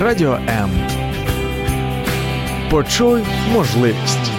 [0.00, 0.70] Радіо М.
[2.70, 4.30] Почуй можливість.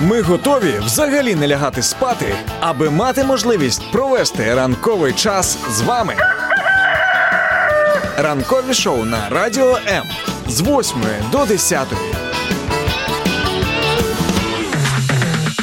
[0.00, 6.14] Ми готові взагалі не лягати спати, аби мати можливість провести ранковий час з вами.
[8.18, 10.04] Ранкові шоу на Радіо М
[10.48, 11.02] з 8
[11.32, 11.88] до 10.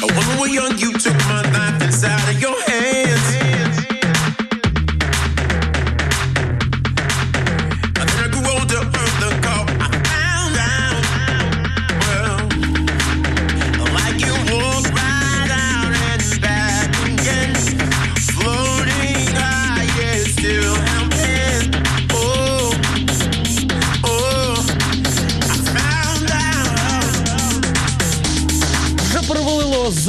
[0.00, 2.57] When we were young, you took my life inside of your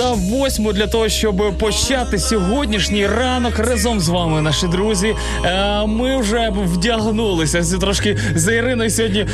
[0.09, 5.15] перевалило восьму для того, щоб почати сьогоднішній ранок разом з вами, наші друзі.
[5.45, 9.19] Е, Ми вже вдягнулися трошки за Іриною сьогодні.
[9.19, 9.27] е,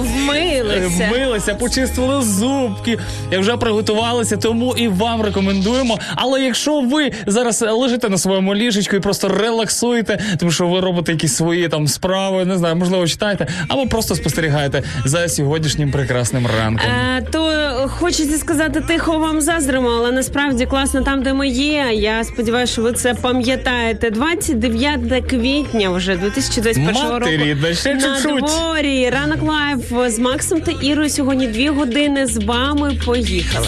[0.00, 1.08] Вмилися.
[1.10, 2.98] Вмилися, почистили зубки
[3.32, 5.98] вже приготувалися, тому і вам рекомендуємо.
[6.16, 11.12] Але якщо ви зараз лежите на своєму ліжечку і просто релаксуєте, тому що ви робите
[11.12, 16.86] якісь свої там справи, не знаю, можливо, читаєте, або просто спостерігаєте за сьогоднішнім прекрасним ранком.
[16.90, 17.50] Е, то
[17.98, 21.90] хочеться сказати, тихо вам заздримо, але насправді класно там, де ми є.
[21.94, 24.10] Я сподіваюся, що ви це пам'ятаєте.
[24.10, 27.44] 29 квітня вже 2021 Матері, року.
[27.46, 28.44] рідна, ще на чуть-чуть.
[28.44, 29.10] дворі.
[29.10, 31.10] Ранок лайв з Максом та Ірою.
[31.10, 32.98] Сьогодні дві години з вами.
[33.06, 33.66] Поїхали.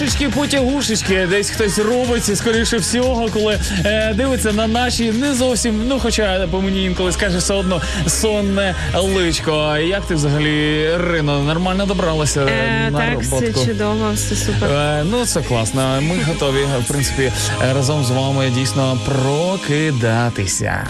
[0.00, 0.30] Oh.
[0.34, 5.98] Потягушечки, десь хтось робить, і, скоріше всього, коли е, дивиться на наші не зовсім, ну
[6.00, 9.76] хоча по мені інколи скаже все одно сонне личко.
[9.76, 13.60] Як ти взагалі, Рино, нормально добралася Е, на так, роботку?
[13.60, 14.70] все чудово, все супер.
[14.70, 15.98] Е, ну це класно.
[16.02, 20.86] Ми готові, в принципі, е, разом з вами дійсно прокидатися.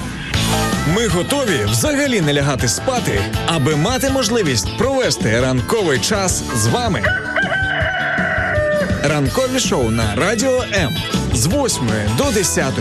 [0.94, 7.02] Ми готові взагалі не лягати спати, аби мати можливість провести ранковий час з вами.
[9.08, 10.96] Ранкові шоу на Радіо М
[11.34, 11.88] з 8
[12.18, 12.74] до 10.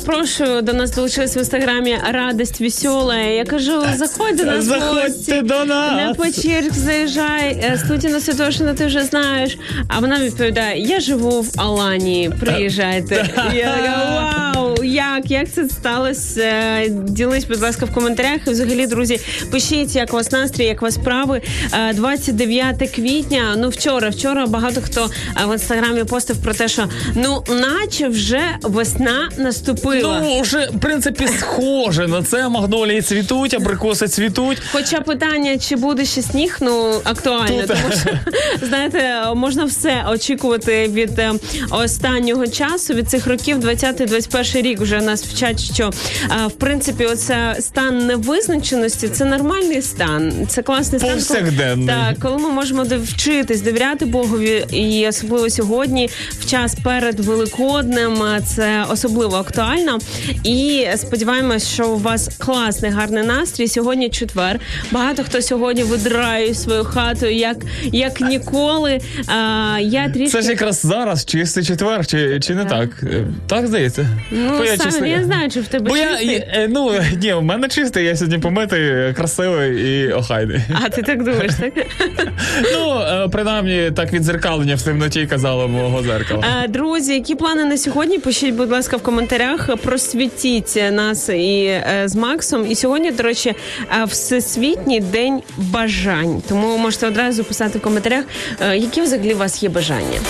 [0.00, 3.16] Запрошую до нас долучилась в інстаграмі радость весела.
[3.16, 4.64] Я кажу, заходь до нас.
[4.64, 5.92] Заходьте до нас.
[5.92, 7.60] На почерк заїжджай.
[7.62, 9.58] Е, Студія Святошина, ти вже знаєш.
[9.88, 12.30] А вона відповідає: Я живу в Аланії.
[12.40, 13.14] Приїжджайте.
[13.54, 15.30] Я така, вау, як?
[15.30, 16.40] Як це сталося?
[16.40, 18.40] Е, Ділись, будь ласка, в коментарях.
[18.46, 19.20] І взагалі, друзі,
[19.50, 21.42] пишіть, як у вас настрій, як у вас справи.
[21.90, 23.54] Е, 29 квітня.
[23.58, 25.10] Ну, вчора, вчора багато хто
[25.42, 29.89] е, в інстаграмі постив про те, що ну, наче вже весна наступила.
[29.90, 30.20] Зробила.
[30.20, 32.48] Ну, вже, в принципі, схоже на це.
[32.48, 34.58] Магнолії цвітуть, абрикоси цвітуть.
[34.72, 38.10] Хоча питання, чи буде ще сніг, ну актуальне, Тут- тому що
[38.66, 41.32] знаєте, можна все очікувати від е,
[41.70, 44.80] останнього часу, від цих років, 20-21 рік.
[44.80, 45.90] Вже нас вчать, що
[46.24, 50.32] е, в принципі, оце стан невизначеності це нормальний стан.
[50.48, 51.14] Це класний стан.
[51.14, 51.86] Повсякденний.
[51.86, 56.10] Так, коли ми можемо довчитись, довіряти Богові, і особливо сьогодні,
[56.40, 59.79] в час перед Великоднем, е, це особливо актуально.
[60.44, 63.68] І сподіваємось, що у вас класний гарний настрій.
[63.68, 64.60] Сьогодні четвер.
[64.90, 67.56] Багато хто сьогодні видрає свою хату як,
[67.92, 69.00] як ніколи.
[69.26, 72.88] А, я трішки Це ж якраз зараз, чистий четвер, чи, чи не так?
[73.02, 74.06] Е, Так здається.
[74.30, 76.34] ну Бо я, саме чесно- я не знаю, чи в тебе Бо я, чистий.
[76.36, 76.92] е, ну,
[77.22, 80.60] ні, у мене чистий, я сьогодні помитий, красивий і охайний.
[80.84, 81.72] А ти так думаєш, так?
[82.74, 86.44] Ну, е, принаймні, так відзеркалення в темноті казало мого зеркала.
[86.64, 88.18] Е, Друзі, які плани на сьогодні?
[88.18, 89.59] Пишіть, будь ласка, в коментарях.
[89.82, 92.66] Просвітіть нас і е, з Максом.
[92.70, 93.54] І сьогодні, до речі,
[94.00, 96.42] е, всесвітній день бажань.
[96.48, 98.24] Тому можете одразу писати в коментарях,
[98.60, 100.20] е, які взагалі у вас є бажання.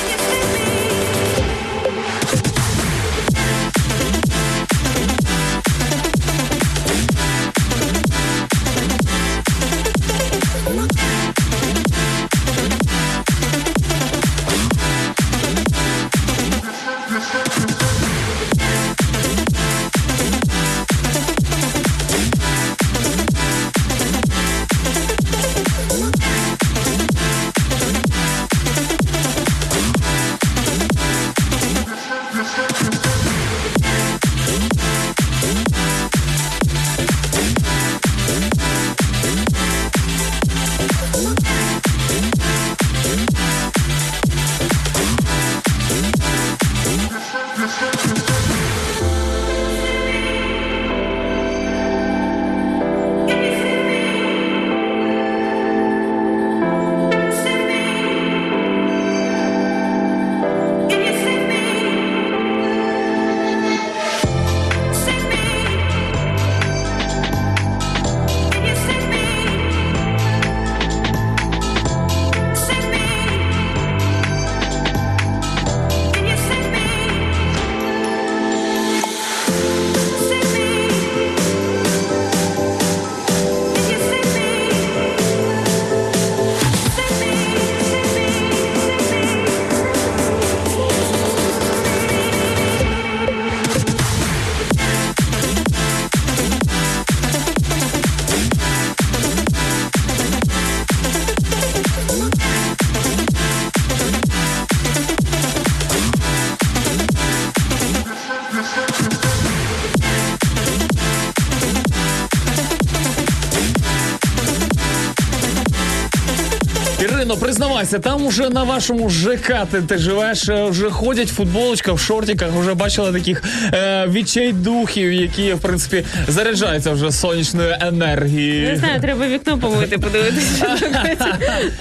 [117.81, 121.99] Признавайся, там уже на вашому ЖК ти, ти живеш, е, вже ходять в футболочках, в
[121.99, 123.43] шортиках, вже бачила таких
[123.73, 128.69] е, відчайдухів, які, в принципі, заряджаються вже сонячною енергією.
[128.69, 130.67] Не знаю, треба вікно помити, подивитися.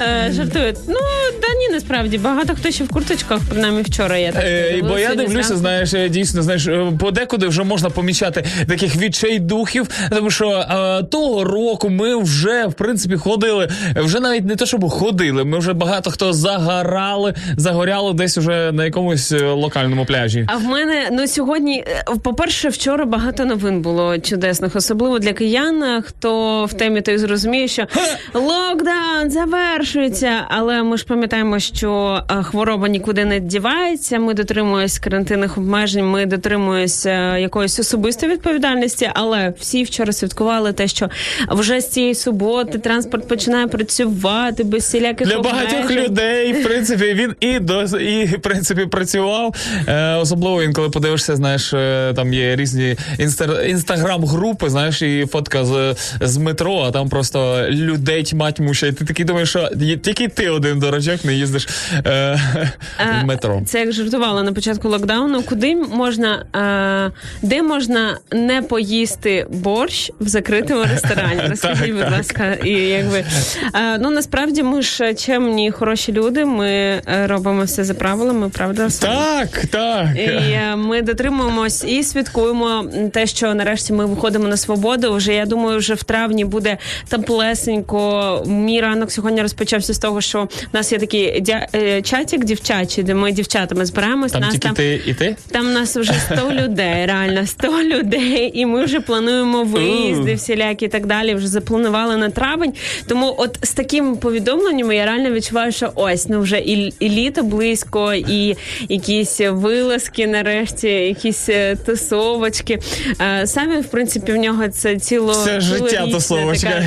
[0.02, 0.78] Е, Жартують.
[0.88, 1.00] Ну,
[1.42, 4.44] та ні, насправді багато хто ще в курточках, принаймні вчора я так.
[4.46, 9.90] Е, бо я дивлюся, знаєш, е, дійсно, знаєш, е, подекуди вже можна помічати таких відчайдухів,
[10.10, 13.70] тому що е, того року ми вже в принципі ходили.
[13.96, 15.44] Вже навіть не те, щоб ходили.
[15.44, 20.46] Ми вже багато хто загорали, загоряли десь уже на якомусь е, локальному пляжі.
[20.48, 21.84] А в мене ну сьогодні,
[22.24, 26.04] по-перше, вчора багато новин було чудесних, особливо для киян.
[26.08, 27.86] Хто в темі той зрозуміє, що
[28.34, 30.32] локдаун завершується.
[30.50, 34.20] Але ми ж пам'ятаємо, що е, хвороба нікуди не дівається.
[34.20, 39.10] Ми дотримуємось карантинних обмежень, ми дотримуємося е, якоїсь особистої відповідальності.
[39.14, 41.10] Але всі вчора святкували те, що
[41.50, 47.36] вже з цієї суботи транспорт починає працювати без всіляких Для багатьох людей, в принципі, він
[47.40, 49.56] і до і в принципі працював.
[49.88, 51.70] Е, особливо він, коли подивишся, знаєш,
[52.16, 58.24] там є різні інстар, інстаграм-групи, знаєш, і фотка з, з метро, а там просто людей
[58.24, 58.88] тьма тьмуща.
[58.88, 59.70] І ти такий думаєш, що
[60.04, 62.40] тільки ти один дурачок не їздиш е,
[63.22, 63.62] в метро.
[63.66, 65.44] Це як жартувала на початку локдауну.
[65.44, 66.46] Куди можна,
[67.12, 71.42] е, де можна не поїсти борщ в закритому ресторані?
[71.50, 73.24] Розкажіть, будь ласка, і якби
[73.76, 76.46] е, ну насправді ми ж чемні, хороші люди.
[76.46, 78.90] Ми е, робимо все за правилами, правда?
[78.90, 79.10] Саш?
[79.10, 80.08] Так, так.
[80.16, 85.14] І е, ми дотримуємось і святкуємо те, що нарешті ми виходимо на свободу.
[85.14, 86.78] Вже я думаю, вже в травні буде
[87.10, 88.44] теплесенько.
[88.48, 91.68] Мій ранок сьогодні розпочався з того, що в нас є такий дя...
[91.76, 94.32] е, чатик дівчачий, де ми дівчатами збираємось.
[94.32, 95.36] Там нас тільки там ти і ти?
[95.52, 100.88] там нас вже 100 людей, реально 100 людей, і ми вже плануємо виїзди, всілякі і
[100.88, 101.36] так далі.
[101.36, 102.74] Вже запланували на травень.
[103.08, 107.44] Тому, от з такими повідомленнями я реально відчуваю, що ось ну вже і, і літо
[107.44, 108.58] близько, і
[108.90, 112.80] якісь вилазки, нарешті, якісь е, тусовочки.
[113.22, 116.70] Е, Самі, в принципі, в нього це ціло Це життя тусовочка.
[116.70, 116.86] Така,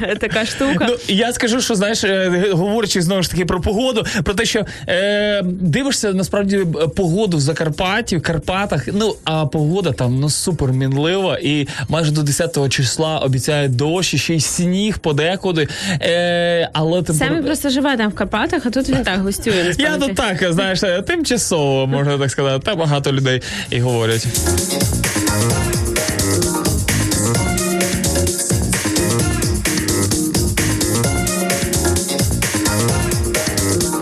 [0.00, 0.86] да, така штука.
[0.88, 2.04] Ну, я скажу, що знаєш,
[2.52, 3.87] говорячи знову ж таки про погоду,
[4.24, 6.66] про те, що е, дивишся насправді
[6.96, 8.88] погоду в Закарпатті, в Карпатах.
[8.92, 14.34] Ну а погода там ну супер мінлива, і майже до 10 числа обіцяють дощ, ще
[14.34, 15.68] й сніг подекуди.
[16.00, 17.04] Е, але.
[17.04, 19.54] Самі просто живе там в Карпатах, а тут він так гостює.
[19.78, 20.06] Я насправді.
[20.06, 22.62] тут так, знаєш, тимчасово можна так сказати.
[22.64, 24.26] Так багато людей і говорять.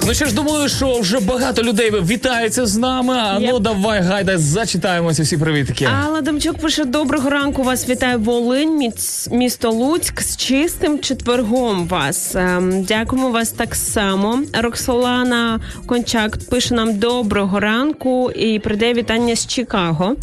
[0.06, 3.14] Ну що ж, думаю, що вже багато людей вітаються з нами.
[3.18, 5.88] А ну давай, гайда, зачитаємося всі привітки.
[6.06, 7.62] Алла Домчук пише: доброго ранку.
[7.62, 11.86] Вас вітає Волинь, міц- місто Луцьк з чистим четвергом.
[11.88, 14.38] Вас Ем, дякуємо вас так само.
[14.62, 20.16] Роксолана Кончак пише нам доброго ранку і прийде вітання з Чикаго.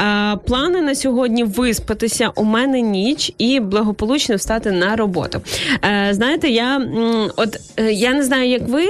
[0.00, 2.30] Е, плани на сьогодні виспатися.
[2.34, 5.40] У мене ніч і благополучно встати на роботу.
[5.84, 8.86] Е, знаєте, я м, от е, я не знаю, як ви.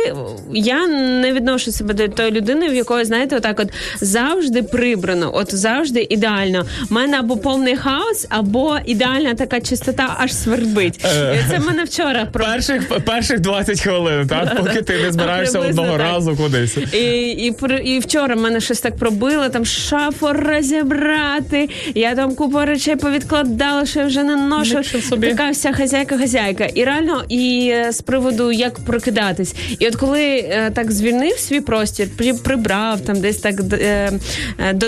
[0.55, 3.69] Я не відношу себе до тої людини, в якої знаєте, отак, от
[4.00, 6.66] завжди прибрано, от завжди ідеально.
[6.90, 11.05] У мене або повний хаос, або ідеальна така чистота, аж свербить.
[11.05, 11.38] Е.
[11.40, 14.57] І Це в мене вчора про Перших, перших 20 хвилин, так?
[14.57, 16.00] Поки ти не збираєшся одного так.
[16.00, 16.76] разу кудись.
[16.93, 16.99] І,
[17.31, 21.69] і, і вчора мене щось так пробило, там шафу розібрати.
[21.95, 24.85] Я там купу речей повідкладала, що я вже не ношу.
[24.85, 25.28] Собі.
[25.28, 26.71] Така вся хазяйка-хазяйка.
[26.75, 29.55] І реально, і е, з приводу як прокидатись.
[29.78, 32.09] І от коли е, так звільнив свій простір,
[32.45, 34.12] прибрав там десь так е,
[34.59, 34.87] е, до,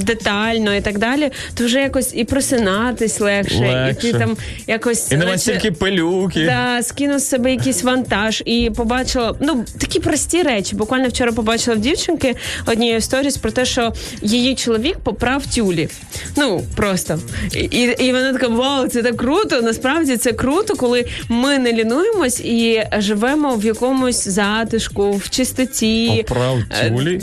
[0.00, 3.96] детально і так далі, то вже якось і просинатись легше, Легше.
[3.98, 6.44] і ти там якось І нема наче- стільки пилюки.
[6.44, 10.76] Да, скину з себе якийсь вантаж і побачила ну такі прості речі.
[10.76, 13.92] Буквально вчора побачила в дівчинки однієї сторіс про те, що
[14.22, 15.88] її чоловік поправ тюлі.
[16.36, 17.18] Ну просто
[17.52, 19.62] і, і, і вона така: вау, це так круто.
[19.62, 24.28] Насправді це круто, коли ми не лінуємось і живемо в якомусь
[24.68, 26.24] затишку, в чистоті.
[26.28, 27.20] Поправ Е, тюлі?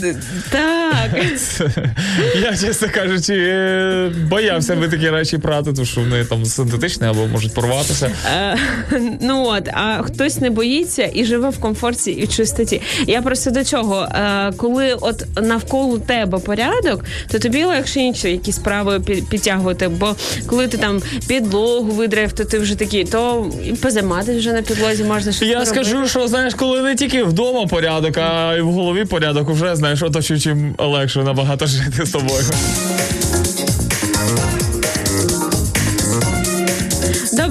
[0.50, 1.10] Так.
[2.42, 7.26] Я, чесно кажучи, е, боявся би такі речі прати, тому що вони там синтетичні або
[7.26, 8.10] можуть порватися.
[8.36, 8.56] Е,
[9.20, 12.82] ну от, а хтось не боїться і живе в комфорті і в чистоті.
[13.06, 14.08] Я просто до чого,
[14.56, 19.00] коли от навколо тебе порядок, то тобі легше інші якісь справи
[19.30, 19.88] підтягувати.
[19.88, 24.62] Бо коли ти там підлогу видрав, то ти вже такий, то і позайматися вже на
[24.62, 28.72] підлозі можна щось Я скажу, що знаєш, коли не тільки вдома порядок, а й в
[28.72, 32.44] голові порядок, вже знаєш, оточуючим легше набагато жити з тобою.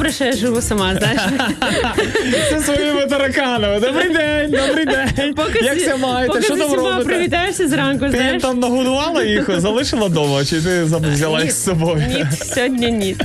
[0.05, 1.21] Добре, що я живу сама, знаєш.
[2.50, 3.79] Це своїми тараканами.
[3.79, 5.35] Добрий день, добрий день.
[5.63, 6.33] Як зі- це маєте?
[6.33, 7.05] поки Що там робите?
[7.05, 8.41] привітаєшся зранку, Ти знаєш.
[8.41, 12.03] там нагодувала їх, залишила вдома, чи ти взяла їх з собою?
[12.09, 13.15] Ні, сьогодні ні.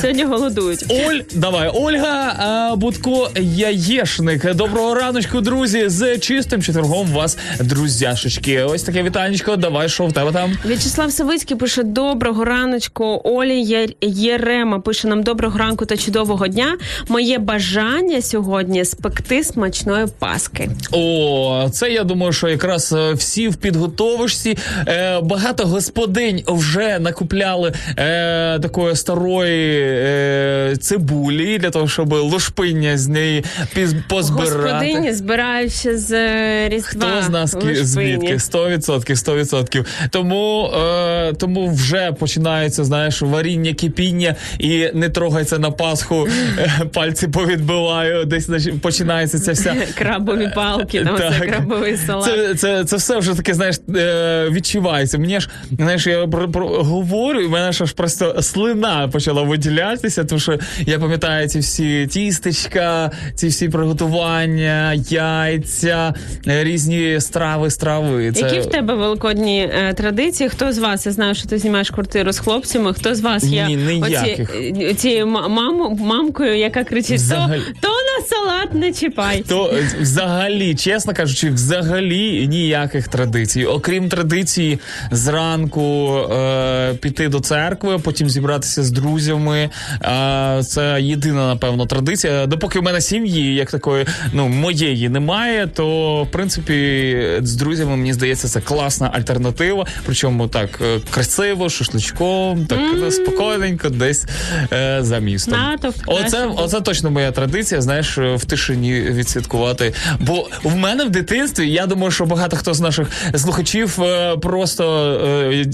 [0.00, 0.84] Сьогодні голодують.
[0.88, 4.54] Оль, давай, Ольга а, Будко Яєшник.
[4.54, 5.84] Доброго раночку, друзі.
[5.88, 8.62] З чистим четвергом вас, друзяшечки.
[8.62, 9.56] Ось таке вітанечко.
[9.56, 10.58] Давай, що в тебе там?
[10.64, 13.20] В'ячеслав Савицький пише доброго раночку.
[13.24, 16.76] Олі Єрема пише нам доброго ранку та чудового дня.
[17.08, 20.70] Моє бажання сьогодні спекти смачної паски.
[20.92, 24.58] О, це я думаю, що якраз е, всі в підготовишці.
[24.88, 33.08] Е, багато господинь вже накупляли е, такої старої е, цибулі для того, щоб лушпиння з
[33.08, 33.44] неї
[33.76, 34.58] піз- позбирати.
[34.62, 37.06] Господині збирають ще з е, різдва.
[37.18, 38.34] Хто з нас ки- звідки?
[38.34, 39.84] 100%, 100%.
[40.10, 47.28] Тому, е, тому вже починається, знаєш, варіння, кипіння і не трогайся на Пасху, е, пальці
[47.28, 48.48] повідбиваю, десь
[48.82, 49.76] починається ця вся.
[49.98, 51.32] Крабові палки, там Так.
[51.40, 52.24] це крабовий салат.
[52.24, 55.18] Це, це, це все вже таке, знаєш, е, відчувається.
[55.18, 60.24] Мені ж, знаєш, я про, про, говорю, і мене ж аж просто слина почала виділятися,
[60.24, 66.14] тому що я пам'ятаю ці всі тістечка, ці всі приготування, яйця,
[66.46, 68.32] е, різні страви, страви.
[68.32, 68.40] Це...
[68.40, 70.48] Які в тебе великодні е, традиції?
[70.48, 71.06] Хто з вас?
[71.06, 72.94] Я знаю, що ти знімаєш квартиру з хлопцями.
[72.94, 74.50] Хто з вас є Ні, ніяких.
[74.50, 77.62] оці, е, цією маму, мамкою, яка кричить: то, Взагалі.
[77.80, 79.44] то на салат не чіпай.
[79.48, 83.64] То е, взагалі, чесно кажучи, взагалі ніяких традицій.
[83.64, 84.78] Окрім традиції
[85.10, 89.70] зранку е, піти до церкви, потім зібратися з друзями.
[90.02, 92.46] Е, це єдина, напевно, традиція.
[92.46, 98.12] Допоки в мене сім'ї, як такої, ну моєї немає, то в принципі з друзями мені
[98.12, 99.86] здається це класна альтернатива.
[100.06, 103.10] Причому так е, красиво, шашличком, так mm.
[103.10, 104.26] спокійненько, десь
[104.72, 105.54] е, за містом.
[105.86, 109.94] Натовп, Оце, оце точно моя традиція, знаєш, в тишині відсвяткувати.
[110.20, 115.12] Бо в мене в дитинстві, я думаю, що багато хто з наших слухачів е, просто
[115.26, 115.66] е,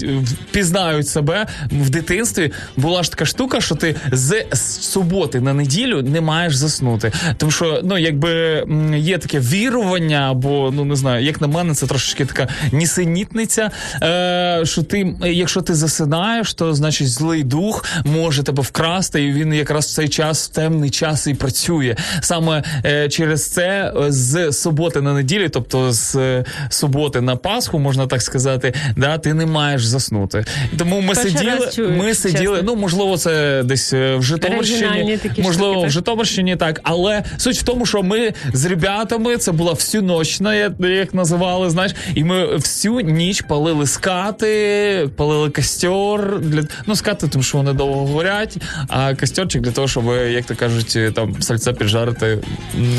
[0.51, 2.51] пізнають себе в дитинстві.
[2.77, 4.45] Була ж така штука, що ти з
[4.81, 7.11] суботи на неділю не маєш заснути.
[7.37, 8.63] Тому що, ну, якби
[8.95, 13.71] є таке вірування, або ну не знаю, як на мене, це трошечки така нісенітниця.
[14.03, 19.53] Е, що ти, якщо ти засинаєш, то значить злий дух може тебе вкрасти, і він
[19.53, 21.95] якраз в цей час, в темний час і працює.
[22.21, 27.79] Саме е, через це е, з суботи на неділю, тобто з е, суботи на Пасху,
[27.79, 30.45] можна так сказати, да, ти не маєш заснути.
[30.77, 32.55] Тому ми Перший сиділи, чую, ми сиділи.
[32.57, 32.61] чесно.
[32.63, 35.91] Ну можливо, це десь е, в Житомирщині, можливо, штуки, в?
[35.91, 36.79] Житомирщині так.
[36.83, 41.95] Але суть в тому, що ми з ребятами це була всю ночна, як, називали, знаєш,
[42.15, 46.39] і ми всю ніч палили скати, палили костер.
[46.39, 48.57] Для ну скати, тому що вони довго горять,
[48.87, 52.39] а костерчик для того, щоб, як то кажуть, там сальце піджарити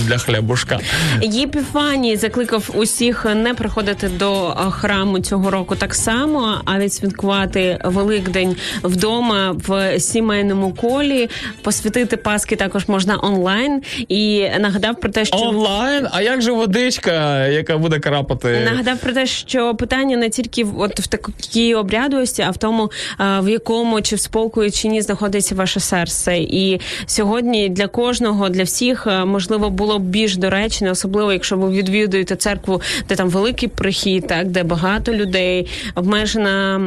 [0.06, 0.78] для хлібушка.
[1.22, 9.56] Єпіфаній закликав усіх не приходити до храму цього року так само, а відсвяткувати Великдень вдома
[9.68, 11.30] в сімейному колі.
[11.62, 13.82] Посвятити Паски також можна онлайн.
[14.08, 18.68] І нагадав про те, що Онлайн, а як же водичка, яка буде крапати?
[18.70, 23.50] Нагадав про те, що питання не тільки от в такій обрядовості, а в тому, в
[23.50, 26.36] якому чи в спокої чи ні знаходиться ваше серце.
[26.36, 32.36] І сьогодні для кожного, для всіх, можливо, було б більш доречне, особливо якщо ви відвідуєте
[32.36, 36.78] церкву, де там великий прихід, так де багато людей, обмежена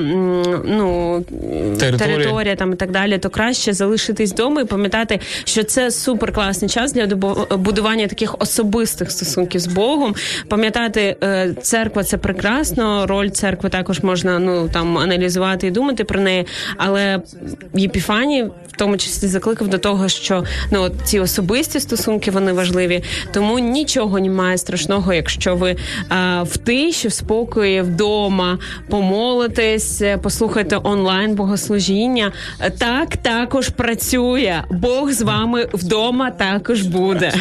[0.66, 1.24] ну
[1.80, 2.18] Територія.
[2.18, 6.70] територія там і так далі, то краще залишитись вдома і пам'ятати, що це супер класний
[6.70, 7.06] час для
[7.58, 10.16] будування таких особистих стосунків з Богом.
[10.48, 13.08] Пам'ятати, е, церква це прекрасно.
[13.08, 16.46] Роль церкви також можна ну там аналізувати і думати про неї.
[16.78, 17.22] Але
[17.74, 23.04] Єпіфаній в тому числі закликав до того, що ну от ці особисті стосунки вони важливі.
[23.34, 25.76] Тому нічого немає страшного, якщо ви
[26.10, 32.32] а, в тиші, в спокої, вдома помолитесь, е, послухайте онлайн богослужіння.
[32.78, 34.64] Так також працює.
[34.72, 37.34] Бог з вами вдома також буде.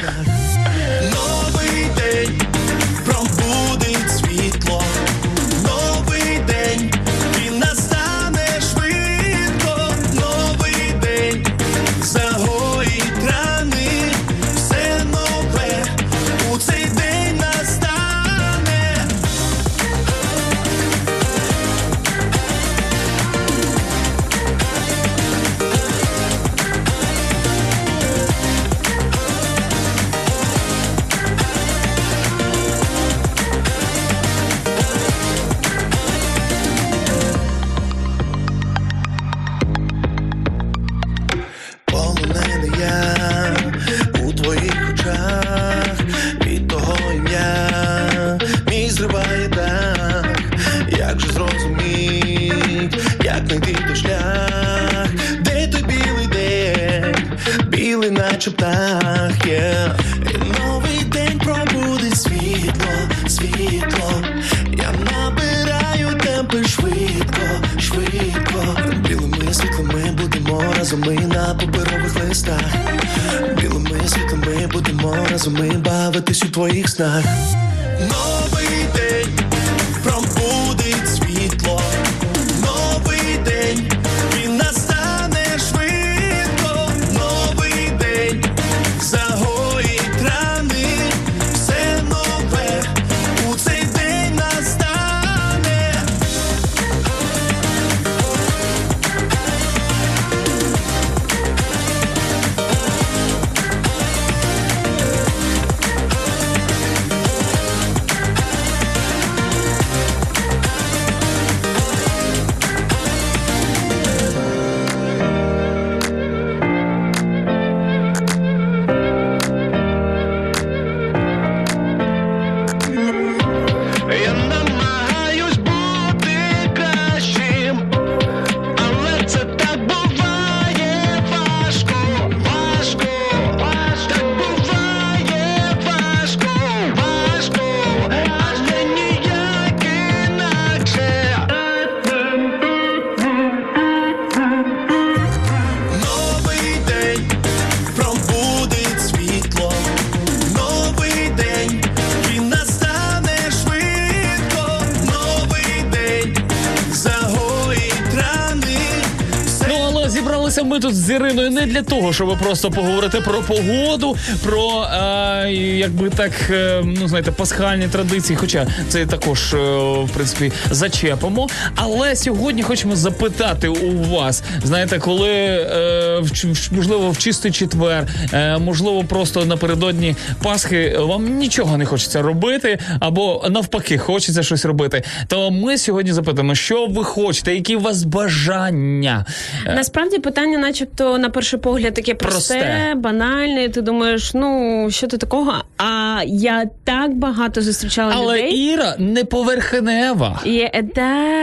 [162.17, 168.37] Щоб просто поговорити про погоду, про е, якби так, е, ну знаєте, пасхальні традиції.
[168.37, 169.57] Хоча це також е,
[170.05, 171.49] в принципі зачепимо.
[171.75, 176.33] Але сьогодні хочемо запитати у вас, знаєте, коли е, в,
[176.73, 183.45] можливо в чистий четвер, е, можливо, просто напередодні Пасхи вам нічого не хочеться робити, або
[183.51, 185.03] навпаки, хочеться щось робити.
[185.27, 189.27] То ми сьогодні запитаємо, що ви хочете, які у вас бажання.
[189.67, 192.95] Е, Насправді питання, начебто, на перший погляд, таке просте, Просте.
[192.97, 193.65] банальне.
[193.65, 195.53] і Ти думаєш, ну що ти такого?
[195.79, 198.53] А я так багато зустрічала Але людей.
[198.57, 200.41] Іра не поверхнева.
[200.45, 200.83] Є, е,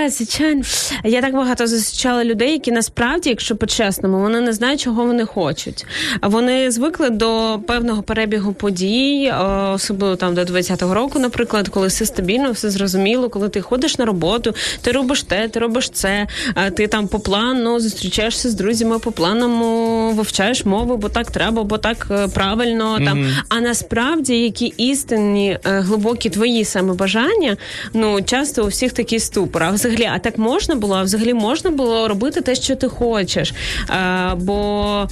[0.04, 0.62] да, звичайно.
[1.04, 5.86] Я так багато зустрічала людей, які насправді, якщо по-чесному, вони не знають, чого вони хочуть.
[6.22, 12.06] Вони звикли до певного перебігу подій, е, особливо там до 20-го року, наприклад, коли все
[12.06, 16.28] стабільно, все зрозуміло, коли ти ходиш на роботу, ти робиш те, ти робиш це,
[16.76, 21.78] ти там по плану зустрічаєшся з друзями, по планому вивчаєш мову, бо так треба, бо
[21.78, 23.00] так е, правильно.
[23.06, 23.28] Там.
[23.50, 27.58] А насправді, які істинні е, глибокі твої саме бажання,
[27.94, 29.64] ну часто у всіх такий ступор.
[29.64, 30.96] А взагалі, а так можна було?
[30.96, 33.54] А взагалі можна було робити те, що ти хочеш.
[33.88, 35.08] А, бо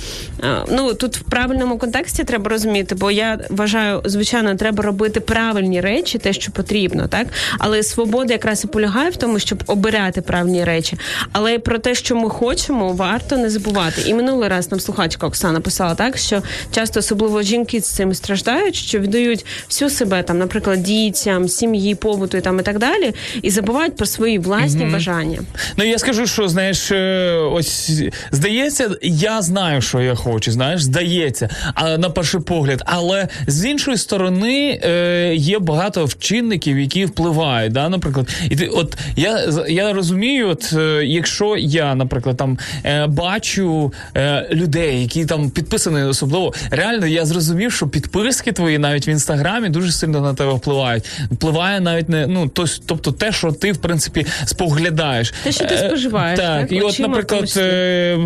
[0.72, 6.18] ну тут в правильному контексті треба розуміти, бо я вважаю, звичайно, треба робити правильні речі,
[6.18, 7.28] те, що потрібно, так
[7.60, 10.98] але свобода якраз і полягає в тому, щоб обирати правильні речі.
[11.32, 14.02] Але про те, що ми хочемо, варто не забувати.
[14.06, 18.76] І минулий раз нам слухачка Оксана писала так, що часто особливо жінки з цим страждають,
[18.76, 23.50] що віддають всю себе там, наприклад, дітям, сім'ї, побуту і там і так далі, і
[23.50, 25.40] забувають про свої власні бажання.
[25.78, 30.52] Ну я скажу, що знаєш, е, ось здається, я знаю, що я хочу.
[30.52, 32.84] Знаєш, здається, а на перший погляд.
[32.86, 37.74] Але з іншої сторони е, є багато вчинників, які впливають.
[37.74, 37.90] Да?
[37.90, 43.94] Наприклад, і ти, от я я розумію, от е, якщо я, наприклад, там е, бачу
[44.18, 49.70] е, людей, які там підписані особливо, реально я зрозумів, що підписки твої навіть в інстаграмі
[49.70, 51.06] дуже сильно на тебе впливають.
[51.32, 54.26] Впливає навіть не ну то, тобто те, що ти в принципі
[54.62, 55.34] споглядаєш.
[55.44, 56.72] Те, що ти Е, споживаєш, Так, так?
[56.72, 58.18] і от, наприклад, е,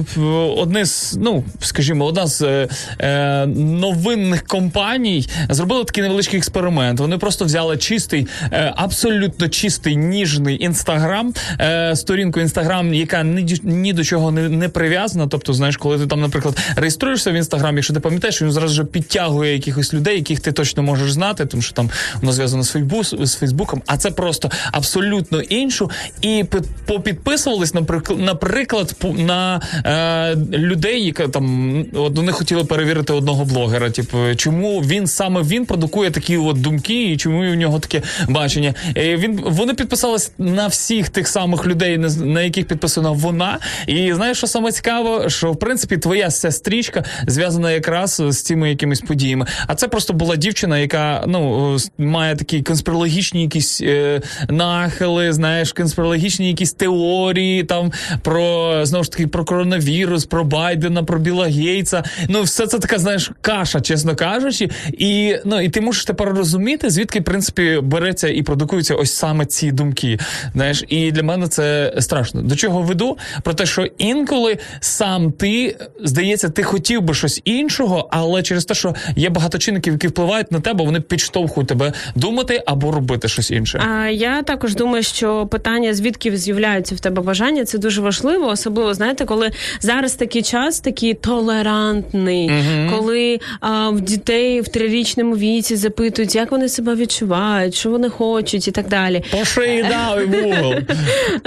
[0.58, 2.68] одне з ну скажімо, одна з е,
[3.00, 7.00] е, новинних компаній зробила такий невеличкий експеримент.
[7.00, 13.94] Вони просто взяли чистий, е, абсолютно чистий ніжний інстаграм, е, сторінку інстаграм, яка ні, ні
[13.94, 15.28] до чого не, не прив'язана.
[15.28, 18.84] Тобто, знаєш, коли ти там, наприклад, реєструєшся в інстаграм, якщо ти пам'ятаєш, він зразу ж
[18.84, 23.06] підтягує якихось людей, яких ти точно можеш знати, тому що там воно зв'язано з Фейсбук,
[23.06, 25.92] з Фейсбуком, а це просто абсолютно іншу.
[26.26, 27.74] І пи- попідписувались,
[28.18, 33.90] наприклад, на е, людей, які там от вони хотіли перевірити одного блогера.
[33.90, 38.74] Типу, чому він саме він продукує такі от думки, і чому у нього таке бачення?
[38.98, 43.60] Е, він вони підписались на всіх тих самих людей, на, яких підписана вона.
[43.88, 48.70] І знаєш, що саме цікаво, що в принципі твоя ця стрічка зв'язана якраз з цими
[48.70, 49.46] якимись подіями.
[49.68, 56.15] А це просто була дівчина, яка ну має такі конспірологічні якісь е, нахили, знаєш, конспірологічні
[56.18, 62.04] якісь теорії там про знову ж таки про коронавірус, про Байдена, про Біла Гейтса.
[62.30, 64.70] Ну, все це така, знаєш, каша, чесно кажучи.
[64.98, 69.46] І ну і ти мусиш тепер розуміти, звідки в принципі береться і продукуються ось саме
[69.46, 70.20] ці думки.
[70.54, 72.42] Знаєш, і для мене це страшно.
[72.42, 73.18] До чого веду?
[73.44, 78.74] Про те, що інколи сам ти здається, ти хотів би щось іншого, але через те,
[78.74, 83.52] що є багато чинників, які впливають на тебе, вони підштовхують тебе думати або робити щось
[83.52, 83.80] інше.
[83.80, 88.48] А я також думаю, що питання, звідки з'являються в тебе бажання, це дуже важливо.
[88.48, 92.52] Особливо знаєте, коли зараз такий час такий толерантний,
[92.92, 98.68] коли а, в дітей в трирічному віці запитують, як вони себе відчувають, що вони хочуть,
[98.68, 99.24] і так далі.
[99.32, 100.74] По шиї дав і в угол.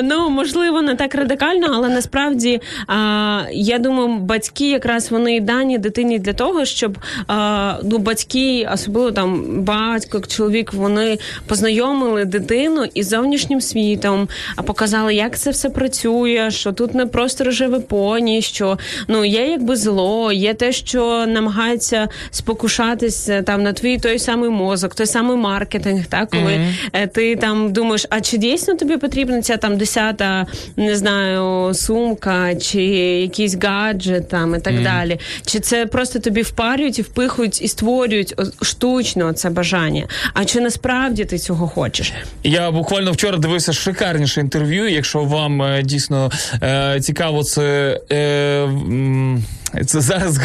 [0.03, 5.79] Ну можливо, не так радикально, але насправді а, я думаю, батьки якраз вони і дані
[5.79, 13.09] дитині для того, щоб а, ну батьки, особливо там батько, чоловік, вони познайомили дитину із
[13.09, 18.79] зовнішнім світом, а показали, як це все працює, що тут не просто рожеве поні, що
[19.09, 24.95] ну є якби зло, є те, що намагається спокушатися там на твій той самий мозок,
[24.95, 26.61] той самий маркетинг, так коли
[26.93, 30.47] е, ти там думаєш, а чи дійсно тобі потрібна ця там десята,
[30.77, 35.21] не знаю, сумка, чи якийсь гаджет там і так далі.
[35.47, 40.07] Чи це просто тобі впарюють і впихують і створюють штучно це бажання?
[40.35, 42.13] А чи насправді ти цього хочеш?
[42.45, 43.73] Я буквально вчора дивився
[44.29, 44.89] шикарніше інтерв'ю.
[44.89, 46.31] Якщо вам е, дійсно
[46.63, 48.69] е, цікаво, це е,
[49.87, 50.39] Це зараз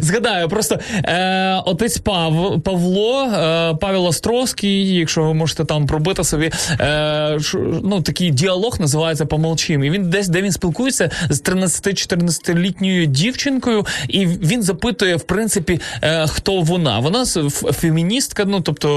[0.00, 0.48] згадаю.
[0.48, 7.38] Просто е, отець Пав, Павло, е, Павел Островський, якщо ви можете там пробити собі, е,
[7.40, 9.84] ш- ну, такий діалог називається Помолчим.
[9.84, 16.26] І він десь, де він спілкується з 13-14-літньою дівчинкою, і він запитує, в принципі, е,
[16.26, 16.98] хто вона.
[16.98, 17.24] Вона
[17.72, 18.88] феміністка, ну тобто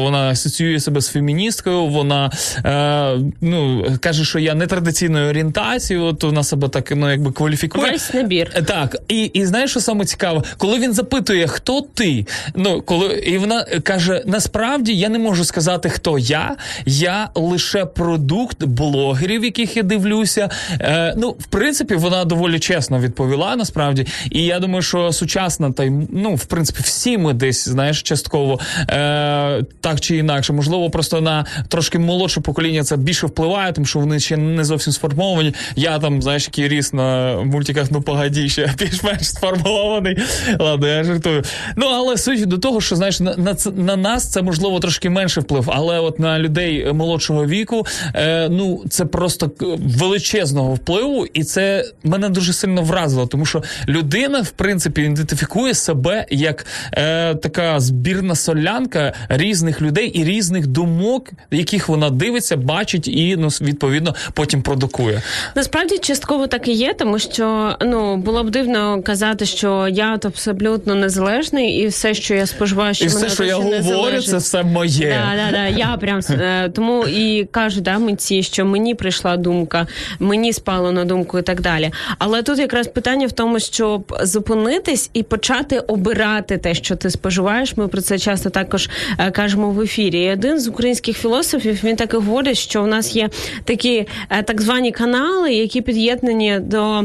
[0.00, 2.30] вона асоціює себе з феміністкою, вона
[2.64, 7.92] е, ну, каже, що я нетрадиційної орієнтації, от вона себе так ну, якби кваліфікує.
[7.92, 8.50] Весь набір.
[8.54, 13.14] Е, Так, і, і знаєш, що саме цікаво, коли він запитує, хто ти, ну коли
[13.14, 16.56] і вона каже: насправді я не можу сказати, хто я.
[16.86, 20.50] Я лише продукт блогерів, яких я дивлюся.
[20.80, 24.06] Е, ну, в принципі, вона доволі чесно відповіла насправді.
[24.30, 28.60] І я думаю, що сучасна та й ну, в принципі, всі ми десь знаєш частково
[28.78, 33.98] е, так чи інакше, можливо, просто на трошки молодше покоління це більше впливає, тому що
[33.98, 35.54] вони ще не зовсім сформовані.
[35.76, 38.74] Я там, знаєш, який ріс на мультиках, ну погоді, ще
[39.06, 40.18] більш-менш сформований.
[40.58, 41.42] Ладно, я жартую.
[41.76, 45.40] Ну але суть до того, що знаєш, на, на, на нас це можливо трошки менше
[45.40, 51.84] вплив, але от на людей молодшого віку, е, ну це просто величезного впливу, і це
[52.04, 58.34] мене дуже сильно вразило, тому що людина, в принципі, ідентифікує себе як е, така збірна
[58.34, 65.22] солянка різних людей і різних думок, яких вона дивиться, бачить і ну відповідно потім продукує.
[65.54, 70.24] Насправді частково так і є, тому що ну було б дивно казати, що я от
[70.24, 74.36] абсолютно незалежний, і все, що я споживаю, що І мене все, що я говорю, це
[74.36, 75.08] все моє.
[75.08, 79.86] Да, да, да, я прям е, тому і кажу, да, митці, що мені прийшла думка,
[80.18, 81.90] мені спало на думку і так далі.
[82.18, 87.76] Але тут якраз питання в тому, щоб зупинитись і почати обирати те, що ти споживаєш.
[87.76, 90.22] Ми про це часто також е, кажемо в ефірі.
[90.22, 93.30] І один з українських філософів він так і говорить, що у нас є
[93.64, 97.02] такі е, так звані канали, які під'єднані до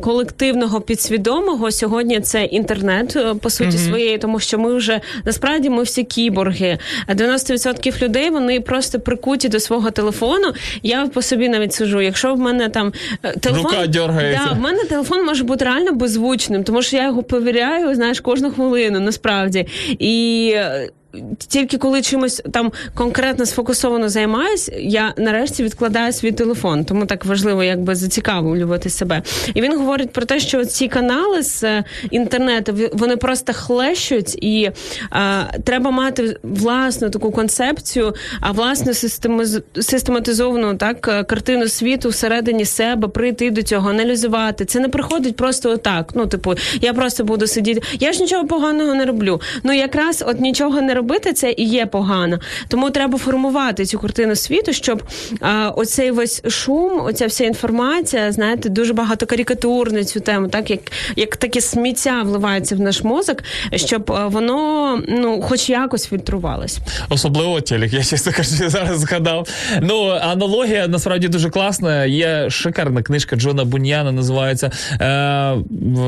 [0.00, 1.01] колективного підсвідомого.
[1.72, 6.78] Сьогодні це інтернет е, по суті своєї, тому що ми вже насправді ми всі кіборги.
[7.08, 10.52] 90% людей вони просто прикуті до свого телефону.
[10.82, 12.00] Я по собі навіть сижу.
[12.00, 14.46] Якщо в мене там е, телефон Рука дергається.
[14.48, 18.50] Да, в мене телефон може бути реально беззвучним, тому що я його перевіряю, знаєш, кожну
[18.50, 19.66] хвилину насправді.
[19.98, 20.88] І е,
[21.48, 26.84] тільки коли чимось там конкретно сфокусовано займаюсь, я нарешті відкладаю свій телефон.
[26.84, 29.22] Тому так важливо якби зацікавлювати себе.
[29.54, 34.62] І він говорить про те, що ці канали з е, інтернету вони просто хлещуть, і
[34.62, 34.72] е,
[35.64, 38.92] треба мати власну таку концепцію, а власну
[39.80, 44.64] систематизовану так е, картину світу всередині себе, прийти до цього, аналізувати.
[44.64, 46.10] Це не приходить просто отак.
[46.14, 47.82] Ну, типу, я просто буду сидіти.
[48.00, 49.40] Я ж нічого поганого не роблю.
[49.62, 52.38] Ну якраз от нічого не робити, це і є погано.
[52.68, 55.02] Тому треба формувати цю картину світу, щоб
[55.40, 60.70] а, оцей весь шум, оця вся інформація, знаєте, дуже багато карикатур на цю тему, так
[60.70, 60.80] як,
[61.16, 63.42] як таке сміття вливається в наш мозок,
[63.74, 66.78] щоб а, воно ну, хоч якось фільтрувалось.
[67.08, 69.48] Особливо телек, я чесно кажучи, зараз згадав.
[69.80, 72.04] Ну, аналогія насправді дуже класна.
[72.04, 75.56] Є шикарна книжка Джона Буньяна, називається е,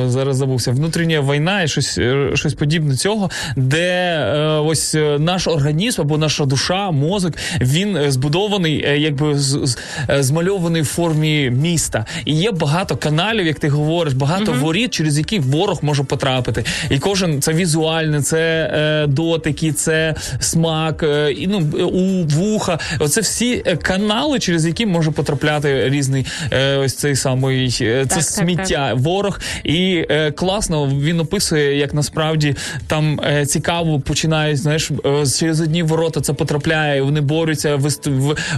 [0.06, 5.46] зараз забувся Внутрішня війна і щось, е, щось подібне цього, де е, ось е, наш
[5.46, 9.78] організм або наша душа, мозок, він е, збудований, е, якби з, з-
[10.22, 12.06] змальований в формі міста.
[12.24, 16.64] І є багато каналів, як ти говориш, багато воріт, через які ворог може потрапити.
[16.90, 22.78] І кожен це візуальне, це е, дотики, це смак, е, і ну у вуха.
[23.00, 28.92] Оце всі канали, через які може потрапляти різний е, ось цей самий це так, сміття,
[28.96, 29.40] ворог.
[29.64, 32.54] І е, класно він описує, як насправді
[32.86, 34.90] там е, цікаво починають, знаєш,
[35.34, 37.80] е, через одні ворота це потрапляє, вони борються,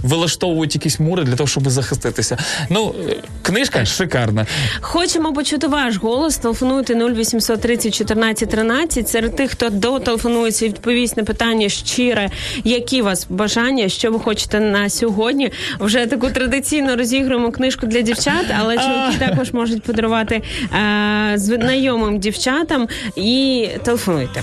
[0.02, 2.38] вилаштовують якісь мури для того, щоб захиститися.
[2.70, 2.94] Ну,
[3.42, 4.46] книжка шикарна.
[4.81, 6.37] Хочемо почути ваш голос.
[6.37, 9.09] Телефонуйте 0800 30 14 13.
[9.09, 12.31] Серед тих, хто дотелефонується і відповість на питання щире,
[12.64, 15.52] які у вас бажання, що ви хочете на сьогодні.
[15.81, 22.88] Вже таку традиційно розігруємо книжку для дівчат, але чоловіки також можуть подарувати е, знайомим дівчатам
[23.16, 24.42] і телефонуйте.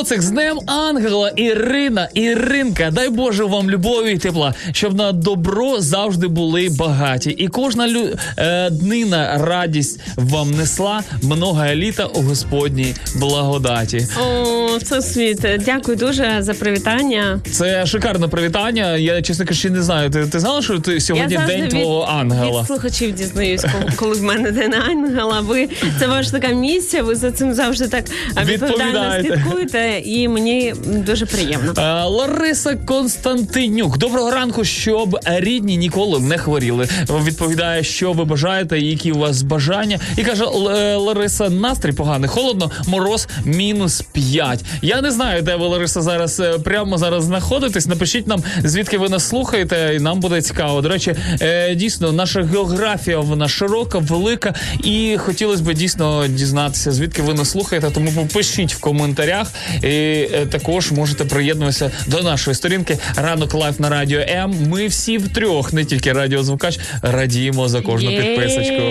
[0.00, 5.80] Гоцик з Днем Ангела, Ірина, Іринка, дай Боже вам любові і тепла, щоб на добро
[5.80, 7.30] завжди були багаті.
[7.30, 8.08] І кожна лю...
[8.38, 14.06] е, днина радість вам несла много літа у Господній благодаті.
[14.20, 15.46] О, це світ.
[15.64, 17.40] Дякую дуже за привітання.
[17.52, 18.96] Це шикарне привітання.
[18.96, 20.10] Я чесно кажучи, не знаю.
[20.10, 22.60] Ти, ти знала, що ти сьогодні завжди день від- твого ангела?
[22.60, 25.40] Від слухачів дізнаюсь, коли, коли в мене день ангела.
[25.40, 25.68] Ви
[26.00, 27.02] це ваша така місія.
[27.02, 28.04] Ви за цим завжди так
[28.44, 31.72] відповідально слідкуєте, і мені дуже приємно.
[32.10, 36.88] Лариса Константинюк, доброго ранку, щоб рідні ніколи не хворіли.
[37.24, 39.98] Відповідає, що ви бажаєте, які у вас бажання.
[40.16, 44.64] І каже е, Лариса, настрій поганий, холодно, мороз мінус 5.
[44.82, 47.86] Я не знаю, де ви Лариса зараз е, прямо зараз знаходитесь.
[47.86, 50.80] Напишіть нам, звідки ви нас слухаєте, і нам буде цікаво.
[50.80, 57.22] До речі, е, дійсно, наша географія вона широка, велика, і хотілося б дійсно дізнатися, звідки
[57.22, 57.90] ви нас слухаєте.
[57.94, 59.52] Тому попишіть в коментарях.
[59.82, 64.54] І е, також можете приєднуватися до нашої сторінки Ранок Live на радіо М.
[64.68, 68.82] Ми всі втрьох, не тільки радіозвукач, радіємо за кожну підписочку.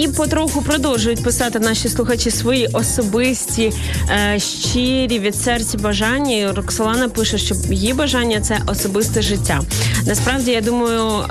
[0.00, 3.72] І потроху продовжують писати наші слухачі свої особисті
[4.10, 6.36] е, щирі від серця бажання.
[6.36, 9.60] І Роксолана пише, що її бажання це особисте життя.
[10.06, 11.26] Насправді, я думаю, е,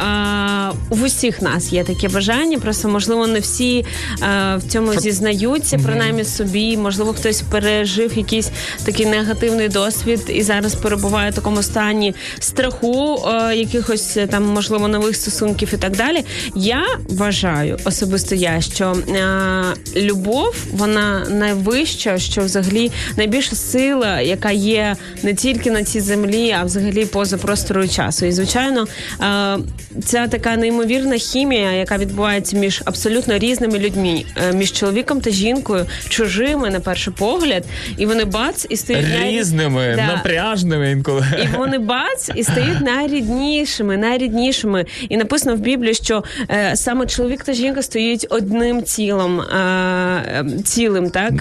[0.89, 2.57] в усіх нас є таке бажання.
[2.57, 3.85] Просто можливо не всі
[4.21, 6.77] е, в цьому зізнаються, принаймні собі.
[6.77, 8.51] Можливо, хтось пережив якийсь
[8.85, 13.19] такий негативний досвід і зараз перебуває в такому стані страху,
[13.55, 16.25] якихось там можливо нових стосунків і так далі.
[16.55, 19.63] Я вважаю особисто я, що е,
[20.01, 26.63] любов вона найвища, що взагалі найбільша сила, яка є не тільки на цій землі, а
[26.63, 28.25] взагалі поза просторою часу.
[28.25, 28.87] І звичайно,
[29.21, 29.57] е,
[30.05, 35.85] ця така неймовірна хімія, яка відбувається між абсолютно різними людьми, е, між чоловіком та жінкою,
[36.09, 37.63] чужими на перший погляд,
[37.97, 40.05] і вони бац і стають най- Різними, Да.
[40.07, 41.25] напряжними інколи.
[41.43, 44.85] і вони бац і стають найріднішими, найріднішими.
[45.09, 50.21] І написано в Біблії, що е, саме чоловік та жінка стають однією одним тілом, а,
[50.27, 51.33] е, цілим, так?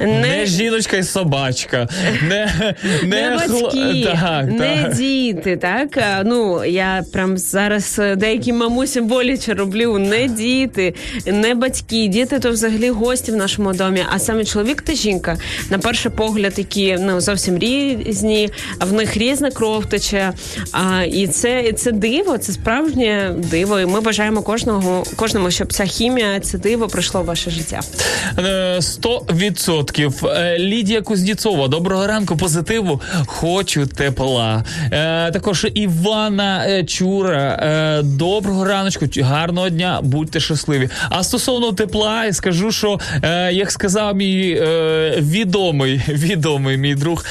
[0.00, 1.88] Не жіночка і собачка,
[2.28, 4.94] не, не, Не батьки, Так, не так.
[4.94, 5.98] діти, так?
[6.24, 9.98] Ну, я прям зараз е, деякі мамусі боляче роблю.
[9.98, 10.94] Не діти,
[11.26, 12.06] не батьки.
[12.06, 14.04] Діти то взагалі гості в нашому домі.
[14.12, 15.36] А саме чоловік та жінка,
[15.70, 18.50] на перший погляд, які ну зовсім різні,
[18.80, 20.32] в них різна кров тече.
[20.72, 23.80] А, і це, і це диво, це справжнє диво.
[23.80, 27.80] І ми бажаємо кожного кожному, щоб ця хімія, це диво прийшло в ваше життя.
[28.38, 30.28] Е, 100%.
[30.28, 33.00] Е, Лідія Кузнєцова, доброго ранку, позитиву.
[33.26, 34.64] Хочу тепла.
[34.92, 37.60] Е, також Івана Чура.
[38.02, 40.88] Доброго раночку, гарного дня, будьте щасливі.
[41.08, 43.00] А стосовно тепла, скажу, що
[43.52, 44.62] як сказав мій
[45.18, 47.24] відомий, відомий мій друг,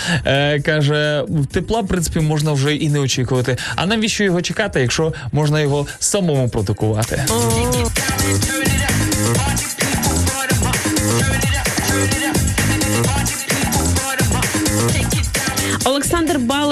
[0.66, 3.58] каже, тепла, в принципі, можна вже і не очікувати.
[3.76, 7.24] А навіщо його чекати, якщо можна його самому продукувати?
[9.24, 9.73] Олександр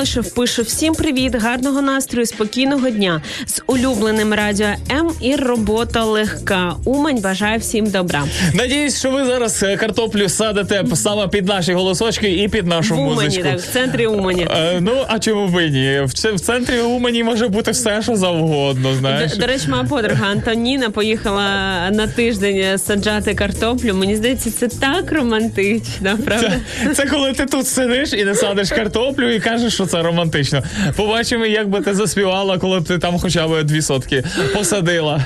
[0.01, 6.75] Балишев пише: всім привіт, гарного настрою, спокійного дня з улюбленим радіо М і робота легка.
[6.85, 8.23] Умань бажає всім добра.
[8.53, 12.99] Надіюсь, що ви зараз е, картоплю садите саме під наші голосочки і під нашу В
[12.99, 13.43] Умані, музичку.
[13.43, 14.47] так, в центрі Умані.
[14.51, 16.01] Е, ну, а чому ви ні?
[16.03, 19.31] В, в центрі Умані може бути все, що завгодно, знаєш.
[19.31, 21.45] До, до речі, моя подруга Антоніна поїхала
[21.91, 23.93] на тиждень саджати картоплю.
[23.93, 26.53] Мені здається, це так романтично, правда?
[26.83, 30.63] Це, це коли ти тут сидиш і не садиш картоплю і кажеш, що це романтично.
[30.95, 34.23] Побачимо, як би ти заспівала, коли б ти там хоча б дві сотки
[34.53, 35.23] посадила.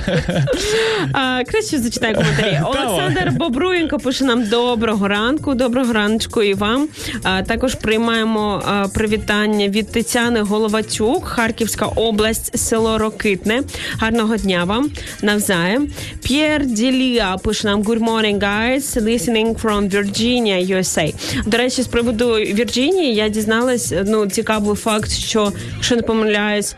[1.12, 2.60] А, краще зачитаю коментарі.
[2.64, 6.88] Олександр Бобруєнко пише нам доброго ранку, доброго раночку і вам.
[7.22, 13.62] А, також приймаємо а, привітання від Тетяни Головатюк, Харківська область, село Рокитне.
[13.98, 14.90] Гарного дня вам
[15.22, 15.88] навзаєм.
[16.22, 19.02] П'єр Ділія пише нам Good morning, guys.
[19.02, 21.14] Listening from Virginia, USA.
[21.46, 24.26] До речі, з приводу Вірджинії я дізналась ну
[24.56, 26.76] цікавий факт, що якщо не помиляюсь,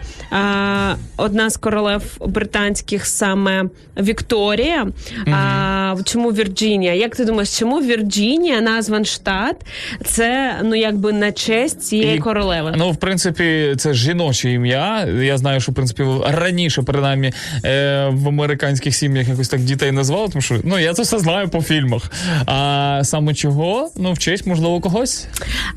[1.17, 3.65] одна з королев британських саме
[3.99, 4.87] Вікторія.
[5.33, 6.95] А чому Вірджинія?
[6.95, 9.57] Як ти думаєш, чому Вірджинія назван штат?
[10.05, 12.75] Це ну якби на честь цієї І- королеви.
[12.77, 15.09] Ну, в принципі, це жіноче ім'я.
[15.23, 17.33] Я знаю, що в принципі раніше, принаймні,
[17.65, 21.49] е, в американських сім'ях якось так дітей назвали, тому що ну я це все знаю
[21.49, 22.03] по фільмах.
[22.47, 23.91] А саме чого?
[23.97, 25.27] Ну, в честь, можливо, когось.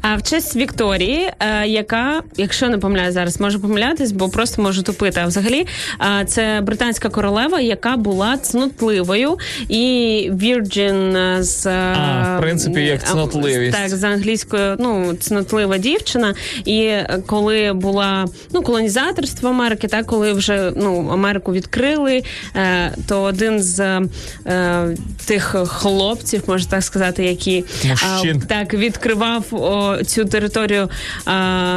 [0.02, 4.84] А в честь Вікторії, е, яка, якщо не помиляю зараз, можу помилятись, бо просто можу
[4.84, 5.22] тупити.
[5.24, 5.68] А взагалі,
[6.28, 9.38] це британська королева, яка була цнотливою,
[9.70, 13.78] і Virgin е, з А, в принципі, як цнотливість.
[13.78, 16.34] Так, з англійською, ну цнотлива дівчина.
[16.66, 22.24] І е, коли була ну колонізаторство Америки, так коли вже ну Америку відкрили,
[22.56, 23.80] е, то один з
[24.46, 24.88] е,
[25.26, 28.42] тих хлопців, можна так сказати, які Мужчин.
[28.48, 29.44] так відкривав
[30.06, 30.90] цю територію,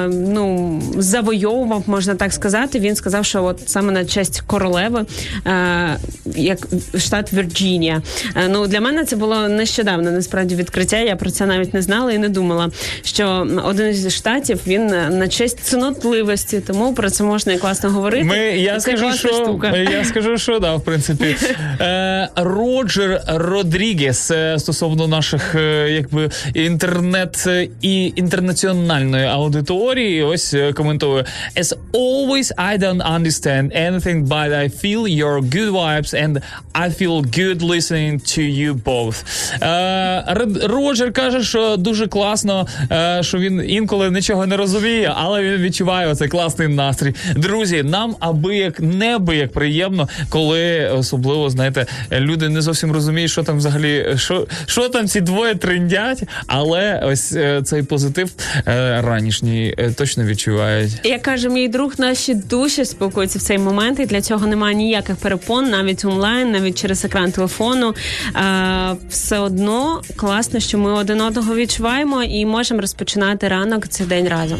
[0.09, 2.79] ну завойовував, можна так сказати.
[2.79, 5.07] Він сказав, що от саме на честь королеви,
[5.45, 5.97] а,
[6.37, 8.03] як штат Вірджинія.
[8.35, 10.99] А, ну для мене це було нещодавно насправді відкриття.
[10.99, 12.71] Я про це навіть не знала і не думала.
[13.03, 14.87] Що один зі штатів він
[15.19, 18.25] на честь цнотливості, тому про це можна і класно говорити.
[18.25, 19.77] Ми, я це скажу, що штука.
[19.77, 21.37] я скажу, що да, в принципі.
[21.81, 29.94] Е, Роджер Родрігес е, стосовно наших е, якби інтернет е, і інтернаціональної аудиторії.
[29.95, 31.25] Ось е, коментує
[31.57, 36.43] As always, I don't understand anything, but I feel your good vibes and
[36.75, 39.25] I feel good listening to you both.
[39.63, 45.63] Е, Роджер каже, що дуже класно, е, що він інколи нічого не розуміє, але він
[45.63, 47.15] відчуває оцей класний настрій.
[47.37, 53.43] Друзі, нам аби як неби як приємно, коли особливо знаєте, люди не зовсім розуміють, що
[53.43, 58.31] там взагалі, що, що там ці двоє триндять, але ось е, цей позитив
[58.67, 60.93] е, ранішній е, точно відчувають.
[61.05, 65.17] Як каже мій друг, наші душі спілкуються в цей момент, і для цього немає ніяких
[65.17, 67.95] перепон, навіть онлайн, навіть через екран телефону.
[68.35, 74.29] А, все одно класно, що ми один одного відчуваємо і можемо розпочинати ранок цей день
[74.29, 74.59] разом.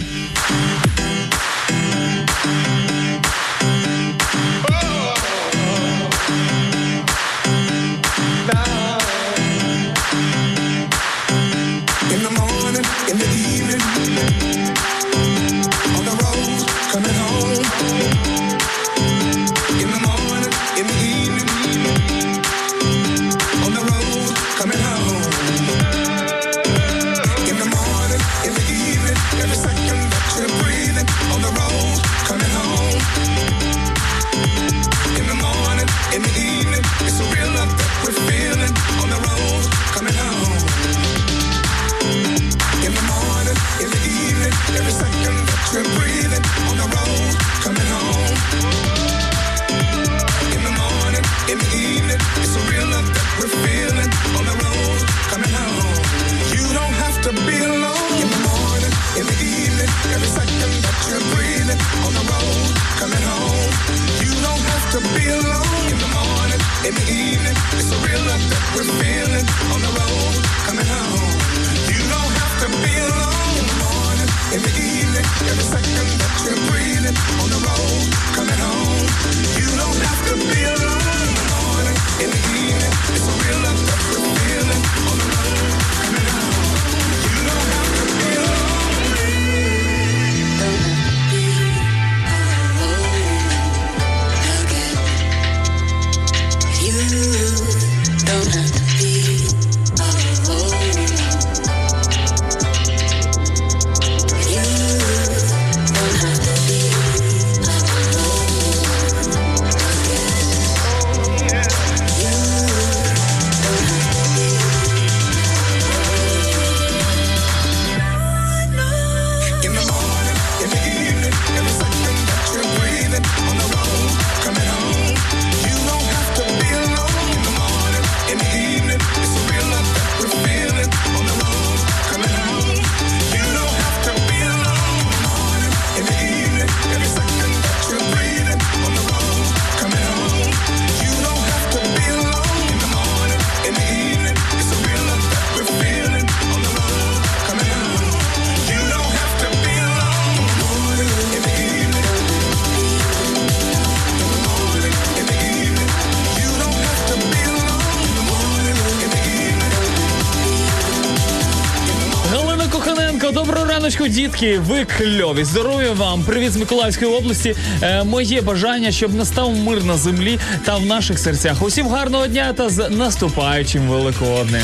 [164.05, 164.59] Раночку, дітки.
[164.59, 165.45] Ви кльові.
[165.45, 166.23] Здоров'я вам.
[166.23, 167.57] Привіт з Миколаївської області.
[167.83, 171.63] Е, моє бажання, щоб настав мир на землі та в наших серцях.
[171.63, 174.63] Усім гарного дня та з наступаючим великоднем.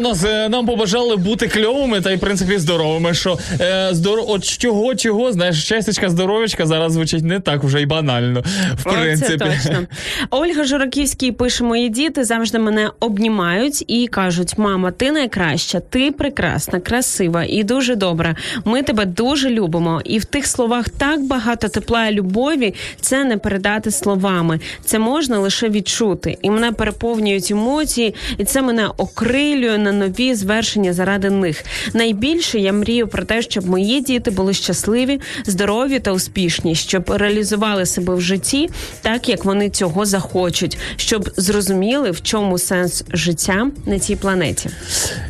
[0.00, 3.14] Що нас е, нам побажали бути кльовими та й в принципі здоровими.
[3.14, 4.24] Що е, здоров...
[4.28, 8.42] от чого, чого, знаєш, щастячка, здоров'ячка зараз звучить не так вже й банально.
[8.84, 9.38] В О, принципі.
[9.38, 9.86] Це точно.
[10.30, 16.80] Ольга Жураківський пише: мої діти завжди мене обнімають і кажуть: мама, ти найкраща, ти прекрасна,
[16.80, 18.36] красива і дуже добра.
[18.64, 20.00] Ми тебе дуже любимо.
[20.04, 22.74] І в тих словах так багато тепла і любові.
[23.00, 24.60] Це не передати словами.
[24.84, 26.38] Це можна лише відчути.
[26.42, 31.64] І мене переповнюють емоції, і це мене окрилює на нові звершення заради них.
[31.94, 37.86] Найбільше я мрію про те, щоб мої діти були щасливі, здорові та успішні, щоб реалізували
[37.86, 38.70] себе в житті
[39.02, 44.70] так, як вони цього захочуть, щоб зрозуміли, в чому сенс життя на цій планеті.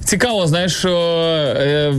[0.04, 0.90] Цікаво, знаєш, що
[1.56, 1.94] е,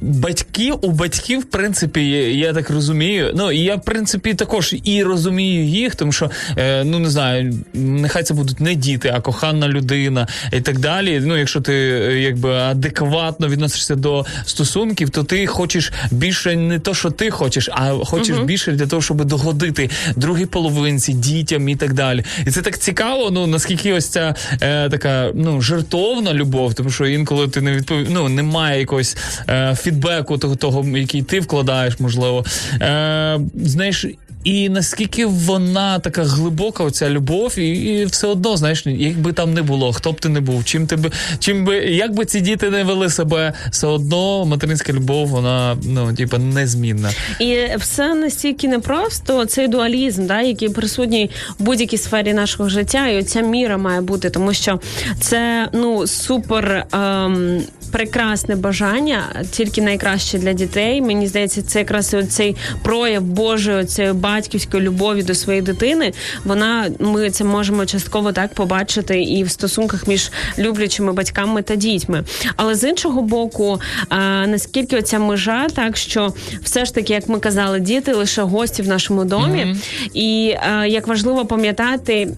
[0.00, 3.32] батьки у батьків, в принципі, я так розумію.
[3.34, 7.54] Ну і я, в принципі, також і розумію їх, тому що е, ну не знаю,
[7.72, 11.22] нехай це будуть не діти, а кохана людина і так далі.
[11.24, 11.72] Ну, якщо ти
[12.02, 17.92] якби адекватно відносишся до стосунків, то ти хочеш більше не то, що ти хочеш, а
[18.04, 22.24] хочеш більше для того, щоб догодити другій половинці, дітям і так далі.
[22.46, 23.30] І це так цікаво.
[23.30, 27.98] Ну наскільки ось ця е, така ну жертовна любов, тому що інколи ти не відпов...
[28.08, 29.16] ну, немає якогось
[29.48, 32.44] е, фідбеку того, того, який ти вкладаєш, можливо.
[32.80, 34.06] Е, знаєш.
[34.44, 39.62] І наскільки вона така глибока, оця любов, і, і все одно, знаєш, якби там не
[39.62, 42.70] було, хто б ти не був, чим ти би, чим би, як би ці діти
[42.70, 47.10] не вели себе, все одно материнська любов, вона ну, типа, незмінна.
[47.40, 53.18] І все настільки непросто, цей дуалізм, да, який присутній в будь-якій сфері нашого життя, і
[53.18, 54.80] оця міра має бути, тому що
[55.20, 56.86] це ну супер.
[56.92, 57.62] Ем,
[57.92, 61.00] Прекрасне бажання, тільки найкраще для дітей.
[61.00, 66.12] Мені здається, це якраз цей прояв Божої, цієї батьківської любові до своєї дитини.
[66.44, 72.24] Вона ми це можемо частково так побачити і в стосунках між люблячими батьками та дітьми.
[72.56, 77.38] Але з іншого боку, а, наскільки оця межа, так що все ж таки, як ми
[77.40, 79.76] казали, діти лише гості в нашому домі,
[80.14, 82.28] і а, як важливо пам'ятати.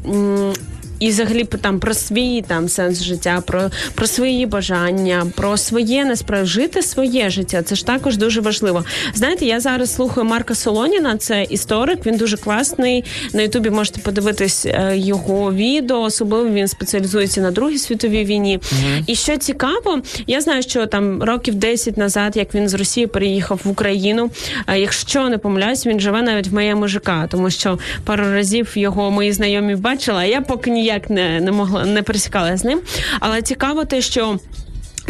[0.99, 6.47] І взагалі там про свій там сенс життя, про, про свої бажання, про своє насправді
[6.51, 7.63] жити своє життя.
[7.63, 8.85] Це ж також дуже важливо.
[9.15, 12.07] Знаєте, я зараз слухаю Марка Солоніна, це історик.
[12.07, 13.05] Він дуже класний.
[13.33, 16.01] На Ютубі можете подивитись е, його відео.
[16.01, 18.61] Особливо він спеціалізується на Другій світовій війні.
[19.07, 23.61] І що цікаво, я знаю, що там років 10 назад, як він з Росії переїхав
[23.65, 24.31] в Україну.
[24.67, 29.11] е, Якщо не помиляюсь, він живе навіть в моєму ЖК, тому що пару разів його
[29.11, 30.19] мої знайомі бачила.
[30.19, 32.81] а Я поки ніяк не, не могла не пересікалася з ним.
[33.21, 34.39] Але цікаво те, що.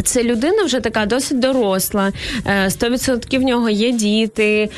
[0.03, 2.11] Це людина вже така досить доросла,
[2.45, 4.69] е, 100% в нього є діти,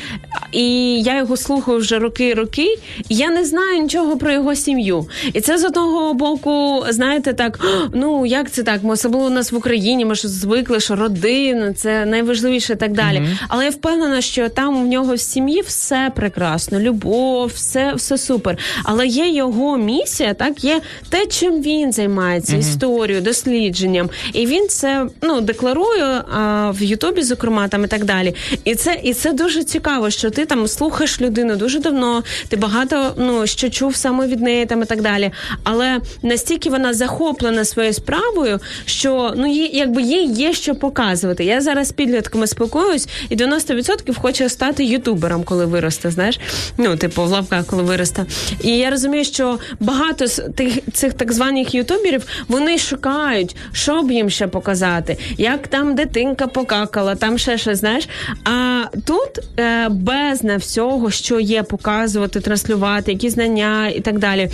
[0.52, 4.54] і я його слухаю вже роки і роки, і я не знаю нічого про його
[4.54, 5.06] сім'ю.
[5.32, 7.60] І це з одного боку, знаєте, так,
[7.94, 8.82] ну як це так?
[8.84, 12.92] Ми особливо у нас в Україні, ми ж звикли, що родина це найважливіше і так
[12.92, 13.22] далі.
[13.48, 18.58] Але я впевнена, що там в нього в сім'ї все прекрасно, любов, все, все супер.
[18.84, 24.10] Але є його місія, так є те, чим він займається, історією, дослідженням.
[24.32, 28.34] І він це ну декларує а, в Ютубі, зокрема, там і так далі.
[28.64, 32.22] І це і це дуже цікаво, що ти там слухаєш людину дуже давно.
[32.48, 35.30] Ти багато ну що чув саме від неї, там і так далі.
[35.62, 41.44] Але настільки вона захоплена своєю справою, що ну їй якби їй є що показувати.
[41.44, 46.10] Я зараз підлітками спілкуюсь, і 90% хоче стати ютубером, коли виросте.
[46.10, 46.40] Знаєш,
[46.78, 48.26] ну типу в лавках, коли виросте.
[48.62, 54.10] І я розумію, що багато з тих цих так званих ютуберів вони шукають, що б
[54.10, 54.97] їм ще показати,
[55.38, 58.08] як там дитинка покакала, там ще щось, знаєш.
[58.44, 64.48] А тут е, бездна всього, що є, показувати, транслювати, які знання і так далі.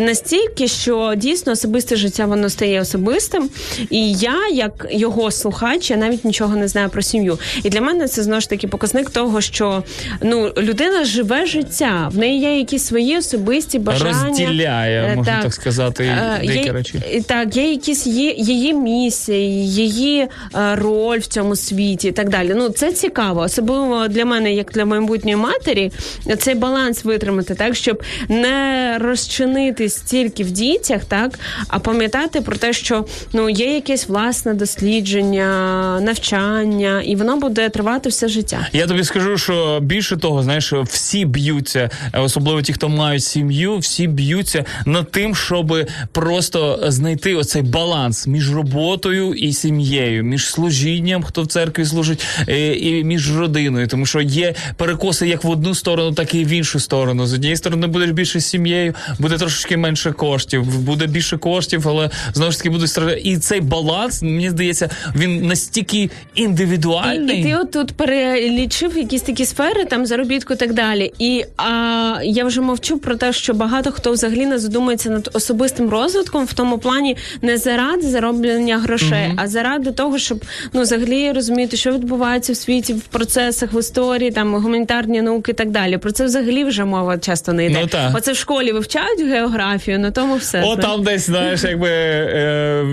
[0.00, 3.50] Настільки, що дійсно особисте життя воно стає особистим.
[3.90, 7.38] І я, як його слухач, я навіть нічого не знаю про сім'ю.
[7.62, 9.82] І для мене це знову ж таки показник того, що
[10.22, 14.26] ну людина живе життя, в неї є якісь свої особисті бажання.
[14.28, 17.22] Розділяє, Е, можна так сказати, Е, деякі речі.
[17.26, 20.28] Так, є якісь її, її місія, її е,
[20.74, 22.52] роль в цьому світі і так далі.
[22.56, 25.92] Ну це цікаво, особливо для мене, як для майбутньої матері,
[26.38, 31.38] цей баланс витримати, так щоб не розчинитись тільки в дітях, так
[31.68, 38.08] а пам'ятати про те, що ну є якесь власне дослідження, навчання, і воно буде тривати
[38.08, 38.68] все життя.
[38.72, 44.06] Я тобі скажу, що більше того, знаєш, всі б'ються, особливо ті, хто мають сім'ю, всі
[44.06, 45.76] б'ються над тим, щоб
[46.12, 49.79] просто знайти оцей баланс між роботою і сім'єю,
[50.22, 53.86] між служінням, хто в церкві служить, е, і між родиною.
[53.86, 57.26] Тому що є перекоси як в одну сторону, так і в іншу сторону.
[57.26, 62.52] З однієї сторони будеш більше сім'єю, буде трошечки менше коштів, буде більше коштів, але знову
[62.52, 63.20] ж таки будуть страждати.
[63.20, 67.40] І цей баланс, мені здається, він настільки індивідуальний.
[67.40, 71.12] і ти от тут перелічив якісь такі сфери, там заробітку і так далі.
[71.18, 75.90] І а, я вже мовчу про те, що багато хто взагалі не задумується над особистим
[75.90, 81.76] розвитком в тому плані не заради зароблення грошей, а заради того, щоб ну взагалі розуміти,
[81.76, 85.98] що відбувається в світі в процесах, в історії, там гуманітарні науки і так далі.
[85.98, 87.78] Про це взагалі вже мова часто не йде.
[87.82, 88.12] Ну, так.
[88.16, 90.62] Оце в школі вивчають географію, на тому все.
[90.62, 92.86] О, там десь, знаєш, якби е,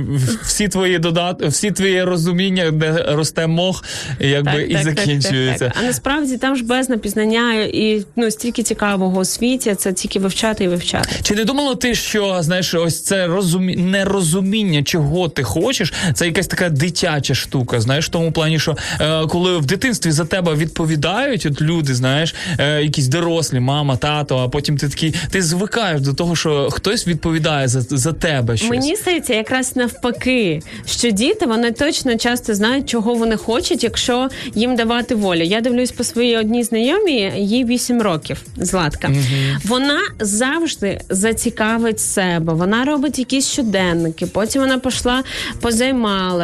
[0.44, 3.84] всі твої додат, всі твої розуміння, де росте мох,
[4.20, 5.66] якби і закінчується.
[5.66, 5.84] Так, так.
[5.84, 9.76] А насправді там ж бездна пізнання і ну стільки цікавого у світі.
[9.76, 11.10] Це тільки вивчати і вивчати.
[11.24, 13.76] Чи не думала ти, що знаєш, ось це розумі...
[13.76, 17.82] нерозуміння, чого ти хочеш, це якась така дитяча штука.
[17.82, 22.36] Знаєш, в тому плані, що е, коли в дитинстві за тебе відповідають, от люди, знаєш,
[22.60, 27.08] е, якісь дорослі, мама, тато, а потім ти такий, ти звикаєш до того, що хтось
[27.08, 28.70] відповідає за, за тебе щось.
[28.70, 34.76] Мені здається, якраз навпаки, що діти вони точно часто знають, чого вони хочуть, якщо їм
[34.76, 35.42] давати волю.
[35.42, 39.12] Я дивлюсь по своїй одній знайомій, їй 8 років, Златка.
[39.66, 42.54] Вона завжди зацікавить себе.
[42.54, 44.26] Вона робить якісь щоденники.
[44.26, 45.24] Потім вона пішла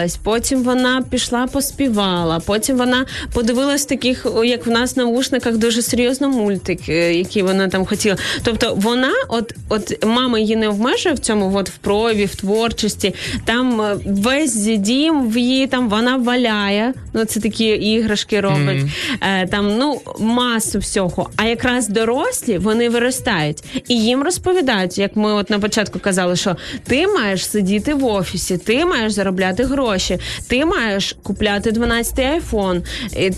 [0.04, 2.40] позаймалась, потім вона пішла поспівала.
[2.40, 7.68] Потім вона подивилась таких, як в нас на вушниках, дуже серйозно мультик, е, який вона
[7.68, 8.18] там хотіла.
[8.44, 13.14] Тобто вона, от, от мама її не обмежує в цьому, от в прояві, в творчості.
[13.46, 16.94] Там е, весь дім в її там вона валяє.
[17.14, 18.86] Ну це такі іграшки робить.
[19.22, 21.30] Е, там ну масу всього.
[21.36, 26.56] А якраз дорослі вони виростають і їм розповідають, як ми от на початку казали, що
[26.88, 29.93] ти маєш сидіти в офісі, ти маєш заробляти гроші.
[29.94, 30.18] Гроші.
[30.48, 32.84] Ти маєш купляти 12-й айфон,
[33.18, 33.30] і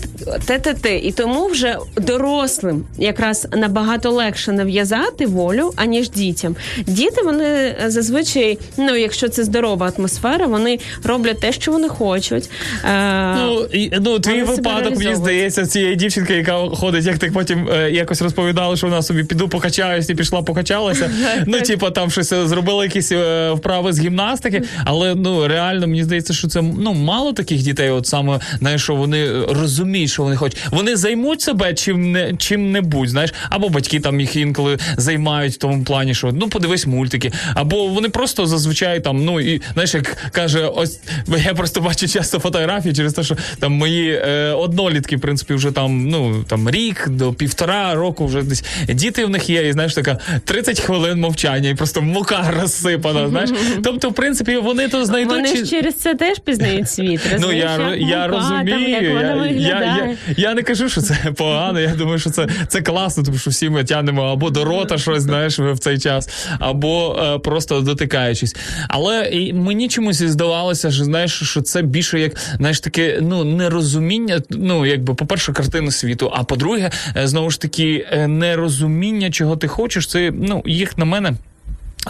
[0.46, 0.98] те, те, те.
[0.98, 6.56] І тому вже дорослим якраз набагато легше нав'язати волю, аніж дітям.
[6.86, 12.50] Діти вони е, зазвичай, ну якщо це здорова атмосфера, вони роблять те, що вони хочуть.
[12.84, 17.68] Е, Ну, і, ну твій випадок, мені здається, цієї дівчинки, яка ходить, як ти потім
[17.72, 21.10] е, якось розповідала, що вона собі піду покачаюсь і пішла покачалася.
[21.46, 23.12] Ну, типу, там щось зробила якісь
[23.52, 28.06] вправи з гімнастики, але ну реально мені здається, що це ну мало таких дітей, от
[28.06, 30.58] саме знаєш, що вони розуміють, що вони хочуть.
[30.70, 35.56] Вони займуть себе чим не чим небудь, знаєш, або батьки там їх інколи займають в
[35.56, 40.16] тому плані, що ну подивись мультики, або вони просто зазвичай там, ну і знаєш, як
[40.32, 41.00] каже, ось
[41.46, 45.70] я просто бачу часто фотографії через те, що там мої е, однолітки, в принципі, вже
[45.70, 49.94] там ну там рік до півтора року вже десь діти в них є, і знаєш,
[49.94, 53.28] така 30 хвилин мовчання, і просто мука розсипана.
[53.28, 53.50] Знаєш,
[53.84, 55.36] тобто, в принципі, вони то знайдуть.
[55.36, 57.20] Вони ж через це теж пізнають світ.
[57.40, 61.00] Ну я, як я мука, там, як вона я, я, я, я не кажу, що
[61.00, 61.80] це погано.
[61.80, 65.22] Я думаю, що це, це класно, тому що всі ми тянемо або до рота щось,
[65.22, 68.56] знаєш, в цей час, або е, просто дотикаючись.
[68.88, 74.40] Але мені чомусь здавалося, що знаєш, що це більше як знаєш таке ну нерозуміння.
[74.50, 76.32] Ну якби, по-перше, картини світу.
[76.34, 80.06] А по-друге, е, знову ж таки, е, нерозуміння, чого ти хочеш.
[80.06, 81.32] Це ну їх на мене.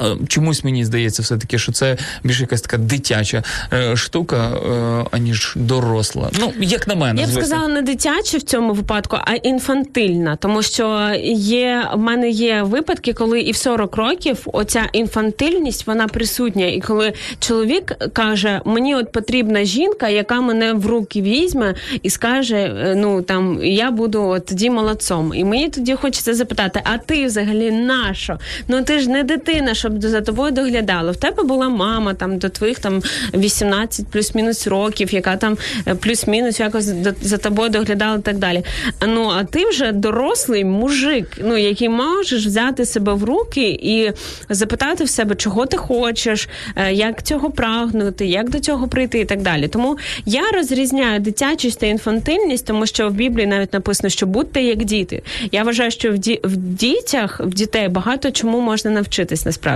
[0.00, 3.42] Е, Чомусь мені здається, все таки, що це більш якась така дитяча
[3.72, 6.30] е, штука, е, аніж доросла.
[6.40, 7.42] Ну, як на мене, Я б звісно.
[7.46, 10.36] сказала не дитяча в цьому випадку, а інфантильна.
[10.36, 16.08] Тому що є в мене є випадки, коли і в 40 років оця інфантильність вона
[16.08, 16.66] присутня.
[16.66, 22.92] І коли чоловік каже, мені от потрібна жінка, яка мене в руки візьме і скаже:
[22.96, 25.32] ну там я буду от тоді молодцом.
[25.34, 28.38] І мені тоді хочеться запитати: а ти взагалі нащо?
[28.68, 31.12] Ну ти ж не дитина, щоб за тобою доглядала.
[31.12, 33.02] В тебе була мама там до твоїх там
[33.34, 35.56] 18 плюс-мінус років, яка там
[35.88, 38.62] е, плюс-мінус якось за тобою доглядала і так далі.
[39.06, 44.10] Ну а ти вже дорослий мужик, ну який можеш взяти себе в руки і
[44.50, 49.24] запитати в себе, чого ти хочеш, е, як цього прагнути, як до цього прийти і
[49.24, 49.68] так далі.
[49.68, 54.84] Тому я розрізняю дитячість та інфантильність, тому що в Біблії навіть написано, що будьте як
[54.84, 55.22] діти.
[55.52, 59.75] Я вважаю, що в, ді- в дітях, в дітей багато чому можна навчитись насправді.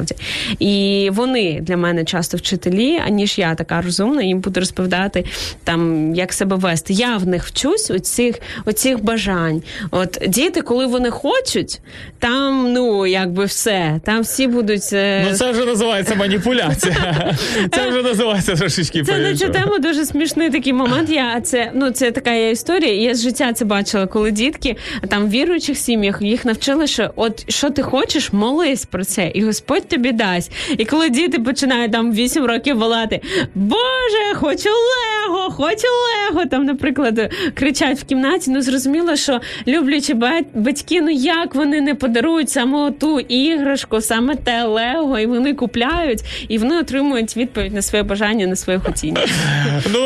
[0.59, 5.25] І вони для мене часто вчителі, аніж я така розумна, їм буду розповідати
[5.65, 6.93] там, як себе вести.
[6.93, 8.37] Я в них вчусь оцих,
[8.67, 9.63] оцих бажань.
[9.91, 11.81] От діти, коли вони хочуть,
[12.19, 14.93] там ну якби все, там всі будуть.
[14.93, 17.35] е, Ну, це вже називається маніпуляція.
[17.73, 21.11] Це вже називається трошечки Це на цю тему дуже смішний такий момент.
[21.11, 22.95] Я це ну це така є історія.
[22.95, 24.77] Я з життя це бачила, коли дітки
[25.09, 29.45] там в віруючих сім'ях їх навчили, що от що ти хочеш, молись про це, і
[29.45, 30.53] Господь тобі дасть.
[30.79, 33.21] І коли діти починають там 8 років волати,
[33.55, 35.87] Боже, хочу Лего, хочу
[36.33, 36.47] Лего.
[36.47, 38.51] Там, наприклад, кричать в кімнаті.
[38.51, 40.15] Ну зрозуміло, що люблячи
[40.55, 46.21] батьки, ну як вони не подарують саме ту іграшку, саме те Лего, і вони купляють,
[46.49, 49.21] і вони отримують відповідь на своє бажання, на своє хотіння.
[49.93, 50.01] Ну,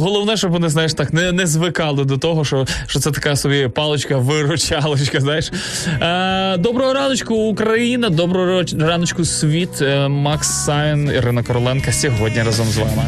[0.00, 3.68] головне, щоб вони, знаєш, так не, не звикали до того, що, що це така собі
[3.68, 5.50] паличка, виручалочка, знаєш.
[6.02, 8.74] Е, доброго раночку, Україна, доброго роч-
[9.14, 9.82] раночку, світ.
[9.82, 13.02] Е, Макс Сайн, Ірина Короленка сьогодні разом з вами.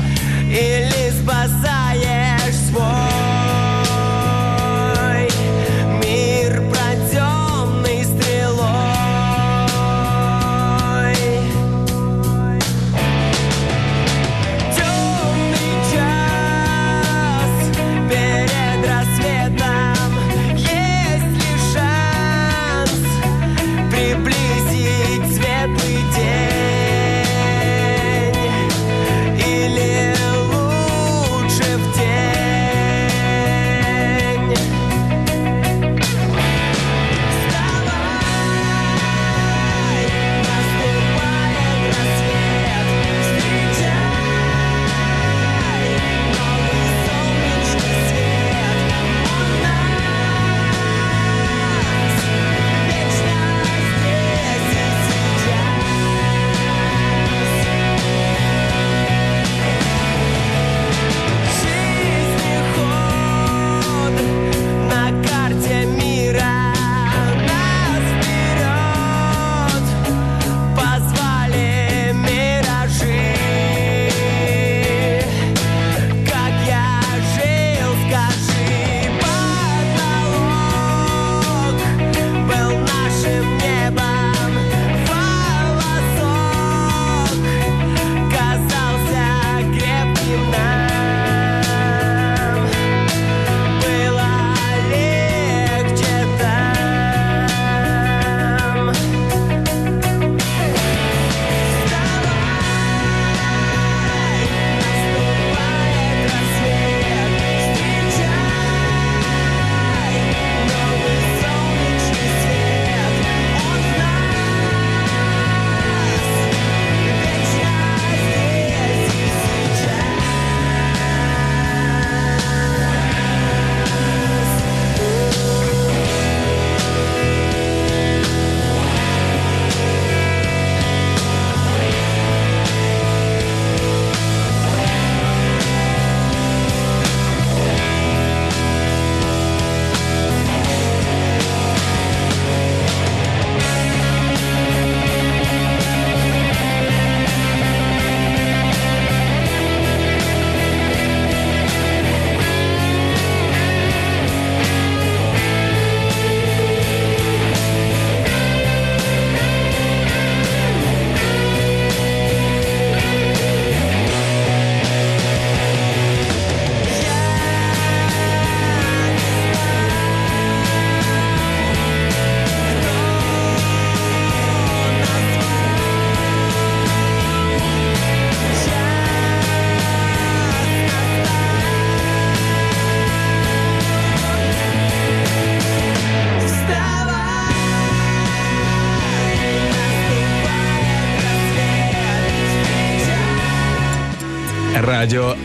[195.07, 195.36] Радіо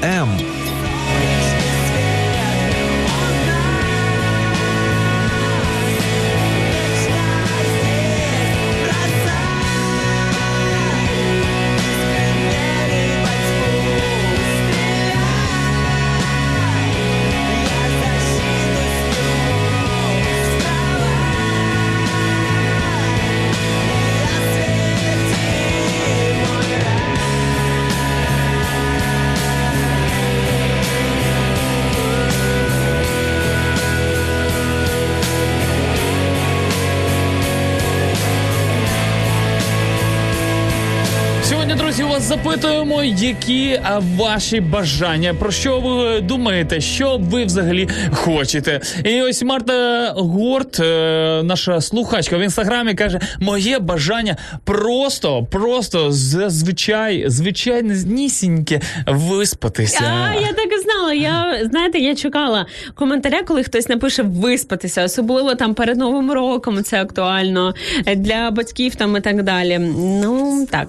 [42.44, 43.80] друзі, які
[44.18, 48.82] ваші бажання, про що ви думаєте, що ви взагалі хочете.
[49.04, 57.24] І ось Марта Горд, е, наша слухачка в інстаграмі, каже: моє бажання просто, просто зазвичай,
[57.28, 60.04] звичайнісіньке виспатися.
[60.04, 61.14] А, я так і знала.
[61.14, 66.84] Я знаєте, я чекала коментаря, коли хтось напише виспатися, особливо там перед новим роком.
[66.84, 67.74] Це актуально
[68.16, 69.80] для батьків там і так далі.
[70.24, 70.88] Ну так.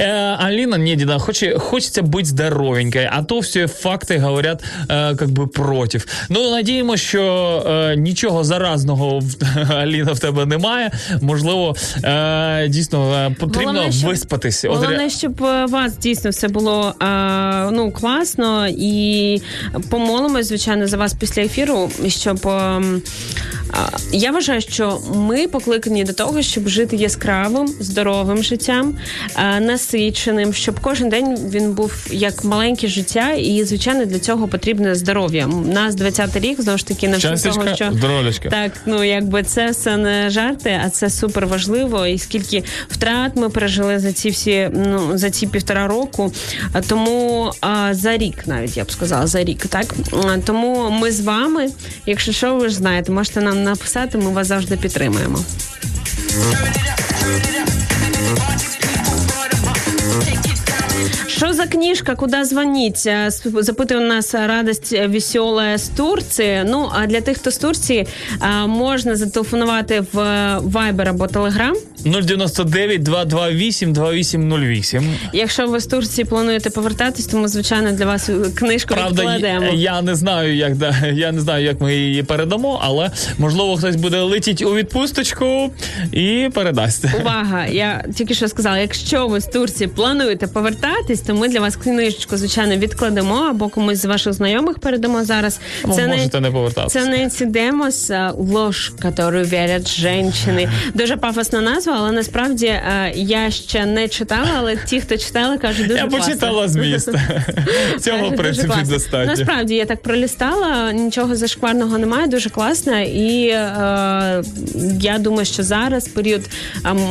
[0.00, 1.18] Э, Алина Недина,
[1.51, 6.05] хоче, хочется быть здоровенькой, а то все факти говорять э, как бы против.
[6.29, 7.23] Ну, надіємося, що
[7.67, 9.35] э, нічого заразного в
[9.71, 10.91] Аліна в тебе немає.
[11.21, 14.65] Можливо, е, дійсно е, потрібно Головне, щоб- виспатись.
[14.65, 19.41] От Головне, ре- щоб е, у вас дійсно все було а, ну класно і
[19.89, 21.89] помолимось, звичайно, за вас після ефіру.
[22.07, 23.01] Щоб ем,
[23.71, 28.93] а, я вважаю, що ми покликані до того, щоб жити яскравим, здоровим життям,
[29.35, 34.94] а, насиченим, щоб кожен день він був як маленьке життя, і звичайно для цього потрібне
[34.94, 35.46] здоров'я.
[35.46, 38.48] У нас 20-й рік знову ж таки навчив того, що здоров'ячка.
[38.48, 42.06] так, ну якби це все не жарти, а це супер важливо.
[42.06, 46.32] І скільки втрат ми пережили за ці всі ну за ці півтора року.
[46.88, 49.94] Тому а, за рік, навіть я б сказала, за рік, так
[50.44, 51.68] тому ми з вами.
[52.06, 55.38] Якщо що, ви ж знаєте, можете нам написати, ми вас завжди підтримуємо.
[61.42, 62.14] Що за книжка?
[62.14, 63.02] Куди дзвоніть?
[63.06, 66.62] Е, Запитує у нас радость веселая з Турції.
[66.66, 68.06] Ну а для тих, хто з Турції,
[68.66, 70.18] можна зателефонувати в
[70.58, 71.74] Viber або Telegram.
[72.04, 75.14] 099 228 2808.
[75.32, 79.64] Якщо ви з Турції плануєте повертатись, то ми звичайно для вас книжку Правда, відкладемо.
[79.64, 83.76] я, я не знаю, як да, я не знаю, як ми її передамо, але можливо
[83.76, 85.70] хтось буде летіти у відпусточку
[86.12, 87.04] і передасть.
[87.20, 87.66] Увага!
[87.66, 92.36] Я тільки що сказала, якщо ви з Турції плануєте повертатись, то ми для вас книжечку,
[92.36, 95.60] звичайно, відкладемо або комусь з ваших знайомих передамо зараз.
[95.84, 97.00] Ви можете не повертатися.
[97.00, 100.68] Це Ненсі Демос ложь, которую вірять жінки.
[100.94, 105.86] Дуже пафосна назва, але насправді е, я ще не читала, але ті, хто читали, кажуть,
[105.86, 106.26] дуже Я класно.
[106.26, 107.10] почитала зміст.
[108.00, 109.26] Цього, в принципі, достатньо.
[109.26, 113.00] Насправді я так пролістала, нічого зашкварного немає, дуже класно.
[113.00, 114.42] І е,
[115.00, 116.42] я думаю, що зараз період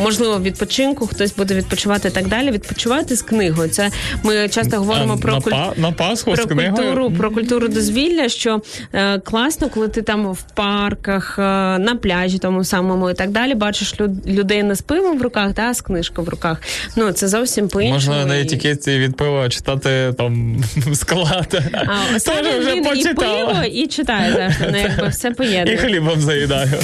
[0.04, 2.52] можливо відпочинку, хтось буде відпочивати і так далі.
[2.52, 3.70] Відпочивати з книгою.
[3.70, 3.92] Це
[4.24, 6.76] ми часто говоримо про на, куль- на Пасху про книгою?
[6.76, 8.62] культуру, про культуру дозвілля, що
[8.94, 11.42] е, класно, коли ти там в парках, е,
[11.80, 15.54] на пляжі, тому самому і так далі, бачиш люд, людей не з пивом в руках,
[15.54, 16.62] та з книжкою в руках.
[16.96, 17.96] Ну це зовсім по іншому.
[17.96, 21.62] Можна на етикетці від пива читати там склад.
[21.74, 24.68] А, саме вже він і пиво, і читає завжди.
[24.72, 25.32] Ну, якби все
[25.74, 26.80] І хлібом заїдаю.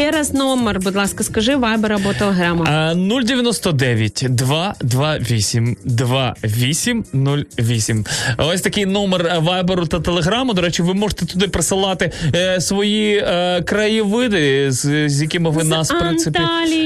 [0.00, 2.64] Ще раз номер, будь ласка, скажи Viber або Telegram.
[2.66, 8.04] А, 099 228 2808.
[8.38, 10.54] Ось такий номер Вайберу та Телеграму.
[10.54, 15.68] До речі, ви можете туди присилати е, свої е, краєвиди, з, з якими ви З
[15.68, 16.40] нас принципі,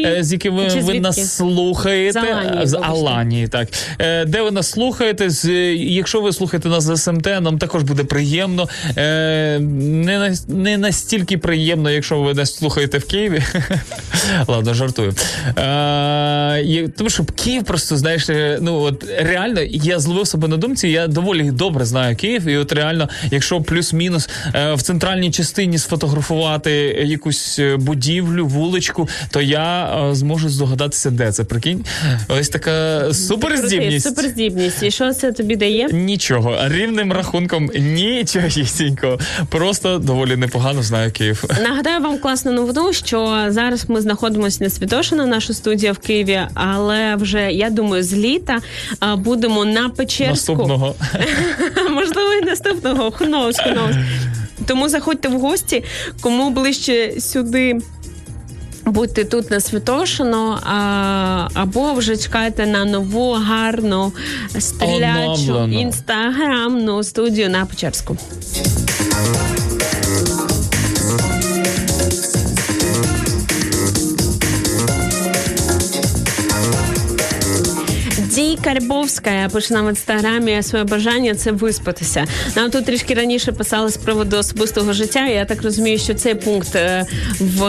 [0.06, 2.20] е, з якими Чи ви нас слухаєте.
[2.20, 2.78] З Аланії, з.
[2.82, 3.68] Аланії, так.
[3.98, 5.30] Е, де ви нас слухаєте?
[5.30, 8.68] З, якщо ви слухаєте нас з СМТ, нам також буде приємно.
[8.96, 13.42] Е, не, не настільки приємно, якщо ви нас слухаєте в Києві.
[14.48, 15.14] Ладно, жартую.
[15.58, 20.56] Е, і- тому що Київ просто, знаєш, е, ну от реально я зловив себе на
[20.56, 25.78] думці, я доволі добре знаю Київ, і от реально, якщо плюс-мінус е, в центральній частині
[25.78, 26.70] сфотографувати
[27.04, 31.44] якусь е, будівлю, вуличку, то я е, зможу здогадатися, де це.
[31.44, 31.84] Прикинь,
[32.28, 34.08] ось така суперздібність.
[34.08, 34.82] Суперздібність.
[34.82, 35.88] І що це тобі дає?
[35.92, 39.18] Нічого, рівним рахунком нічогісінько.
[39.48, 41.44] Просто доволі непогано знаю Київ.
[41.62, 47.16] Нагадаю вам класну новину, що зараз ми знаходимося на Святошина, наша студія в Києві, але
[47.16, 48.58] вже я думаю, з літа
[49.16, 50.52] будемо на Печерську.
[50.52, 50.94] Наступного.
[51.90, 53.08] Можливо, і наступного.
[53.08, 54.04] Who knows.
[54.66, 55.84] Тому заходьте в гості,
[56.20, 57.78] кому ближче сюди.
[58.86, 64.12] Будьте тут на Святошино, а, або вже чекайте на нову гарну
[64.58, 68.16] стрілячу інстаграмну студію на Печерську.
[78.56, 82.26] Карбовська пише нам в інстаграмі своє бажання це виспатися.
[82.56, 85.26] Нам тут трішки раніше писали з приводу особистого життя.
[85.26, 87.06] Я так розумію, що цей пункт е,
[87.40, 87.60] в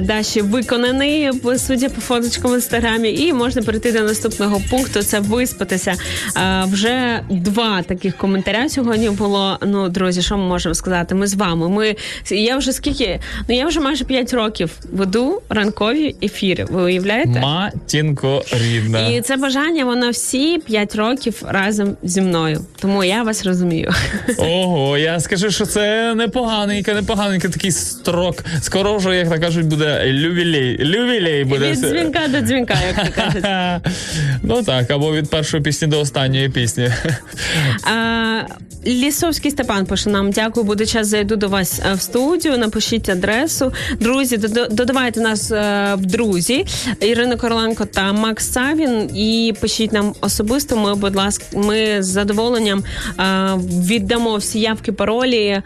[0.00, 5.02] Даші виконаний в судді по фоточкам в інстаграмі, і можна перейти до наступного пункту.
[5.02, 5.94] Це виспатися.
[6.36, 9.58] Е, Вже два таких коментаря сьогодні було.
[9.66, 11.14] Ну, друзі, що ми можемо сказати?
[11.14, 11.68] Ми з вами.
[11.68, 11.96] Ми
[12.30, 13.20] я вже скільки?
[13.48, 16.66] Ну я вже майже 5 років веду ранкові ефіри.
[16.70, 17.40] Ви уявляєте?
[17.40, 19.08] Матінко рідна.
[19.08, 22.60] І це бажання, воно всі 5 років разом зі мною.
[22.80, 23.92] Тому я вас розумію.
[24.38, 28.44] Ого, я скажу, що це непоганенько, непоганенько такий строк.
[28.60, 30.78] Скоро вже, як то кажуть, буде лювілей.
[30.84, 31.70] Лювілей буде.
[31.70, 33.44] Від дзвінка до дзвінка, як то кажуть.
[34.42, 36.90] Ну так, або від першої пісні до останньої пісні.
[37.84, 38.40] А,
[38.86, 42.58] Лісовський Степан пише нам: дякую, буде час зайду до вас е, в студію.
[42.58, 43.72] Напишіть адресу.
[44.00, 46.66] Друзі, дод- додавайте нас е, в друзі.
[47.00, 49.16] Ірина Короленко та Макс Савін.
[49.16, 50.76] І пишіть нам особисто.
[50.76, 52.84] Ми, будь ласка, ми з задоволенням
[53.68, 55.62] віддамо всі явки, паролі.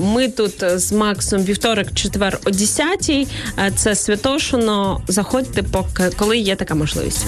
[0.00, 3.10] Ми тут з Максом вівторок, четвер о 10
[3.58, 5.00] Е, Це Святошино.
[5.08, 7.24] Заходьте, поки коли є така можливість.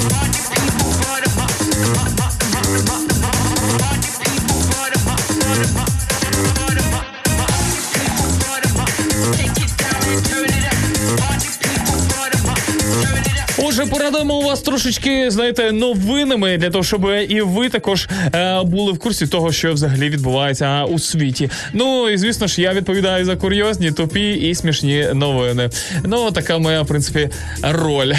[14.49, 19.27] Порадуємо вас трошечки, знаєте, новинами для того, щоб і ви також е, були в курсі
[19.27, 21.51] того, що взагалі відбувається у світі.
[21.73, 25.71] Ну і звісно ж, я відповідаю за курйозні, тупі і смішні новини.
[26.05, 27.29] Ну, така моя, в принципі,
[27.63, 28.13] роль.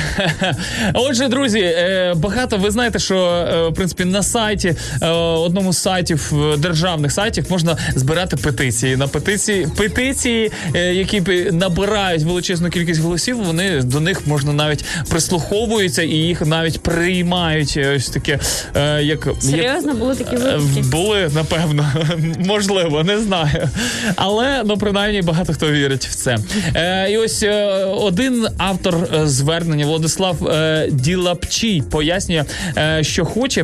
[0.93, 5.77] Отже, друзі, е, багато ви знаєте, що е, в принципі на сайті е, одному з
[5.77, 8.95] сайтів е, державних сайтів можна збирати петиції.
[8.95, 11.21] На петиції петиції, е, які
[11.51, 17.73] набирають величезну кількість голосів, вони до них можна навіть прислуховуються і їх навіть приймають.
[17.77, 18.39] е, Ось таке,
[18.75, 20.81] е, як як- Серйозно були такі Е, випадки?
[20.91, 21.91] Були, напевно,
[22.39, 23.69] можливо, не знаю.
[24.15, 26.37] Але ну принаймні багато хто вірить в це.
[26.75, 32.45] Е, і ось е, один автор звернення Владислав е, Ділапчій пояснює,
[32.77, 33.63] е, що хоче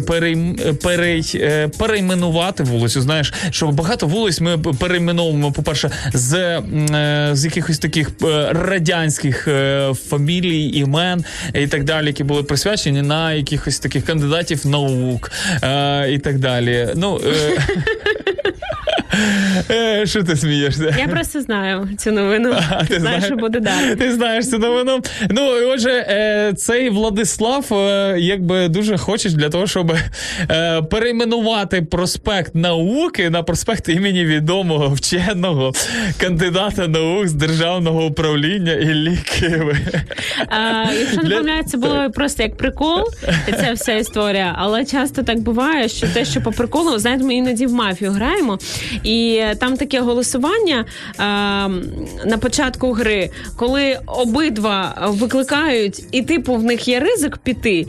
[0.84, 3.02] перей, е, перейменувати вулицю.
[3.02, 8.10] Знаєш, що багато вулиць ми перейменовуємо, по-перше, з, е, з якихось таких
[8.50, 15.32] радянських е, фамілій, імен і так далі, які були присвячені на якихось таких кандидатів наук
[15.64, 16.90] е, і так далі.
[16.96, 17.58] Ну, е,
[20.06, 20.96] що ти смієшся?
[21.00, 22.54] Я просто знаю цю новину.
[22.70, 23.24] А, ти Знаю, знаєш?
[23.26, 23.96] що буде далі.
[23.96, 25.00] Ти знаєш цю новину.
[25.30, 29.96] Ну, і отже, е, цей Владислав е, якби дуже хоче для того, щоб
[30.52, 35.72] е, перейменувати проспект науки на проспект імені відомого вченого
[36.20, 39.78] кандидата наук з державного управління Іллі Киви.
[40.48, 43.04] А, якщо не Для- помиляюсь, це було просто як прикол,
[43.48, 44.56] і це вся історія.
[44.58, 48.60] Але часто так буває, що те, що по приколу, знаєте, ми іноді в мафію граємо,
[49.06, 50.86] і там таке голосування
[51.18, 51.24] а,
[52.26, 57.88] на початку гри, коли обидва викликають, і типу в них є ризик піти, і,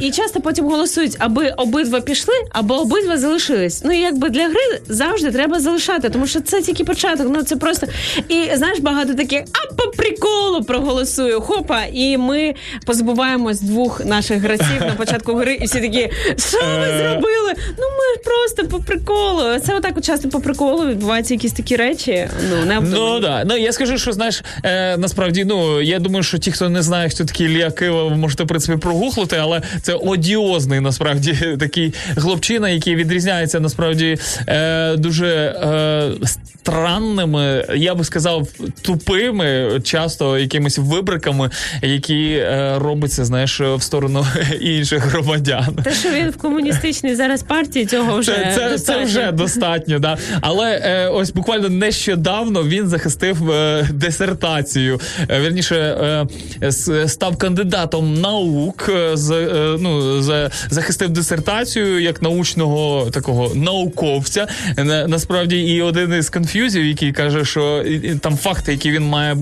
[0.00, 3.82] і, і часто потім голосують, аби обидва пішли, або обидва залишились.
[3.84, 7.26] Ну і якби для гри завжди треба залишати, тому що це тільки початок.
[7.30, 7.86] Ну це просто
[8.28, 11.40] і знаєш, багато таких, а по приколу проголосую.
[11.40, 12.54] Хопа, і ми
[12.86, 16.98] позбуваємось двох наших гравців на початку гри, і всі такі, що ви Е.
[16.98, 17.54] зробили?
[17.78, 19.58] Ну ми просто по приколу.
[19.66, 22.28] Це отак от часто по приколу відбуваються якісь такі речі.
[22.50, 23.44] Ну не Ну да.
[23.46, 27.08] Ну я скажу, що знаєш, е, насправді, ну я думаю, що ті, хто не знає,
[27.08, 32.96] хто такий Ілля Кива, можете в принципі прогуглити, але це одіозний насправді такий хлопчина, який
[32.96, 34.18] відрізняється насправді
[34.48, 36.26] е, дуже е,
[36.62, 38.48] странними, я би сказав,
[38.82, 41.50] тупими, часто якимись вибриками,
[41.82, 44.26] які е, робиться, знаєш, в сторону
[44.60, 45.78] інших громадян.
[45.84, 50.09] Те, що він в комуністичній зараз партії, цього вже Це, це, це вже достатньо, да.
[50.40, 55.00] Але е, ось буквально нещодавно він захистив е, дисертацію.
[55.30, 55.76] Е, вірніше,
[56.62, 56.72] е,
[57.08, 58.90] став кандидатом наук.
[58.94, 64.46] е, з, е, ну, за, захистив дисертацію як научного такого науковця.
[64.76, 69.36] На, насправді, і один із конф'юзів, який каже, що і- там факти, які він має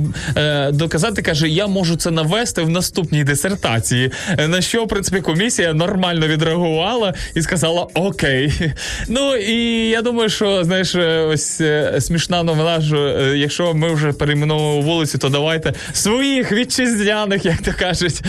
[0.73, 4.11] доказати, каже: я можу це навести в наступній дисертації.
[4.49, 8.53] На що, в принципі, комісія нормально відреагувала і сказала окей.
[9.09, 13.94] Ну і я думаю, що знаєш, е, ось е, смішна новина, що е, якщо ми
[13.94, 18.20] вже перейменовуємо вулицю, то давайте своїх вітчизняних, як то кажуть,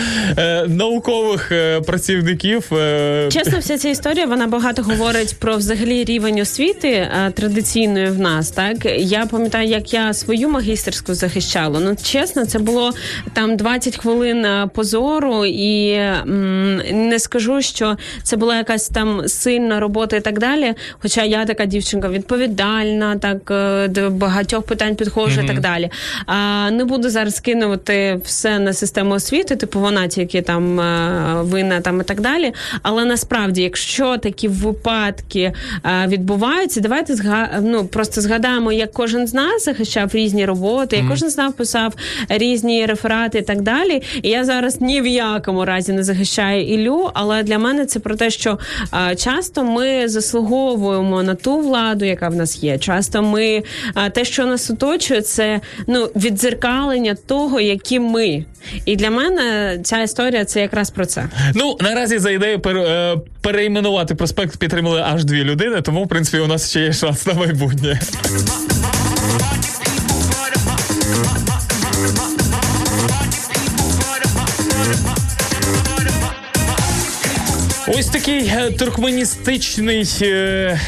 [0.68, 1.52] наукових
[1.86, 2.64] працівників.
[3.30, 8.52] Чесно, вся ця історія вона багато говорить про взагалі рівень освіти традиційної в нас.
[8.52, 11.80] Так я пам'ятаю, як я свою магістерську захищала.
[11.80, 12.92] Ну чесно, це було
[13.34, 16.76] там 20 хвилин позору, і м,
[17.10, 20.74] не скажу, що це була якась там сильна робота і так далі.
[21.00, 25.90] Хоча я така дівчинка відповідальна, так е, до багатьох питань підходжу і так далі.
[26.26, 31.82] А не буду зараз кинувати все на систему освіти, типу вона тільки там е, винна
[31.82, 32.54] там і так далі.
[32.82, 35.54] Але насправді, якщо такі випадки
[35.86, 37.50] е, відбуваються, давайте зга...
[37.62, 41.94] ну, просто згадаємо, як кожен з нас захищав різні роботи, як кожен з нас писав
[42.30, 44.02] різні реферати і так далі.
[44.22, 48.16] І я зараз ні в якому разі не захищаю Ілю, але для мене це про
[48.16, 48.60] те, що
[49.18, 52.78] часто ми заслуговуємо на ту владу, яка в нас є.
[52.78, 53.64] Часто ми
[54.14, 58.46] те, що нас оточує, це ну віддзеркалення того, які ми.
[58.86, 61.26] І для мене ця історія це якраз про це.
[61.56, 66.40] Ну наразі за ідею пер, е, перейменувати проспект підтримали аж дві людини, тому в принципі
[66.40, 68.00] у нас ще є шанс на майбутнє.
[77.98, 80.26] Ось такий е, туркменістичний, е,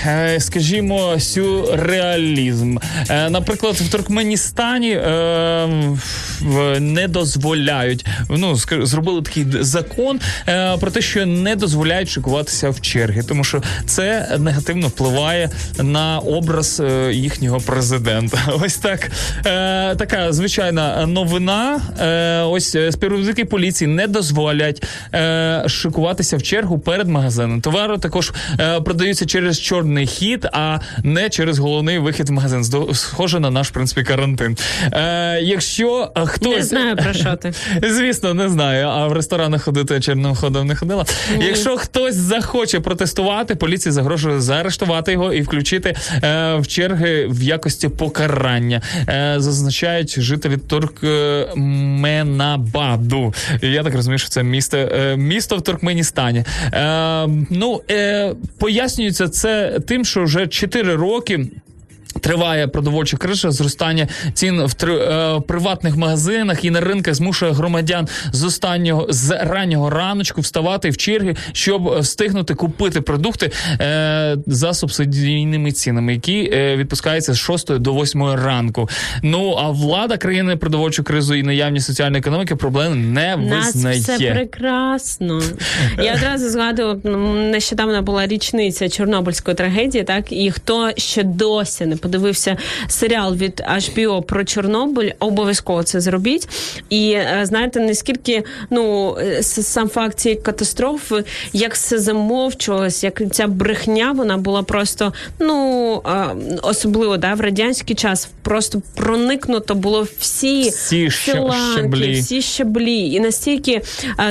[0.06, 2.78] е, скажімо, сюрреалізм.
[3.30, 5.02] Наприклад, в Туркменістані
[6.80, 8.06] не дозволяють.
[8.30, 10.20] Ну зробили такий закон
[10.80, 15.50] про те, що не дозволяють шикуватися в черги, тому що це негативно впливає
[15.80, 16.82] на образ
[17.12, 18.38] їхнього президента.
[18.62, 19.12] Ось так
[19.98, 21.82] така звичайна новина.
[22.50, 24.84] Ось співробітники поліції не дозволять
[25.68, 27.62] шикуватися в чергу перед магазином.
[27.62, 32.64] Товари також е, продаються через чорний хід, а не через головний вихід в магазин.
[32.94, 34.58] Схоже на наш в принципі карантин.
[34.94, 37.54] Е, якщо е, хтось Не знаю про що ти.
[37.90, 38.88] Звісно, не знаю.
[38.88, 41.06] А в ресторанах ходити чорним ходом не ходила.
[41.40, 47.90] Якщо хтось захоче протестувати, поліція загрожує заарештувати його і включити е, в черги в якості
[47.90, 48.82] покарання.
[49.10, 53.34] Е, зазначають жителі Туркменабаду.
[53.62, 56.46] Я так розумію, що це місто, е, місто в Туркменістані.
[56.82, 61.48] Е, ну, е, пояснюється це тим, що вже 4 роки.
[62.20, 68.08] Триває продовольча криза, зростання цін в три, е, приватних магазинах і на ринках змушує громадян
[68.32, 73.52] з останнього з раннього раночку вставати в черги, щоб встигнути купити продукти
[73.82, 78.90] е, за субсидійними цінами, які е, відпускаються з 6 до 8 ранку.
[79.24, 84.00] Ну а влада країни продовольчу кризу і наявність соціальної економіки проблем не нас визнає.
[84.00, 85.42] все прекрасно.
[86.04, 87.02] Я одразу згадую,
[87.52, 94.22] нещодавно була річниця Чорнобильської трагедії, так і хто ще досі не подивився серіал від HBO
[94.22, 96.48] про Чорнобиль, обов'язково це зробіть.
[96.90, 101.24] І е, знаєте, наскільки ну е, сам факт цієї катастрофи,
[101.54, 106.02] як все замовчувалось, як ця брехня, вона була просто ну
[106.62, 113.00] особливо да, в радянський час просто проникнуто було всі, Всі філанки, всі щаблі.
[113.00, 113.82] І настільки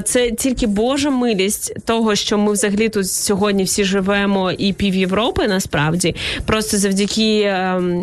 [0.05, 5.49] це тільки Божа милість того, що ми взагалі тут сьогодні всі живемо, і пів Європи
[5.49, 6.15] насправді
[6.47, 7.41] просто завдяки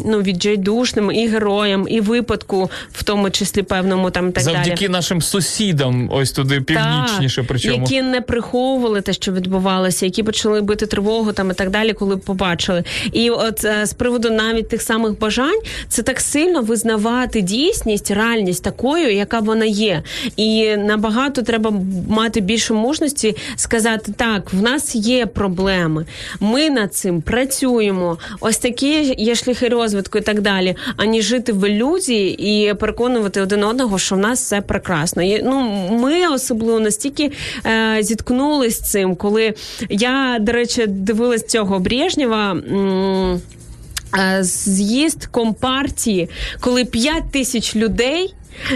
[0.06, 4.90] ну відчайдушним і героям, і випадку, в тому числі певному там так Завдяки далі.
[4.90, 7.42] нашим сусідам, ось туди північніше.
[7.42, 11.70] Так, Причому які не приховували те, що відбувалося, які почали бити тривогу там і так
[11.70, 12.84] далі, коли побачили.
[13.12, 18.64] І от е, з приводу навіть тих самих бажань, це так сильно визнавати дійсність, реальність
[18.64, 20.04] такою, яка вона є.
[20.36, 21.74] І набагато треба
[22.10, 26.06] мати більше мужності сказати: так, в нас є проблеми,
[26.40, 28.18] ми над цим працюємо.
[28.40, 33.64] Ось такі є шляхи розвитку і так далі, ані жити в ілюзії і переконувати один
[33.64, 35.24] одного, що в нас все прекрасно.
[35.24, 35.62] І, ну,
[35.92, 37.32] ми особливо настільки
[37.66, 39.54] е, зіткнулись цим, коли
[39.90, 42.52] я, до речі, дивилась цього Брежнєва.
[42.52, 43.42] м,
[44.20, 46.30] е, З'їзд компартії,
[46.60, 48.34] коли 5 тисяч людей.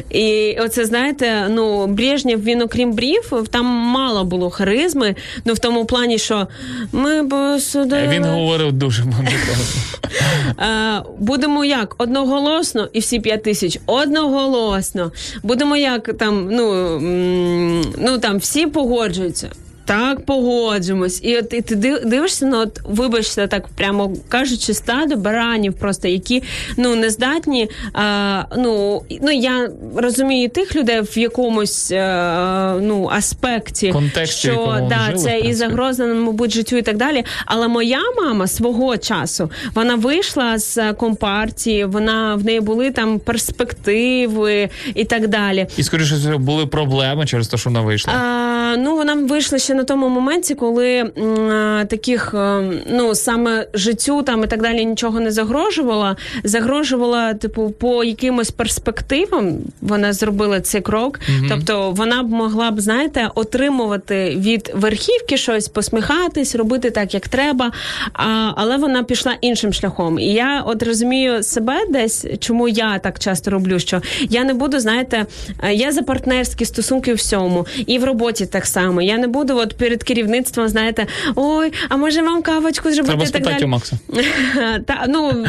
[0.10, 5.16] І оце знаєте, ну Брежнєв, він окрім брів, там мало було харизми.
[5.46, 6.48] Ну в тому плані, що
[6.92, 8.08] ми посудили...
[8.08, 9.04] він говорив дуже.
[10.60, 15.12] Е, будемо як одноголосно, і всі п'ять тисяч одноголосно.
[15.44, 17.00] Будемо як там, ну,
[17.98, 19.50] ну там всі погоджуються.
[19.86, 21.20] Так, погоджуємось.
[21.24, 21.76] І от і ти
[22.06, 26.44] дивишся, ну от вибачте, так прямо кажучи, стадо баранів, просто які
[26.78, 27.70] ну не здатні.
[27.94, 35.06] А, ну, ну я розумію тих людей в якомусь е, ну аспекті, Контексті, що да,
[35.06, 37.24] жили, це і загроза, мабуть, життю і так далі.
[37.46, 44.70] Але моя мама свого часу вона вийшла з компартії, вона в неї були там перспективи
[44.96, 45.68] і так далі.
[45.78, 48.14] І скоріше були проблеми через те, що вона вийшла.
[48.14, 54.22] А, ну, вона вийшла ще на тому моменті, коли м, таких, е, ну саме життю
[54.24, 56.16] там і так далі нічого не загрожувала.
[56.44, 61.20] Загрожувала, типу, по якимось перспективам вона зробила цей крок.
[61.50, 67.72] Тобто вона б могла б, знаєте, отримувати від верхівки щось, посміхатись, робити так, як треба.
[68.14, 70.20] А, але вона пішла іншим шляхом.
[70.20, 74.80] І я от розумію себе десь, чому я так часто роблю, що я не буду,
[74.80, 75.26] знаєте,
[75.64, 79.02] е, я за партнерські стосунки у всьому, і в роботі так само.
[79.02, 83.44] Я не буду от перед керівництвом, знаєте, ой, а може вам кавочку зробити Треба так
[83.44, 83.64] далі.
[83.64, 84.00] у Макса.
[84.88, 85.46] Та ну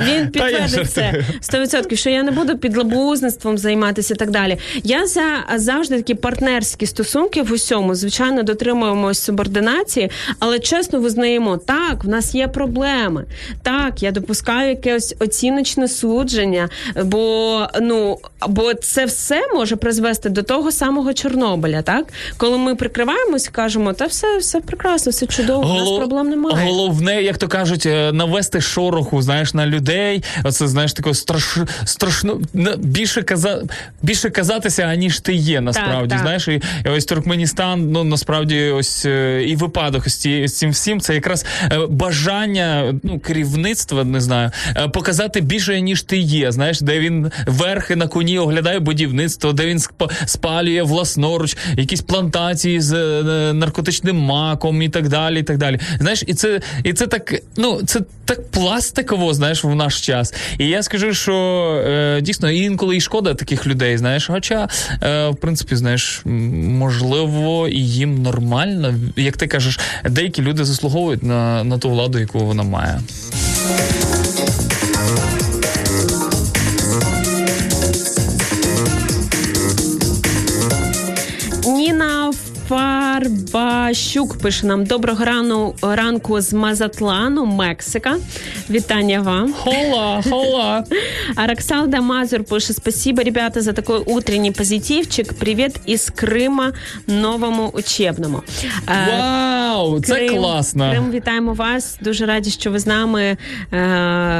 [0.00, 1.66] він підтвердить це жартую.
[1.66, 4.58] 100%, що я не буду підлабузництвом займатися і так далі.
[4.84, 5.22] Я за
[5.54, 7.94] завжди такі партнерські стосунки в усьому.
[7.94, 13.24] Звичайно, дотримуємось субординації, але чесно визнаємо, так, в нас є проблеми.
[13.62, 16.68] Так, я допускаю якесь оціночне судження,
[17.04, 18.18] бо ну
[18.48, 22.06] бо це все може призвести до того самого Чорнобиля, так
[22.36, 26.66] коли ми прикриваємось, кажемо, та все, все прекрасно, все чудово, у нас проблем немає.
[26.66, 30.24] Головне, як то кажуть, е, навести шороху, знаєш, на людей.
[30.44, 31.58] Оце знаєш таке страш...
[31.84, 32.40] страшно
[32.78, 33.62] більше каза...
[34.02, 36.08] більше казатися, аніж ти є, насправді.
[36.10, 36.18] так.
[36.20, 40.70] Знаєш, і, і ось Туркменістан, ну насправді, ось е, і випадок з ці- з цим
[40.70, 44.50] всім, це якраз е, бажання ну, керівництва, не знаю,
[44.92, 46.52] показати більше, ніж ти є.
[46.52, 52.80] Знаєш, де він верхи на коні оглядає будівництво, де він сп- спалює власноруч якісь плантації
[52.80, 55.40] з е, наркотичним маком і так далі.
[55.40, 55.80] І так далі.
[56.00, 60.34] Знаєш, і це, і це так, ну це так пластиково, знаєш, в наш час.
[60.58, 61.34] І я скажу, що
[61.86, 64.26] е, дійсно інколи і шкода таких людей, знаєш.
[64.26, 64.68] Хоча,
[65.02, 68.94] е, в принципі, знаєш, можливо, і їм нормально.
[69.16, 69.80] Як ти кажеш,
[70.10, 73.00] деякі люди заслуговують на, на ту владу, яку вона має.
[82.68, 88.16] Фарбащук пише нам доброго рану ранку з Мазатлану, Мексика.
[88.70, 89.52] Вітання вам.
[89.52, 90.84] Хола, хола.
[91.36, 95.34] А Роксалда Мазур пише спасибо, ребята, за такой утренний позитивчик.
[95.34, 96.72] Привет из Крыма
[97.06, 98.42] новому учебному.
[98.88, 100.90] Вау, це Крим, класно.
[100.90, 101.98] Крим, вітаємо вас.
[102.00, 103.36] Дуже раді, що ви з нами.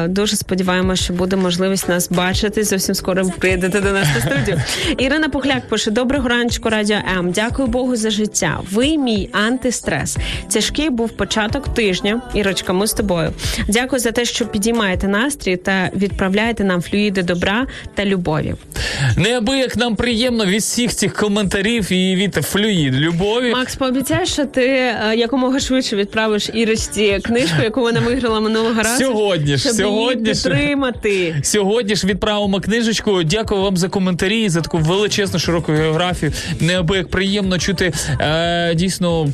[0.08, 2.64] Дуже сподіваємося, що буде можливість нас бачити.
[2.64, 4.62] Зовсім скоро ви прийдете до нас на студію.
[4.98, 7.32] Ірина Пухляк пише: Доброго раночку, Радіо М.
[7.32, 8.60] Дякую Богу за життя.
[8.72, 10.16] Ви мій антистрес.
[10.52, 12.22] Тяжкий був початок тижня.
[12.34, 13.32] Ірочка, ми з тобою.
[13.68, 18.54] Дякую за те, що підіймаєте настрій та відправляєте нам флюїди добра та любові.
[19.16, 23.52] Неабияк нам приємно від всіх цих коментарів і від флюїд любові.
[23.52, 29.04] Макс, пообіцяєш, що ти е, якомога швидше відправиш Ірочці книжку, яку вона виграла минулого разу.
[29.04, 31.36] Сьогодні ж, сьогодні її підтримати.
[31.42, 33.22] Сьогодні ж відправимо книжечку.
[33.22, 36.32] Дякую вам за коментарі, за таку величезну широку географію.
[36.60, 39.28] Неабияк приємно чути е, дійсно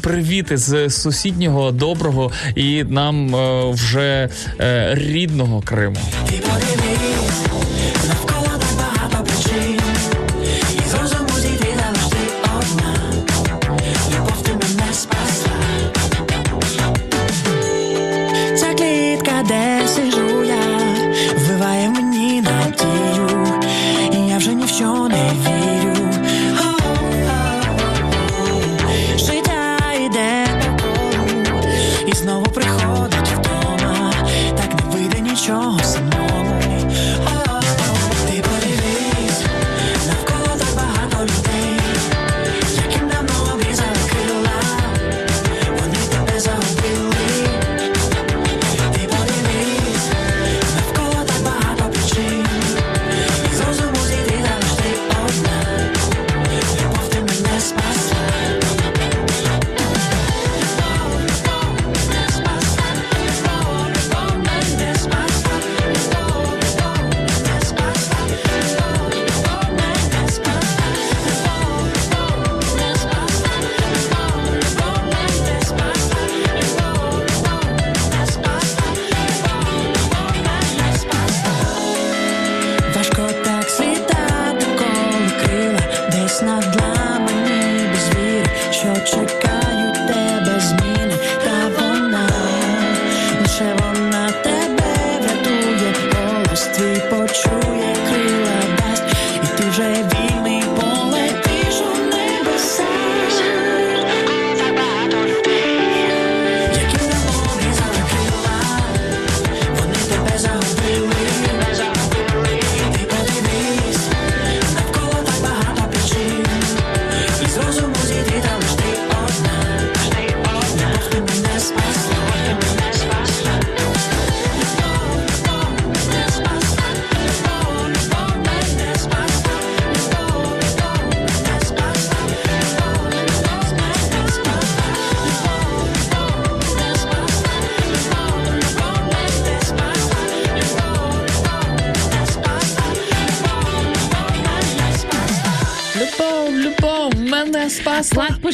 [0.00, 4.28] привіти з сусіднього доброго і нам е, вже
[4.60, 5.96] е, рідного Криму.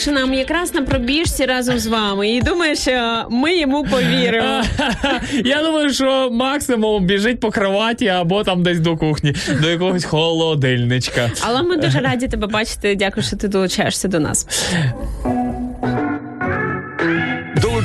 [0.03, 4.63] Пише нам якраз на пробіжці разом з вами і думаєш, що ми йому повіримо.
[5.45, 11.31] Я думаю, що максимум біжить по кроваті або там десь до кухні, до якогось холодильничка.
[11.41, 12.95] Але ми дуже раді тебе бачити.
[12.95, 14.47] Дякую, що ти долучаєшся до нас.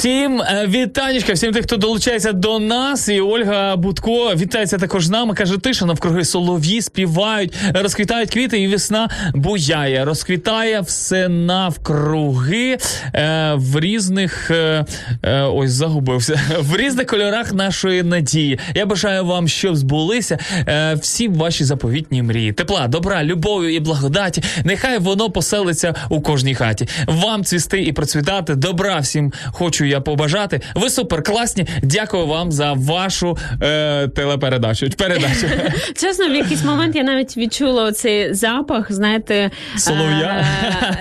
[0.00, 3.08] Всім е, вітанечка, всім тих, хто долучається до нас.
[3.08, 5.34] І Ольга Будко вітається також з нами.
[5.34, 10.04] Каже, тиша навкруги солов'ї співають, розквітають квіти, і весна буяє.
[10.04, 12.78] Розквітає все навкруги
[13.14, 14.84] е, в різних е,
[15.22, 18.58] е, ось загубився в різних кольорах нашої надії.
[18.74, 22.52] Я бажаю вам, щоб збулися е, всі ваші заповітні мрії.
[22.52, 24.42] Тепла, добра, любов'ю і благодаті.
[24.64, 26.88] Нехай воно поселиться у кожній хаті.
[27.06, 28.54] Вам цвісти і процвітати.
[28.54, 30.60] Добра всім хочу я побажати.
[30.74, 31.66] Ви супер класні.
[31.82, 34.90] Дякую вам за вашу е, телепередачу.
[34.90, 35.46] Передачу.
[35.96, 40.46] Чесно, в якийсь момент я навіть відчула цей запах, знаєте, Солов'я?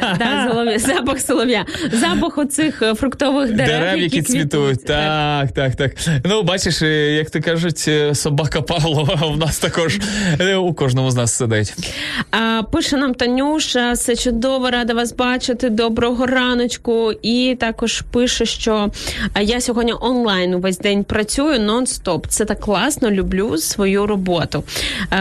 [0.01, 4.85] е, да, солов'я, запах солов'я, запах оцих е, фруктових дерев, Дерев, які цвітуть.
[4.85, 5.91] Так, так, так.
[6.25, 9.99] Ну, бачиш, е, як то кажуть, е, собака Павлова в нас також
[10.39, 11.73] е, у кожному з нас сидить.
[12.31, 15.69] А, пише нам Танюша, все чудово, рада вас бачити.
[15.69, 17.11] Доброго раночку.
[17.21, 18.78] І також пише, що
[19.41, 22.27] я сьогодні онлайн увесь день працюю нон-стоп.
[22.27, 24.63] Це так класно, люблю свою роботу.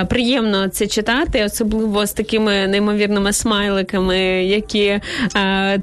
[0.09, 5.01] Приємно це читати, особливо з такими неймовірними смайликами, які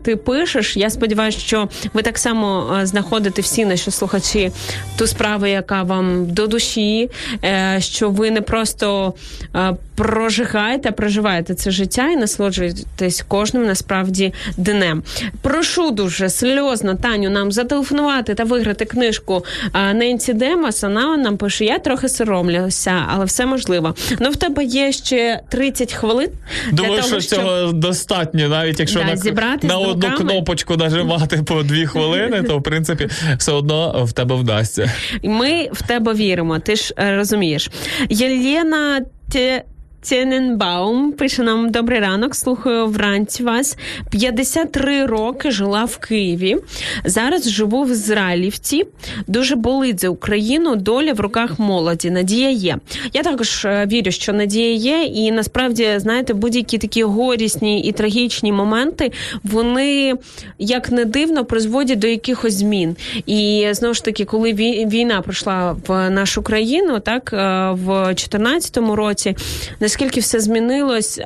[0.04, 0.78] ти пишеш.
[0.78, 4.52] Я сподіваюся, що ви так само знаходите всі наші слухачі
[4.98, 7.10] ту справу, яка вам до душі,
[7.44, 9.14] е, що ви не просто
[9.56, 15.04] е, прожигаєте, а проживаєте це життя і насолоджуєтесь кожним насправді днем.
[15.42, 19.46] Прошу дуже сльозно Таню нам зателефонувати та виграти книжку
[19.94, 20.84] Ненсі Демос.
[20.84, 23.96] Вона нам пише: я трохи соромлюся, але все можливо.
[24.20, 26.30] Ну в тебе є ще 30 хвилин.
[26.72, 31.64] Думаю, того, що щоб- цього достатньо, навіть якщо Да, на, на одну кнопочку нажимати по
[31.64, 34.92] дві хвилини, то в принципі все одно в тебе вдасться.
[35.24, 36.60] Ми в тебе віримо.
[36.60, 37.70] Ти ж е, розумієш.
[38.10, 39.02] Єлена
[39.32, 39.64] Те.
[40.10, 42.36] Тєненбаум пише нам добрий ранок.
[42.36, 43.78] Слухаю вранці вас.
[44.10, 46.58] 53 роки жила в Києві.
[47.06, 48.84] Зараз живу в Ізраїлівці.
[49.28, 50.76] Дуже болить за Україну.
[50.76, 52.12] Доля в руках молоді.
[52.12, 52.78] Надія є.
[53.14, 58.52] Я також е, вірю, що надія є, і насправді знаєте, будь-які такі горісні і трагічні
[58.52, 59.12] моменти
[59.44, 60.14] вони
[60.60, 62.96] як не дивно призводять до якихось змін.
[63.26, 67.38] І знову ж таки, коли війна прийшла в нашу країну, так е,
[67.72, 69.36] в 2014 році,
[69.96, 71.26] наскільки все змінилось е,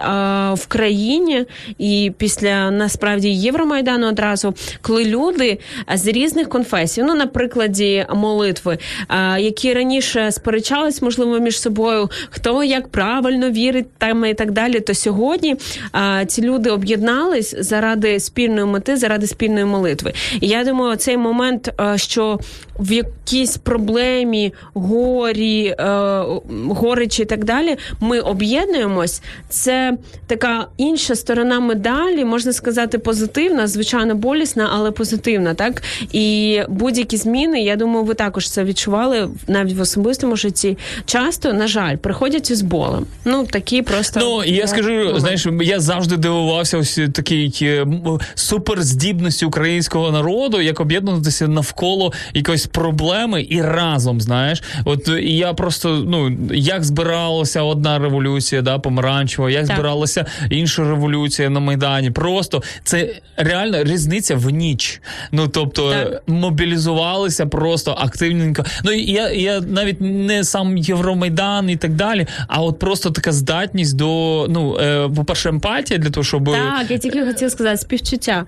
[0.53, 1.45] в країні,
[1.77, 5.59] і після насправді Євромайдану одразу, коли люди
[5.93, 8.77] з різних конфесій, ну на прикладі молитви,
[9.09, 14.79] е, які раніше сперечались, можливо, між собою, хто як правильно вірить, там і так далі,
[14.79, 15.55] то сьогодні
[15.95, 20.13] е, ці люди об'єднались заради спільної мети, заради спільної молитви.
[20.41, 22.39] І я думаю, цей момент, що
[22.79, 26.23] в якійсь проблемі, горі, е,
[26.69, 28.19] горичі і так далі, ми
[28.59, 29.21] об'єднуємось.
[29.49, 35.53] Це така інша сторона медалі, можна сказати, позитивна, звичайно, болісна, але позитивна.
[35.53, 40.77] Так і будь-які зміни, я думаю, ви також це відчували навіть в особистому житті.
[41.05, 43.05] Часто, на жаль, приходять із болем.
[43.25, 47.87] Ну такі просто Ну і я е, скажу, знаєш, я завжди дивувався ось такій е,
[48.35, 54.63] суперздібності українського народу, як об'єднуватися навколо якоїсь проблеми і разом, знаєш.
[54.85, 59.75] От і я просто ну як збиралася одна революція, да, помаранчева, як Так.
[59.75, 62.11] збиралася інша революція на майдані.
[62.11, 65.01] Просто це реально різниця в ніч.
[65.31, 66.23] Ну тобто Так.
[66.27, 68.65] мобілізувалися просто активненько.
[68.83, 73.31] Ну і я, я навіть не сам Євромайдан і так далі, а от просто така
[73.31, 78.45] здатність до ну, е, по-перше, емпатія для того, щоб Так, я тільки хотіла сказати співчуття.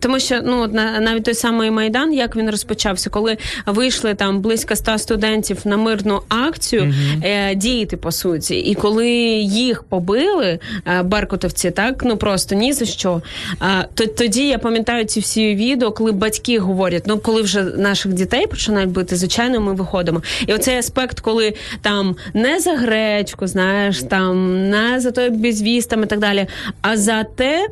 [0.00, 0.66] Тому що ну
[1.00, 6.20] навіть той самий майдан, як він розпочався, коли вийшли там близько ста студентів на мирну
[6.28, 6.94] акцію
[7.24, 9.08] е, діяти по суті, і коли
[9.42, 13.22] їх побили, е, беркутовці, так ну просто ні за що.
[13.94, 18.46] То тоді я пам'ятаю ці всі відео, коли батьки говорять: ну коли вже наших дітей
[18.46, 20.22] починають бити, звичайно, ми виходимо.
[20.46, 26.02] І оцей аспект, коли там не за гречку, знаєш, там не за той безвіз там
[26.02, 26.46] і так далі,
[26.82, 27.68] а за те,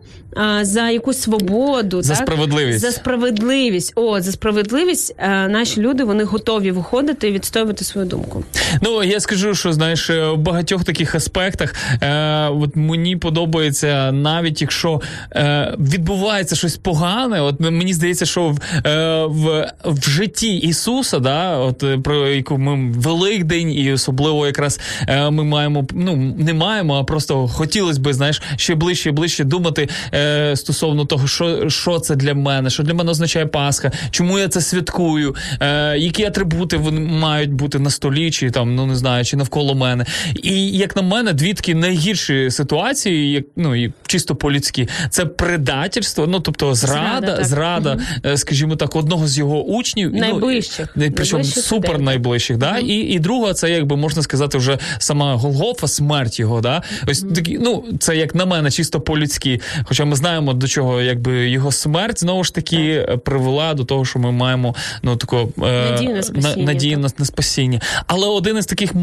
[0.62, 2.22] за якусь свободу, За так?
[2.22, 2.80] справедливість.
[2.80, 3.92] за справедливість.
[3.96, 8.44] О, за справедливість е, наші люди вони готові виходити і відстоювати свою думку.
[8.82, 14.60] Ну я скажу, що знаєш, е, в багатьох таких аспектах е, от мені подобається, навіть
[14.60, 15.00] якщо
[15.32, 18.58] е, відбувається щось погане, от мені здається, що в,
[18.88, 24.80] е, в, в житті Ісуса, да, от е, про яку ми Великдень, і особливо якраз
[25.08, 29.44] е, ми маємо, ну не маємо, а просто хотілося би, знаєш, ще ближче і ближче
[29.44, 34.38] думати е, стосовно того, що, що це для мене, що для мене означає Пасха, чому
[34.38, 38.96] я це святкую, е, які атрибути вони мають бути на столі, чи там, ну не
[38.96, 40.04] знаю, чи навколо мене.
[40.42, 46.26] І як на мене, дві такі найгірші ситуації, як ну і чисто по-людськи, це предательство,
[46.26, 50.10] ну тобто зрада, Зрада, зрада, е, скажімо так, одного з його учнів.
[50.14, 50.88] ну, Найближчих.
[50.96, 52.56] і- Причому Найближчих супер найближчих.
[52.56, 52.78] Да?
[52.78, 56.60] І, і друга, це якби можна сказати, вже сама Голгофа, смерть його.
[56.60, 56.82] Да?
[57.08, 59.60] Ось такі, ну це як на мене, чисто по-людськи.
[59.84, 64.04] Хоча ми знаємо, до чого якби його смерть знову ж таки е, привела до того,
[64.04, 67.80] що ми маємо ну тако е, Надію на спасіння, надію на, на спасіння.
[68.06, 68.94] Але один із таких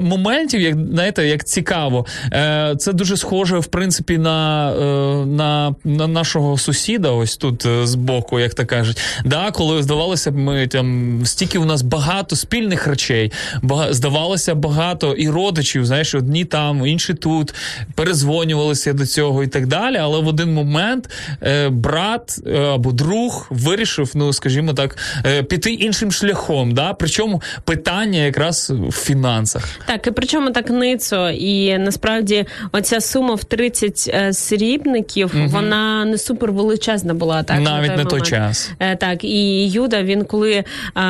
[0.00, 6.06] моментів, як знаєте, як цікаво, е, це дуже схоже, в принципі, на, е, на, на
[6.06, 8.98] нашого сусіда, ось тут е, збоку, як то кажуть.
[9.24, 15.12] Да, коли здавалося б, ми там стільки у нас багато спільних речей, бага, здавалося багато
[15.12, 17.54] і родичів, знаєш, одні там, інші тут,
[17.94, 19.96] перезвонювалися до цього і так далі.
[19.96, 21.10] Але в один момент
[21.42, 26.74] е, брат е, або друг вирішив, ну скажімо так, е, піти іншим шляхом.
[26.74, 26.92] Да?
[26.92, 29.64] Причому питання якраз в фінансах.
[29.86, 31.30] Так, і причому так ницо.
[31.30, 37.42] І насправді оця сума в 30 е, срібників, вона не супер величезна була.
[37.42, 38.26] Так, Навіть на той момент.
[38.26, 38.70] час.
[38.80, 40.64] Е, Так, і Юда, він коли
[40.94, 41.02] а,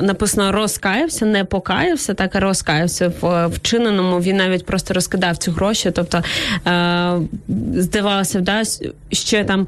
[0.00, 4.20] написано розкаявся, не покаявся, так розкаявся в вчиненому.
[4.20, 5.90] Він навіть просто розкидав ці гроші.
[5.90, 6.22] Тобто
[6.66, 7.12] е,
[7.76, 8.62] здавалося, да,
[9.12, 9.66] ще там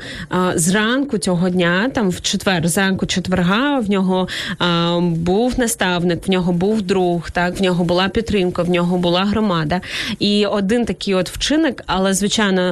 [0.55, 4.29] зранку цього дня, там в четвер, зранку четверга, в нього
[5.01, 9.81] був наставник, в нього був друг, так в нього була підтримка, в нього була громада.
[10.19, 12.72] І один такий от вчинок, але звичайно, е,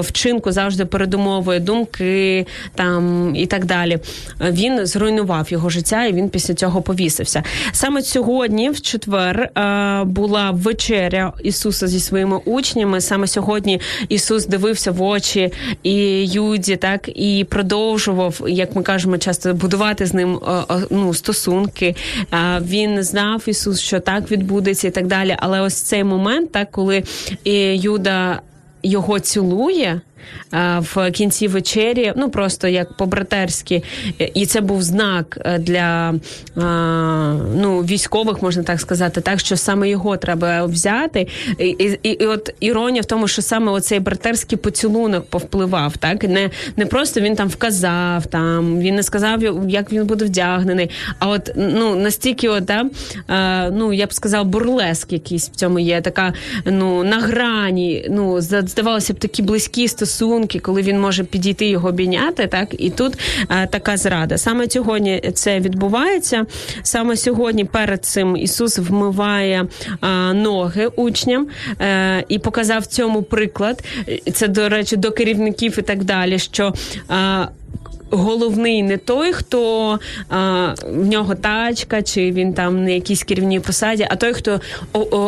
[0.00, 3.98] вчинку завжди передумовує думки там і так далі.
[4.40, 7.42] Е, Він зруйнував його життя, і він після цього повісився.
[7.72, 13.00] Саме сьогодні, в четвер, е, була вечеря Ісуса зі своїми учнями.
[13.00, 15.52] Саме сьогодні Ісус дивився в очі
[15.82, 21.14] і Юді, так і продовжував, як ми кажемо, часто будувати з ним е, е, ну,
[21.14, 21.96] стосунки.
[22.32, 25.36] Е, Він знав Ісус, що так відбудеться, і так далі.
[25.38, 27.02] Але ось цей момент, так коли
[27.46, 28.40] е, Юда
[28.82, 30.00] його цілує.
[30.78, 33.82] В кінці вечері, ну просто як по-братерськи,
[34.34, 36.14] і це був знак е, для
[37.56, 41.28] ну, військових, можна так сказати, так що саме його треба взяти.
[41.58, 41.64] І,
[42.02, 46.86] і, і от іронія в тому, що саме оцей братерський поцілунок повпливав, так не, не
[46.86, 50.90] просто він там вказав, там він не сказав, як він буде вдягнений.
[51.18, 52.84] А от ну настільки, от, да,
[53.70, 56.00] ну я б сказав, бурлеск якийсь в цьому є.
[56.00, 56.32] Така
[56.64, 58.06] ну на грані.
[58.10, 60.09] Ну здавалося б, такі близькі стосунки,
[60.58, 62.46] коли він може підійти його обійняти.
[62.46, 63.18] Так і тут
[63.50, 64.38] е, така зрада.
[64.38, 66.46] Саме сьогодні це відбувається.
[66.82, 69.66] Саме сьогодні перед цим Ісус вмиває
[70.02, 71.46] е, ноги учням
[71.80, 73.84] е, і показав цьому приклад.
[74.32, 76.38] Це до речі, до керівників і так далі.
[76.38, 76.74] що
[77.10, 77.48] е,
[78.10, 84.06] Головний не той, хто а, в нього тачка, чи він там на якійсь керівній посаді,
[84.10, 84.60] а той, хто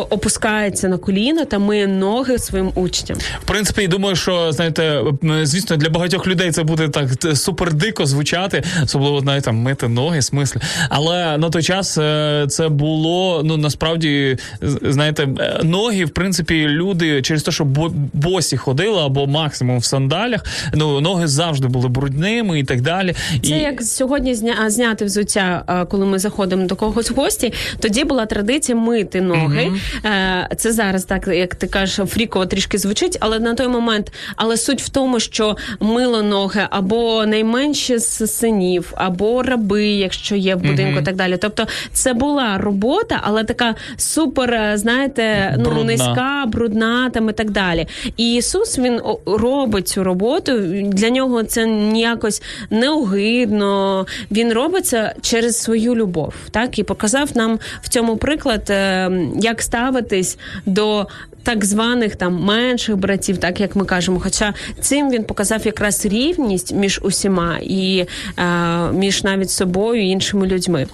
[0.09, 3.17] опускається на коліна та миє ноги своїм учням.
[3.41, 5.01] В принципі, думаю, що знаєте,
[5.43, 10.21] звісно, для багатьох людей це буде так супер дико звучати, особливо знаєте, там, мити ноги,
[10.21, 10.61] смислі.
[10.89, 14.37] Але на той час е, це було ну насправді,
[14.81, 19.85] знаєте, е, ноги, в принципі, люди через те, що бо- босі ходили або максимум в
[19.85, 23.15] сандалях, ну ноги завжди були брудними і так далі.
[23.43, 23.59] Це і...
[23.59, 27.53] як сьогодні зня- зняти взуття, коли ми заходимо до когось в гості.
[27.79, 29.71] Тоді була традиція мити ноги.
[30.05, 34.57] Е, Це зараз так, як ти кажеш, фріково трішки звучить, але на той момент, але
[34.57, 40.59] суть в тому, що мило ноги або найменші з синів, або раби, якщо є в
[40.59, 41.37] будинку, і так далі.
[41.41, 45.83] Тобто, це була робота, але така супер, е, знаєте, ну Брудна.
[45.83, 47.87] низька, брудна там і так далі.
[48.17, 50.57] І Ісус він робить цю роботу.
[50.83, 54.05] Для нього це ніякось не огидно.
[54.31, 59.11] Він робиться через свою любов, так і показав нам в цьому приклад, е,
[59.41, 61.07] як ставитись до
[61.43, 64.19] так званих там менших братів, так як ми кажемо.
[64.19, 68.05] Хоча цим він показав якраз рівність між усіма і
[68.39, 68.43] е,
[68.91, 70.87] між навіть собою і іншими людьми.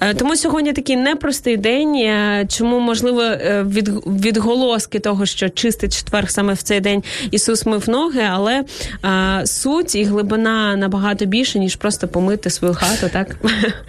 [0.00, 1.94] Е, тому сьогодні такий непростий день.
[1.94, 7.66] Е, чому можливо е, від, відголоски того, що чистий четверг саме в цей день Ісус
[7.66, 8.64] мив ноги, але
[9.04, 13.36] е, суть і глибина набагато більше ніж просто помити свою хату, так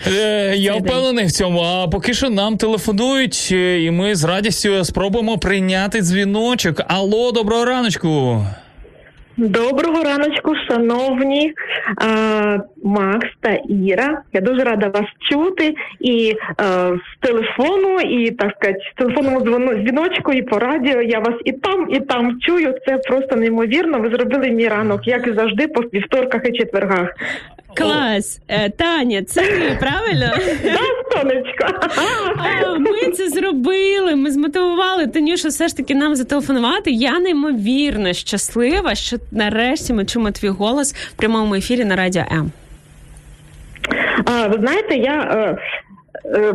[0.08, 1.62] Е, я впевнений в цьому.
[1.62, 6.82] А поки що нам телефонують, і ми з радістю спробуємо прийняти дзвіночок.
[6.88, 8.42] Алло, доброго раночку.
[9.38, 11.54] Доброго раночку, шановні
[12.88, 14.22] Макс та Іра.
[14.34, 16.64] Я дуже рада вас чути і е,
[16.96, 19.42] з телефону, і так сказати, з телефонному
[19.76, 21.02] дзвіночку, і по радіо.
[21.02, 22.74] Я вас і там, і там чую.
[22.86, 24.00] Це просто неймовірно.
[24.00, 27.10] Ви зробили мій ранок, як і завжди, по вівторках і четвергах.
[27.76, 28.42] клас.
[28.48, 30.32] Е, Таня, це ти, правильно?
[30.64, 31.90] Да, сонечко?
[32.80, 34.16] Ми це зробили.
[34.16, 36.92] Ми змотивували Танюшу все ж таки нам зателефонувати.
[36.92, 42.52] Я неймовірно щаслива, що нарешті ми чуємо твій голос в прямому ефірі на радіо М.
[44.26, 45.58] А, ви знаєте, я е,
[46.38, 46.54] е,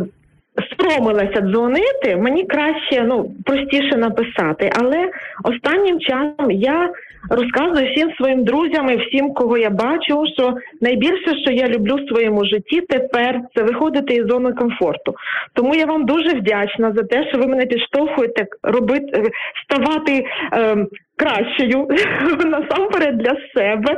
[0.78, 2.16] соромилася дзвонити.
[2.16, 5.10] Мені краще, ну простіше написати, але
[5.44, 6.90] останнім часом я
[7.30, 12.08] розказую всім своїм друзям і всім, кого я бачу, що найбільше, що я люблю в
[12.08, 15.14] своєму житті тепер, це виходити із зони комфорту.
[15.54, 19.22] Тому я вам дуже вдячна за те, що ви мене підштовхуєте робити е,
[19.64, 20.26] ставати.
[20.52, 20.86] Е,
[21.16, 21.88] Кращою
[22.44, 23.96] насамперед для себе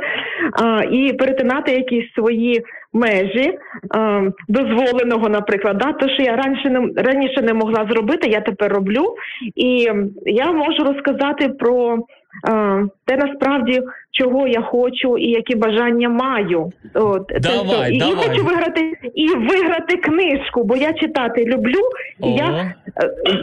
[0.61, 2.63] а, і перетинати якісь свої
[2.95, 3.57] межі
[3.95, 8.73] а, дозволеного, наприклад, да, то, що я раніше не раніше не могла зробити, я тепер
[8.73, 9.15] роблю.
[9.55, 9.89] І
[10.25, 11.99] я можу розказати про
[12.47, 13.81] а, те насправді,
[14.11, 16.71] чого я хочу і які бажання маю.
[16.93, 18.15] От Давай, і давай.
[18.15, 21.81] я хочу виграти і виграти книжку, бо я читати люблю.
[22.19, 22.35] І О.
[22.37, 22.73] я е,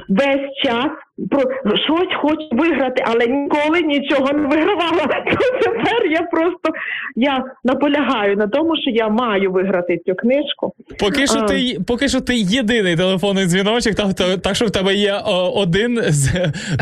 [0.09, 0.91] весь час
[1.31, 5.07] про щось хочу виграти, але ніколи нічого не вигравала.
[5.32, 6.69] То тепер я просто
[7.16, 10.73] я наполягаю на тому, що я маю виграти цю книжку.
[10.99, 11.43] Поки що А.
[11.43, 15.53] ти поки що ти єдиний телефонний дзвіночок, так, так, так що в тебе є о,
[15.57, 16.31] один з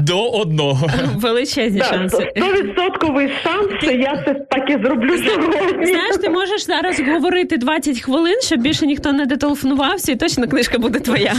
[0.03, 0.87] до одного.
[1.17, 2.33] Величезні Да, шанси.
[2.37, 5.87] Стовідсотковий шанс, що я це так і зроблю сьогодні.
[5.87, 10.79] Знаєш, ти можеш зараз говорити 20 хвилин, щоб більше ніхто не дотелефонувався, і точно книжка
[10.79, 11.35] буде твоя.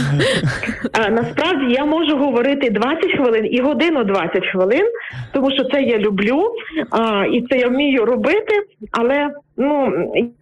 [0.92, 4.86] А, насправді я можу говорити 20 хвилин і годину 20 хвилин,
[5.32, 6.54] тому що це я люблю
[6.90, 8.62] а, і це я вмію робити.
[8.92, 9.92] Але ну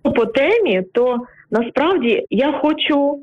[0.02, 1.18] по темі, то
[1.50, 3.18] насправді я хочу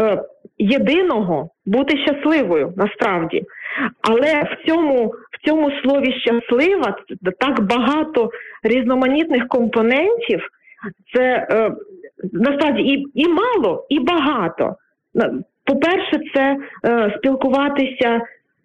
[0.00, 0.22] е,
[0.58, 3.42] єдиного бути щасливою, насправді.
[4.02, 6.96] Але в цьому, в цьому слові щаслива
[7.38, 8.30] так багато
[8.62, 10.48] різноманітних компонентів.
[11.14, 11.70] Це е,
[12.32, 14.76] насправді і, і мало, і багато.
[15.64, 18.20] По-перше, це е, спілкуватися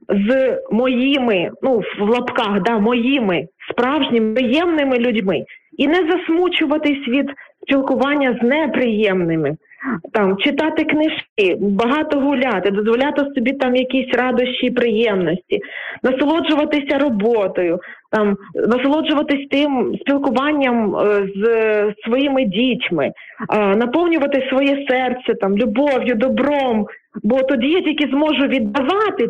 [0.09, 5.43] з моїми, ну в лапках, да, моїми справжніми приємними людьми,
[5.77, 7.31] і не засмучуватись від
[7.65, 9.57] спілкування з неприємними.
[10.13, 15.59] Там читати книжки, багато гуляти, дозволяти собі там якісь радощі приємності,
[16.03, 17.79] насолоджуватися роботою,
[18.11, 21.45] там насолоджуватись тим спілкуванням е, з
[22.05, 23.11] своїми дітьми,
[23.75, 26.87] наповнювати своє серце там любов'ю, добром.
[27.23, 29.27] Бо тоді я тільки зможу віддавати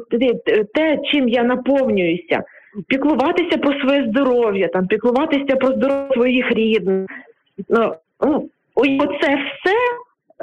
[0.74, 2.44] те- чим я наповнююся,
[2.88, 7.08] піклуватися про своє здоров'я, там піклуватися про здоров'я своїх рідних.
[7.70, 7.94] Ну,
[9.00, 9.76] оце все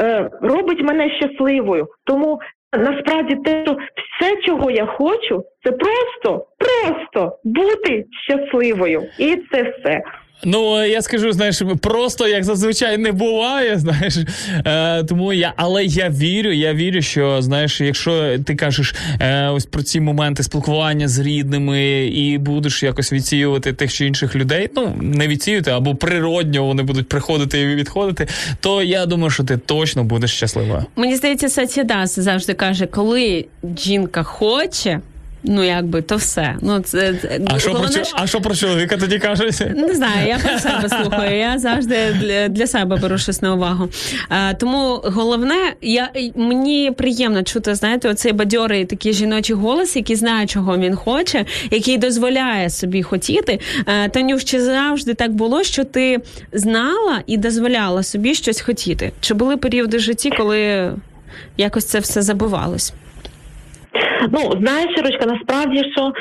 [0.01, 1.89] е, робить мене щасливою.
[2.05, 2.40] Тому
[2.73, 9.03] насправді те, що все, чого я хочу, це просто, просто бути щасливою.
[9.19, 10.03] І це все.
[10.44, 13.78] Ну я скажу, знаєш, просто як зазвичай не буває.
[13.82, 14.16] Знаєш,
[14.66, 19.66] е, тому я, але я вірю, я вірю, що знаєш, якщо ти кажеш е, ось
[19.66, 24.97] про ці моменти спілкування з рідними і будеш якось відсіювати тих чи інших людей, ну
[25.01, 28.27] не відсіювати або природньо вони будуть приходити і відходити,
[28.60, 30.86] то я думаю, що ти точно будеш щаслива.
[30.97, 33.47] Мені здається, Сатідас завжди каже, коли
[33.78, 35.01] жінка хоче.
[35.44, 36.56] Ну, якби то все.
[36.60, 39.62] Ну це це- А що про головне, чо- а що про чоловіка тоді кажуть?
[39.77, 41.39] Не знаю, я про себе слухаю.
[41.39, 43.89] Я завжди для, для себе беру щось на увагу.
[44.28, 50.47] А, тому головне, я мені приємно чути, знаєте, оцей бадьорий такий жіночий голос, який знає,
[50.47, 53.60] чого він хоче, який дозволяє собі хотіти.
[53.86, 56.19] А, Танюш, чи завжди так було, що ти
[56.52, 59.12] знала і дозволяла собі щось хотіти?
[59.20, 60.93] Чи були періоди в житті, коли
[61.56, 62.93] якось це все забувалось?
[64.33, 66.12] Ну, знаєш, Ірочка, насправді, що е,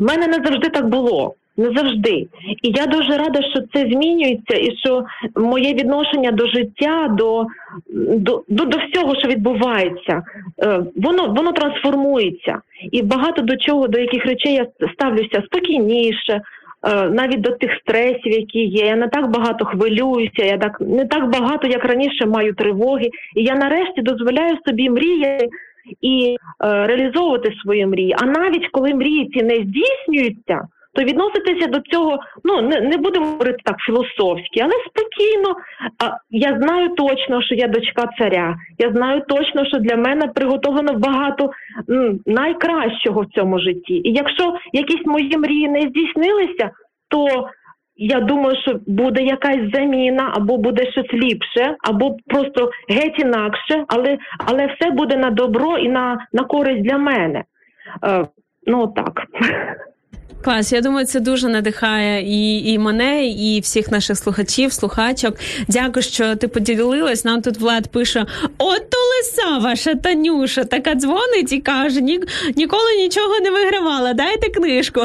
[0.00, 1.34] в мене не завжди так було.
[1.56, 2.26] не завжди.
[2.62, 5.04] І я дуже рада, що це змінюється, і що
[5.36, 7.46] моє відношення до життя, до,
[7.94, 10.22] до, до, до всього, що відбувається,
[10.62, 12.58] е, воно, воно трансформується.
[12.92, 16.32] І багато до чого, до яких речей я ставлюся спокійніше.
[16.32, 21.04] е, Навіть до тих стресів, які є, я не так багато хвилююся, я так не
[21.06, 25.48] так багато, як раніше маю тривоги, і я нарешті дозволяю собі мріяти
[26.00, 28.14] і е, реалізовувати свої мрії.
[28.18, 33.26] А навіть коли мрії ці не здійснюються, то відноситися до цього, ну не, не будемо
[33.26, 35.56] говорити так філософськи, але спокійно.
[35.98, 38.56] А я знаю точно, що я дочка царя.
[38.78, 41.50] Я знаю точно, що для мене приготовлено багато
[41.90, 43.94] м, найкращого в цьому житті.
[43.94, 46.70] І якщо якісь мої мрії не здійснилися,
[47.08, 47.48] то
[47.98, 54.18] я думаю, що буде якась заміна, або буде щось ліпше, або просто геть інакше, але,
[54.38, 57.44] але все буде на добро і на, на користь для мене.
[58.04, 58.26] Е,
[58.66, 59.22] ну так.
[60.42, 65.36] Клас, я думаю, це дуже надихає і, і мене, і всіх наших слухачів, слухачок.
[65.68, 67.24] Дякую, що ти поділилась.
[67.24, 68.26] Нам тут Влад пише:
[68.58, 72.20] от то лиса ваша Танюша, така дзвонить і каже: Ні,
[72.56, 74.12] ніколи нічого не вигравала.
[74.12, 75.00] Дайте книжку.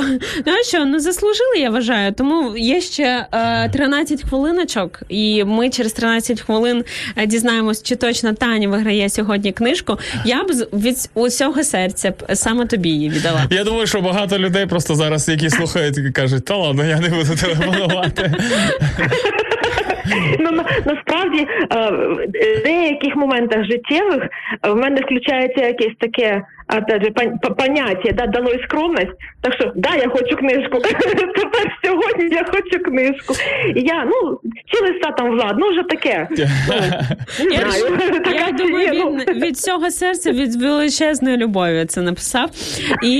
[0.45, 2.13] Ну що, ну заслужили, я вважаю.
[2.13, 6.83] Тому є ще е, 13 хвилиночок, і ми через 13 хвилин
[7.15, 9.97] е, дізнаємось, чи точно Таня виграє сьогодні книжку.
[10.25, 13.47] Я б від усього серця б саме тобі її віддала.
[13.51, 17.35] Я думаю, що багато людей просто зараз, які слухають, кажуть, та ладно, я не буду
[17.35, 18.33] телефонувати.
[20.39, 21.91] Ну на, насправді е,
[22.59, 26.43] в деяких моментах життєвих е, в мене включається якесь таке
[26.89, 27.11] же,
[27.57, 29.11] поняття, да, дало і скромність.
[29.41, 30.79] Так що да, я хочу книжку.
[31.35, 33.33] Тепер сьогодні я хочу книжку.
[33.75, 36.27] І я, ну, чи листа там влад, ну вже таке.
[37.39, 37.67] Ну, Я,
[38.45, 39.09] я думаю, ну.
[39.09, 42.49] він від всього серця, від величезної любові це написав.
[43.03, 43.17] І,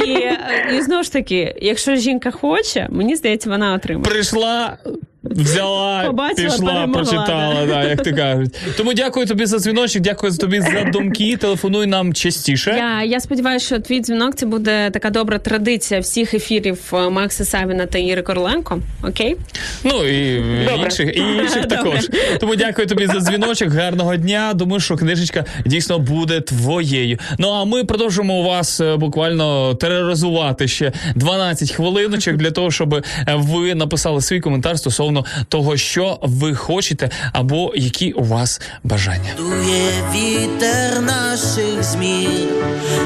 [0.77, 4.05] і знову ж таки, якщо жінка хоче, мені здається, вона отримає.
[4.05, 4.77] Прийшла.
[5.23, 7.65] Взяла, Побачила, пішла, перемогла, прочитала, да.
[7.65, 8.55] да, як ти кажуть.
[8.77, 11.37] Тому дякую тобі за дзвіночок, дякую тобі за думки.
[11.37, 12.71] Телефонуй нам частіше.
[12.77, 17.45] Я, я сподіваюся, що твій дзвінок це буде така добра традиція всіх ефірів е, Макса
[17.45, 18.79] Савіна та Іри Короленко.
[19.03, 19.35] Окей?
[19.83, 20.85] Ну і Добре.
[20.85, 21.77] інших, і інших Добре.
[21.77, 22.09] також.
[22.39, 23.69] Тому дякую тобі за дзвіночок.
[23.69, 24.51] Гарного дня.
[24.55, 27.17] Думаю, що книжечка дійсно буде твоєю.
[27.37, 33.03] Ну а ми продовжимо вас е, буквально тероризувати ще 12 хвилиночок для того, щоб е,
[33.27, 35.12] ви написали свій коментар стосовно
[35.49, 39.29] того, що ви хочете, або які у вас бажання.
[39.37, 42.49] Дує вітер наших змін,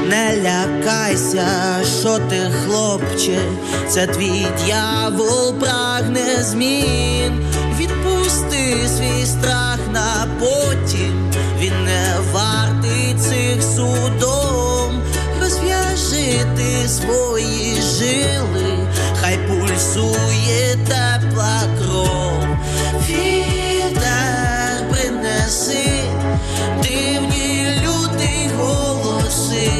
[0.08, 1.46] не лякайся,
[2.00, 3.38] що ти, хлопче,
[3.88, 7.44] це твій дьявол прагне змін.
[7.80, 15.02] Відпусти свій страх на потім, він не вартий цих судом.
[15.40, 18.67] Розв'яжи ти свої жили,
[19.48, 22.46] пульсує тепла кров.
[23.08, 26.02] Вітер принеси
[26.82, 29.70] дивні люди голоси.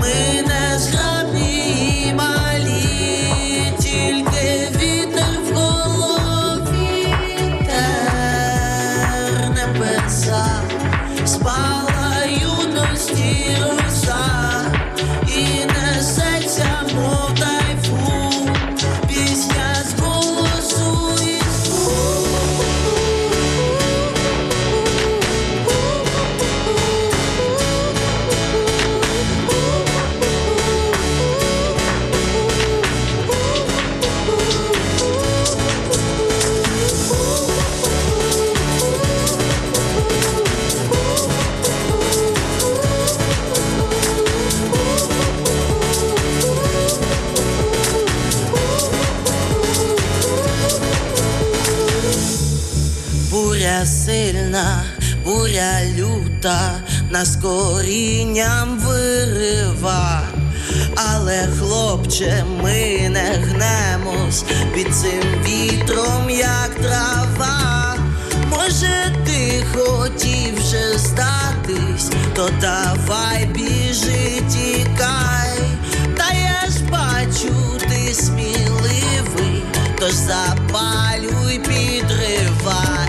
[0.00, 1.13] Ми не зграбні
[53.74, 54.84] Буря сильна,
[55.24, 56.80] буря люта,
[57.10, 60.22] нас корінням вирива.
[60.96, 64.44] Але, хлопче, ми не гнемось
[64.74, 67.96] під цим вітром, як трава.
[68.50, 75.58] Може, ти хотів вже здатись, то давай біжи, тікай.
[76.16, 79.62] Та я ж бачу, ти сміливий,
[79.98, 83.03] тож запалюй, підривай.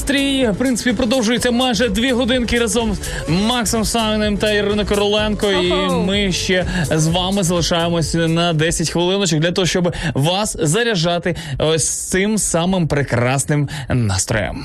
[0.00, 0.48] Настрій.
[0.50, 2.98] В принципі, продовжується майже дві годинки разом з
[3.28, 5.52] Максом Савіним та Іриною Короленко.
[5.52, 11.88] І ми ще з вами залишаємось на 10 хвилиночок для того, щоб вас заряджати ось
[11.88, 14.64] цим самим прекрасним настроєм.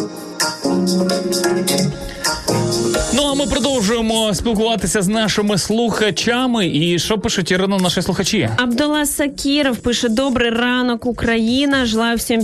[3.71, 6.67] продовжуємо спілкуватися з нашими слухачами.
[6.67, 8.49] І що пишуть Ірина, наші слухачі?
[8.57, 11.85] Абдулла Сакиров пише Добрий ранок, Україна.
[11.85, 12.41] Желаю всем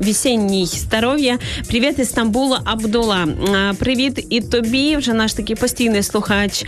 [0.00, 1.38] весенній, здоров'я.
[1.68, 3.28] Привіт із Стамбула, Абдулла.
[3.54, 4.96] А, Привіт і тобі.
[4.96, 6.64] Вже наш такий постійний слухач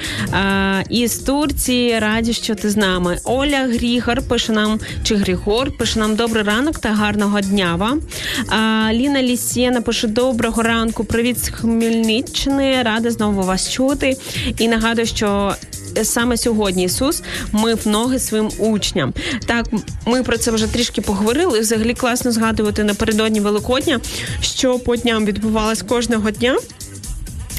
[0.91, 1.99] із Турції.
[1.99, 3.19] Раді, що ти з нами.
[3.25, 8.01] Оля Грігор пише нам, чи Григор пише нам добрий ранок та гарного дня вам.
[8.49, 11.05] А, Ліна Лісєна пише доброго ранку.
[11.05, 12.83] Привіт з Хмельниччини.
[12.95, 14.17] Рада знову вас чути.
[14.59, 15.55] І нагадую, що
[16.03, 17.23] саме сьогодні Ісус
[17.53, 19.15] мив ноги своїм учням.
[19.47, 19.67] Так,
[20.07, 21.61] ми про це вже трішки поговорили.
[21.61, 24.01] Взагалі класно згадувати напередодні Великодня,
[24.41, 26.57] що по дням відбувалось кожного дня.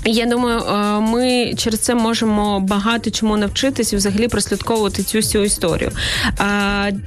[0.08, 5.44] Я думаю, е, ми через це можемо багато чому навчитись і взагалі прослідковувати цю всю
[5.44, 5.92] історію.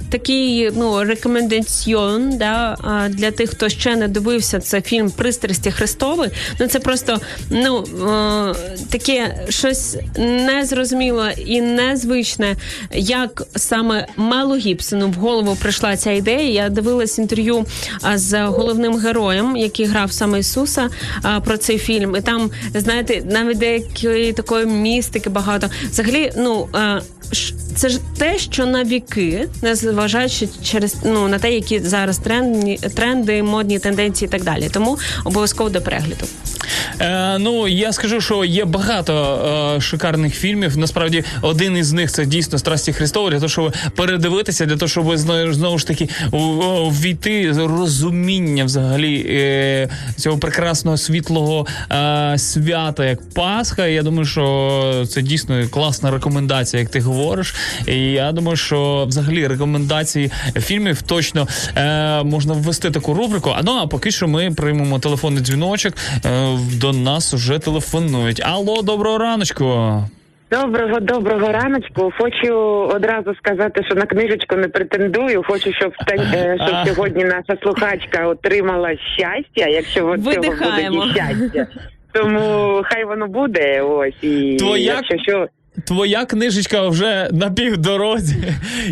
[0.09, 2.77] Такий ну рекомендаціон да,
[3.09, 6.29] для тих, хто ще не дивився, це фільм Пристрасті Христові.
[6.59, 7.17] Ну це просто
[7.49, 8.55] ну е,
[8.89, 12.55] таке щось незрозуміле і незвичне,
[12.93, 16.63] як саме Мелу Гібсону в голову прийшла ця ідея.
[16.63, 17.65] Я дивилась інтерв'ю
[18.15, 20.89] з головним героєм, який грав саме Ісуса
[21.45, 22.15] про цей фільм.
[22.15, 22.51] І там,
[22.89, 25.67] знаєте, навіть деякої такої містики багато.
[25.91, 26.67] Взагалі, ну.
[27.75, 33.43] Це ж те, що на віки, незважаючи через ну на те, які зараз тренди, тренди,
[33.43, 34.69] модні тенденції і так далі.
[34.71, 36.25] Тому обов'язково до перегляду.
[37.01, 39.41] Е, ну я скажу, що є багато
[39.77, 40.77] е, шикарних фільмів.
[40.77, 45.17] Насправді, один із них це дійсно страсті Христові, для того, щоб передивитися, для того, щоб
[45.17, 53.87] знову, ж таки ввійти розуміння взагалі е, цього прекрасного світлого е, свята, як Пасха.
[53.87, 57.18] Я думаю, що це дійсно класна рекомендація, як ти говориш.
[57.87, 61.47] І я думаю, що взагалі рекомендації фільмів точно
[61.77, 63.53] е, можна ввести таку рубрику.
[63.55, 65.93] А ну а поки що ми приймемо телефонний дзвіночок.
[66.25, 66.29] Е,
[66.81, 68.41] до нас вже телефонують.
[68.45, 69.93] Алло, доброго раночку.
[70.51, 72.11] Доброго доброго раночку.
[72.19, 72.53] Хочу
[72.95, 75.43] одразу сказати, що на книжечку не претендую.
[75.47, 81.67] Хочу, щоб та- е, щоб сьогодні наша слухачка отримала щастя, якщо от цього буде щастя.
[82.13, 83.81] Тому хай воно буде.
[83.81, 85.47] Ось і Твоя- якщо що.
[85.85, 88.35] Твоя книжечка вже на півдорозі.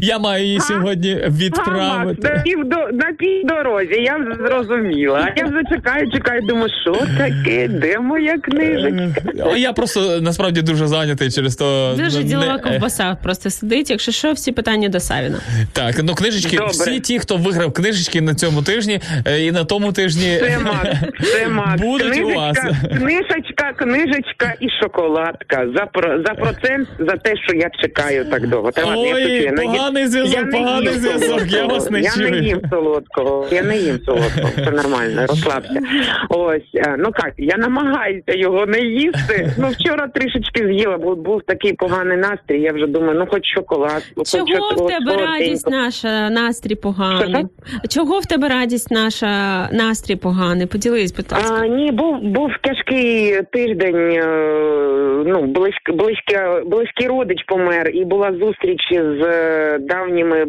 [0.02, 2.30] Я маю її сьогодні відправити.
[2.30, 5.20] на півдо на півдорозі, я вже зрозуміла.
[5.36, 9.22] А я вже чекаю, чекаю, думаю, що таке, де моя книжечка?
[9.56, 11.96] Е, Я просто насправді дуже зайнятий через то.
[11.98, 13.90] Дуже не- ділова ковбаса просто сидить.
[13.90, 15.38] Якщо що, всі питання до Савіна.
[15.74, 16.72] Так, ну книжечки, Добре.
[16.72, 20.90] всі ті, хто виграв книжечки на цьому тижні е, і на тому тижні Це Макс,
[21.34, 21.82] це Макс.
[21.82, 22.58] будуть у вас.
[22.98, 25.68] Книжечка, книжечка, книжечка і шоколадка.
[25.76, 28.72] За, про, за процент за те, що я чекаю так довго.
[28.72, 32.32] Та ладно, Ой, я поганий зв'язок, я поганий зв'язок, я вас не Я чую.
[32.32, 35.82] не їм солодкого, я не їм солодкого, це нормально, розслабся.
[36.30, 39.54] Ось, е, ну як, я намагаюся його не їсти.
[39.58, 44.04] Ну вчора трішечки з'їла, бо був такий поганий настрій, я вже думаю, ну хоч шоколад,
[44.18, 47.46] ну, хоч Чого в тебе радість наша, настрій поганий?
[47.90, 49.28] Чого в тебе радість наша,
[49.72, 50.68] настрій поганий?
[50.68, 51.58] Поділись, будь ласка.
[51.62, 54.12] А, ні, був був тяжкий тиждень.
[54.12, 60.46] е, Ну, близьк, близькі, близький родич помер, і була зустріч з е, давніми,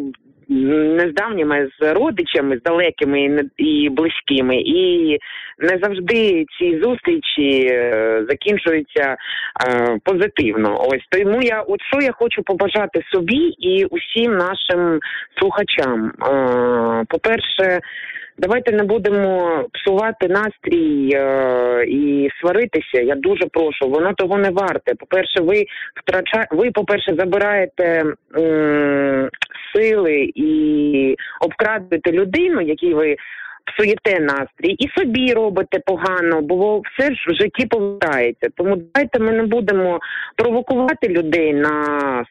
[0.49, 4.55] не з давніми, з родичами, з далекими і близькими.
[4.55, 5.17] І
[5.59, 9.15] не завжди ці зустрічі е, закінчуються
[10.03, 10.77] позитивно.
[10.79, 14.99] Ось тому я, от що я хочу побажати собі і усім нашим
[15.39, 16.07] слухачам.
[16.07, 17.79] Е, По-перше,
[18.39, 23.01] Давайте не будемо псувати настрій е, і сваритися.
[23.01, 24.95] Я дуже прошу, воно того не варте.
[24.95, 26.47] По-перше, ви втрача...
[26.51, 28.03] ви, по-перше, забираєте
[28.37, 29.29] м-
[29.75, 33.15] сили і обкрадуєте людину, якій ви
[33.65, 38.49] псуєте настрій, і собі робите погано, бо все ж в житті повертається.
[38.55, 39.99] Тому давайте ми не будемо
[40.35, 41.85] провокувати людей на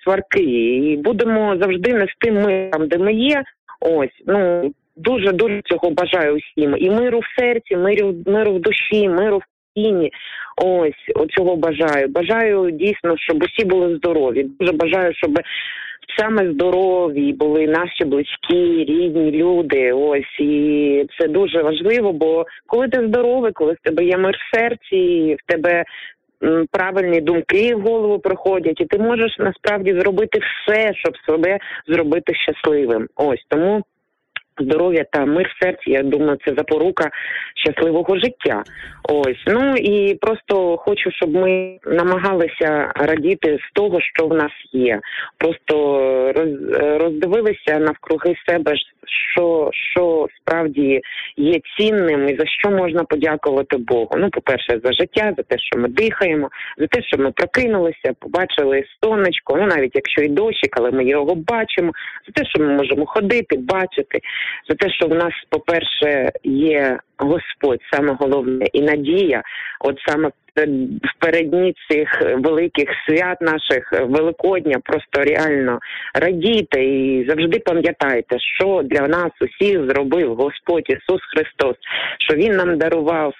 [0.04, 3.44] сварки і будемо завжди нести ми там, де ми є.
[3.80, 6.76] Ось ну дуже дуже цього бажаю усім.
[6.78, 9.42] І миру в серці, миру, миру в душі, миру в
[9.74, 10.10] тіні.
[10.56, 12.08] Ось оцього бажаю.
[12.08, 14.46] Бажаю дійсно, щоб усі були здорові.
[14.60, 15.38] Дуже бажаю, щоб
[16.18, 19.92] саме здорові були наші близькі, рідні люди.
[19.92, 22.12] Ось і це дуже важливо.
[22.12, 25.84] Бо коли ти здоровий, коли в тебе є мир в серці, в тебе.
[26.70, 33.08] Правильні думки в голову приходять, і ти можеш насправді зробити все, щоб себе зробити щасливим.
[33.16, 33.82] Ось тому
[34.60, 35.90] здоров'я та мир в серці.
[35.90, 37.10] Я думаю, це запорука
[37.54, 38.62] щасливого життя.
[39.02, 45.00] Ось ну і просто хочу, щоб ми намагалися радіти з того, що в нас є.
[45.38, 45.74] Просто
[46.36, 46.50] роз,
[47.00, 48.74] роздивилися навкруги себе,
[49.34, 51.00] що, що справді
[51.36, 54.10] є цінним і за що можна подякувати Богу.
[54.16, 56.48] Ну, по-перше, за життя, за те, що ми дихаємо,
[56.78, 59.56] за те, що ми прокинулися, побачили сонечко.
[59.56, 61.92] Ну навіть якщо і дощик, але ми його бачимо,
[62.26, 64.18] за те, що ми можемо ходити, бачити,
[64.68, 69.42] за те, що в нас, по-перше, є Господь, саме головне, і надія,
[69.80, 70.30] от саме
[71.02, 75.78] в передні цих великих свят наших е, Великодня, просто реально
[76.14, 81.76] радійте і завжди пам'ятайте, що для нас усіх зробив Господь Ісус Христос,
[82.18, 83.34] що Він нам дарував.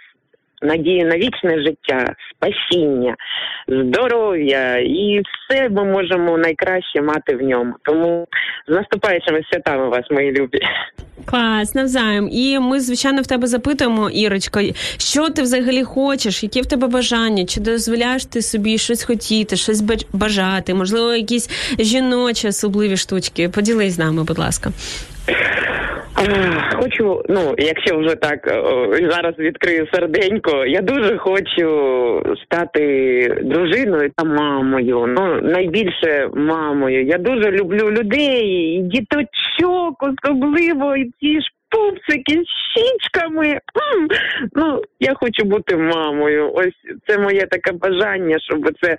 [0.63, 3.15] Надію на вічне життя, спасіння,
[3.69, 7.75] здоров'я і все ми можемо найкраще мати в ньому.
[7.83, 8.27] Тому
[8.69, 10.61] з наступаючими святами вас, мої любі.
[11.25, 12.29] Клас, навзаєм.
[12.33, 14.61] І ми, звичайно, в тебе запитуємо, Ірочко,
[14.99, 19.85] що ти взагалі хочеш, які в тебе бажання, чи дозволяєш ти собі щось хотіти, щось
[20.13, 23.49] бажати, можливо, якісь жіночі особливі штучки.
[23.49, 24.71] Поділись з нами, будь ласка.
[26.81, 28.39] Хочу, ну якщо вже так
[29.11, 31.67] зараз відкрию серденько, я дуже хочу
[32.45, 35.07] стати дружиною та мамою.
[35.07, 37.05] Ну найбільше мамою.
[37.05, 43.61] Я дуже люблю людей, і діточок, особливо і ці ж пупсики з щічками.
[44.55, 46.53] Ну я хочу бути мамою.
[46.55, 48.97] Ось це моє таке бажання, щоб це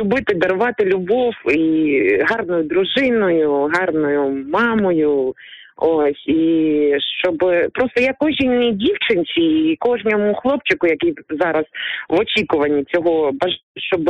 [0.00, 5.34] любити, дарувати любов і гарною дружиною, гарною мамою.
[5.76, 6.92] Ось і
[7.22, 7.38] щоб
[7.72, 11.64] просто я кожній дівчинці і кожному хлопчику, який зараз
[12.08, 13.32] в очікуванні цього
[13.76, 14.04] щоб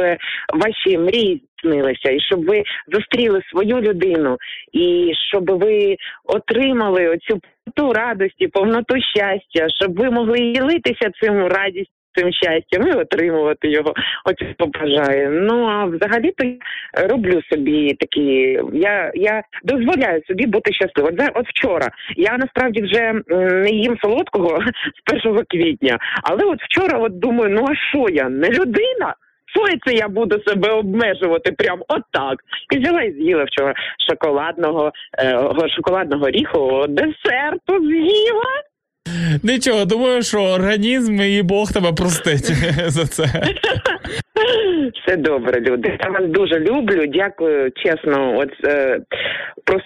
[0.54, 2.62] ваші мрії здійснилися, і щоб ви
[2.92, 4.36] зустріли свою людину,
[4.72, 7.40] і щоб ви отримали оцю
[7.74, 12.03] повноту радості, повноту щастя, щоб ви могли ділитися цим радістю.
[12.16, 13.94] Цим щастям і отримувати його.
[14.24, 15.30] Оце побажаю.
[15.30, 16.56] Ну а взагалі то я
[17.08, 18.60] роблю собі такі.
[18.72, 21.16] Я я дозволяю собі бути щасливою.
[21.20, 24.58] От, от вчора я насправді вже не їм солодкого
[25.22, 29.14] з 1 квітня, але от вчора, от думаю, ну а що я не людина?
[29.86, 32.38] Це я буду себе обмежувати прям отак?
[32.74, 33.74] І взяла і з'їла вчора
[34.08, 38.62] шоколадного е, шоколадного ріхового десерту з'їла.
[39.42, 42.52] Нічого, думаю, що організм і Бог тебе простить
[42.86, 43.54] за це.
[44.34, 45.98] Все добре, люди.
[46.04, 47.06] Я вас дуже люблю.
[47.06, 48.38] Дякую, чесно.
[48.38, 49.00] От е,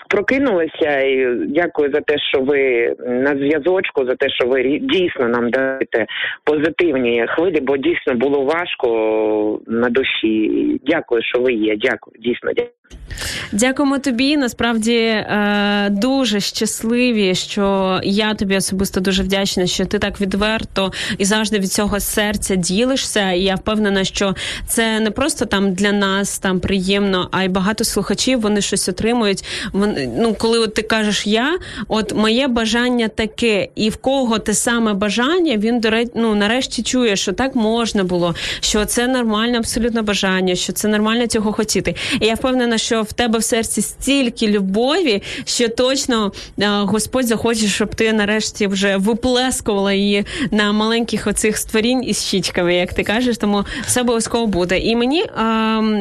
[0.09, 5.51] прокинулася і дякую за те, що ви на зв'язочку, за те, що ви дійсно нам
[5.51, 6.07] даєте
[6.45, 10.81] позитивні хвилі, бо дійсно було важко на душі.
[10.87, 11.77] Дякую, що ви є.
[11.77, 12.73] Дякую, дійсно дякую.
[13.53, 14.37] Дякуємо тобі.
[14.37, 21.25] Насправді е, дуже щасливі, що я тобі особисто дуже вдячна, що ти так відверто і
[21.25, 23.33] завжди від цього серця ділишся.
[23.33, 24.35] І я впевнена, що
[24.67, 29.45] це не просто там для нас там приємно, а й багато слухачів вони щось отримують.
[29.73, 31.59] Вони, ну, коли от ти кажеш я,
[31.89, 37.17] от моє бажання таке, і в кого те саме бажання, він до ну нарешті чує,
[37.17, 41.95] що так можна було, що це нормальне абсолютно бажання, що це нормально цього хотіти.
[42.21, 47.67] І я впевнена, що в тебе в серці стільки любові, що точно е, Господь захоче,
[47.67, 53.39] щоб ти нарешті вже виплескувала її на маленьких оцих створінь із щічками, як ти кажеш,
[53.39, 54.79] тому все обов'язково буде.
[54.79, 55.29] І мені е,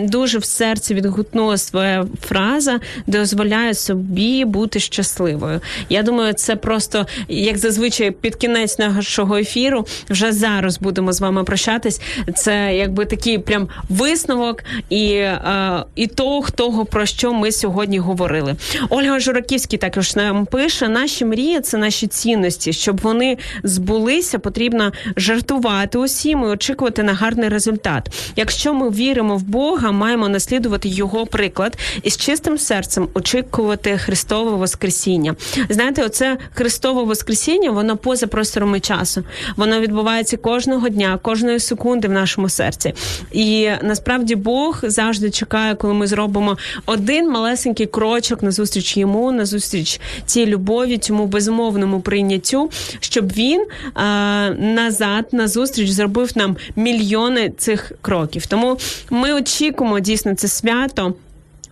[0.04, 5.62] дуже в серці відгукнулася твоя фраза дозволяє собі бути щасливою.
[5.90, 9.86] Я думаю, це просто як зазвичай під кінець нашого ефіру.
[10.10, 12.02] Вже зараз будемо з вами прощатись.
[12.36, 18.56] Це якби такий прям висновок і, е, і того, того, про що ми сьогодні говорили.
[18.90, 22.74] Ольга Жураківський також нам пише: наші мрії це наші цінності.
[22.74, 28.17] Щоб вони збулися, потрібно жартувати усім і очікувати на гарний результат.
[28.36, 33.98] Якщо ми віримо в Бога, маємо наслідувати його приклад і з чистим серцем очікувати.
[33.98, 35.36] Христове Воскресіння.
[35.70, 39.24] Знаєте, оце Христове Воскресіння, воно поза просторами часу.
[39.56, 42.94] Воно відбувається кожного дня, кожної секунди в нашому серці.
[43.32, 49.46] І насправді Бог завжди чекає, коли ми зробимо один малесенький крочок на зустріч йому, на
[49.46, 52.70] зустріч цій любові, цьому безумовному прийняттю,
[53.00, 58.46] щоб він а, назад на зустріч зробив нам мільйони цих кроків.
[58.46, 58.78] Тому
[59.10, 61.14] ми очікуємо дійсно це свято.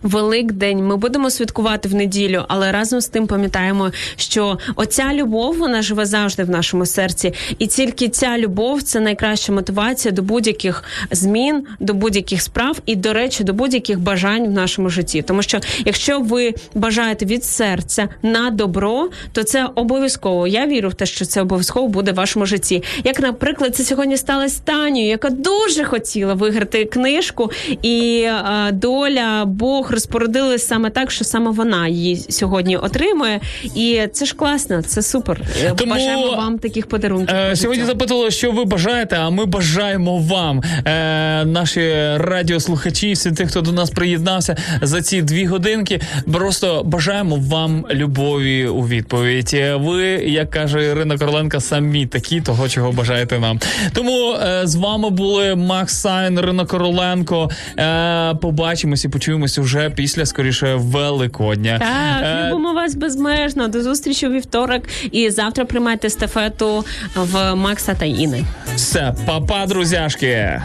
[0.06, 5.82] Великдень ми будемо святкувати в неділю, але разом з тим пам'ятаємо, що оця любов вона
[5.82, 11.66] живе завжди в нашому серці, і тільки ця любов це найкраща мотивація до будь-яких змін,
[11.80, 15.22] до будь-яких справ і, до речі, до будь-яких бажань в нашому житті.
[15.22, 20.46] Тому що якщо ви бажаєте від серця на добро, то це обов'язково.
[20.46, 22.82] Я вірю в те, що це обов'язково буде в вашому житті.
[23.04, 27.50] Як, наприклад, це сьогодні сталося Танію, яка дуже хотіла виграти книжку,
[27.82, 33.40] і е, доля Бог розпорядили саме так, що саме вона її сьогодні отримує.
[33.74, 35.40] І це ж класно, це супер.
[35.64, 37.36] Е, Тому, Бажаємо вам таких подарунків.
[37.36, 41.80] Е, сьогодні запитали, що ви бажаєте, а ми бажаємо вам, е, наші
[42.16, 46.00] радіослухачі, всі тих, хто до нас приєднався за ці дві годинки.
[46.32, 49.50] Просто бажаємо вам любові у відповідь.
[49.54, 53.60] Е, Ви, як каже Ірина Короленка, самі такі, того, чого бажаєте нам.
[53.92, 57.50] Тому е, з вами були Макс Сайн, Ірина Короленко.
[57.78, 61.78] Е, побачимось і почуємося вже після скоріше Великодня.
[61.78, 63.68] Так, Е, любимо вас безмежно.
[63.68, 64.82] До зустрічі у вівторок.
[65.12, 66.84] І завтра приймайте естафету
[67.14, 68.44] в Макса та Іни.
[68.76, 70.62] Все, папа, друзяшки.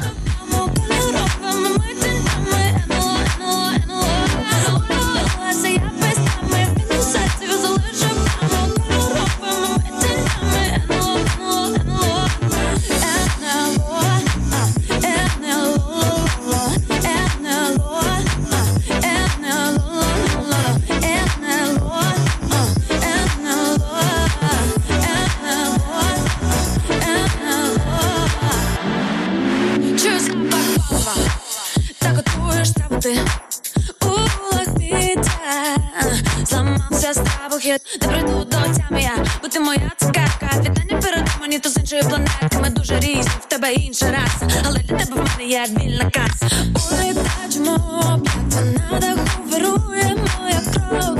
[33.02, 33.18] Ти
[34.02, 34.10] у
[34.62, 35.32] обіде
[36.46, 39.02] Зламався стравохід, не прийду до тями.
[39.02, 43.32] Я, бо ти моя цукерка Вітання перед мені то з іншої планетки Ми дуже різні,
[43.42, 44.64] в тебе інша раса.
[44.66, 46.48] Але для тебе в мене є вільна каса
[46.92, 51.20] Улітаємо, як вона даху вирує моя кров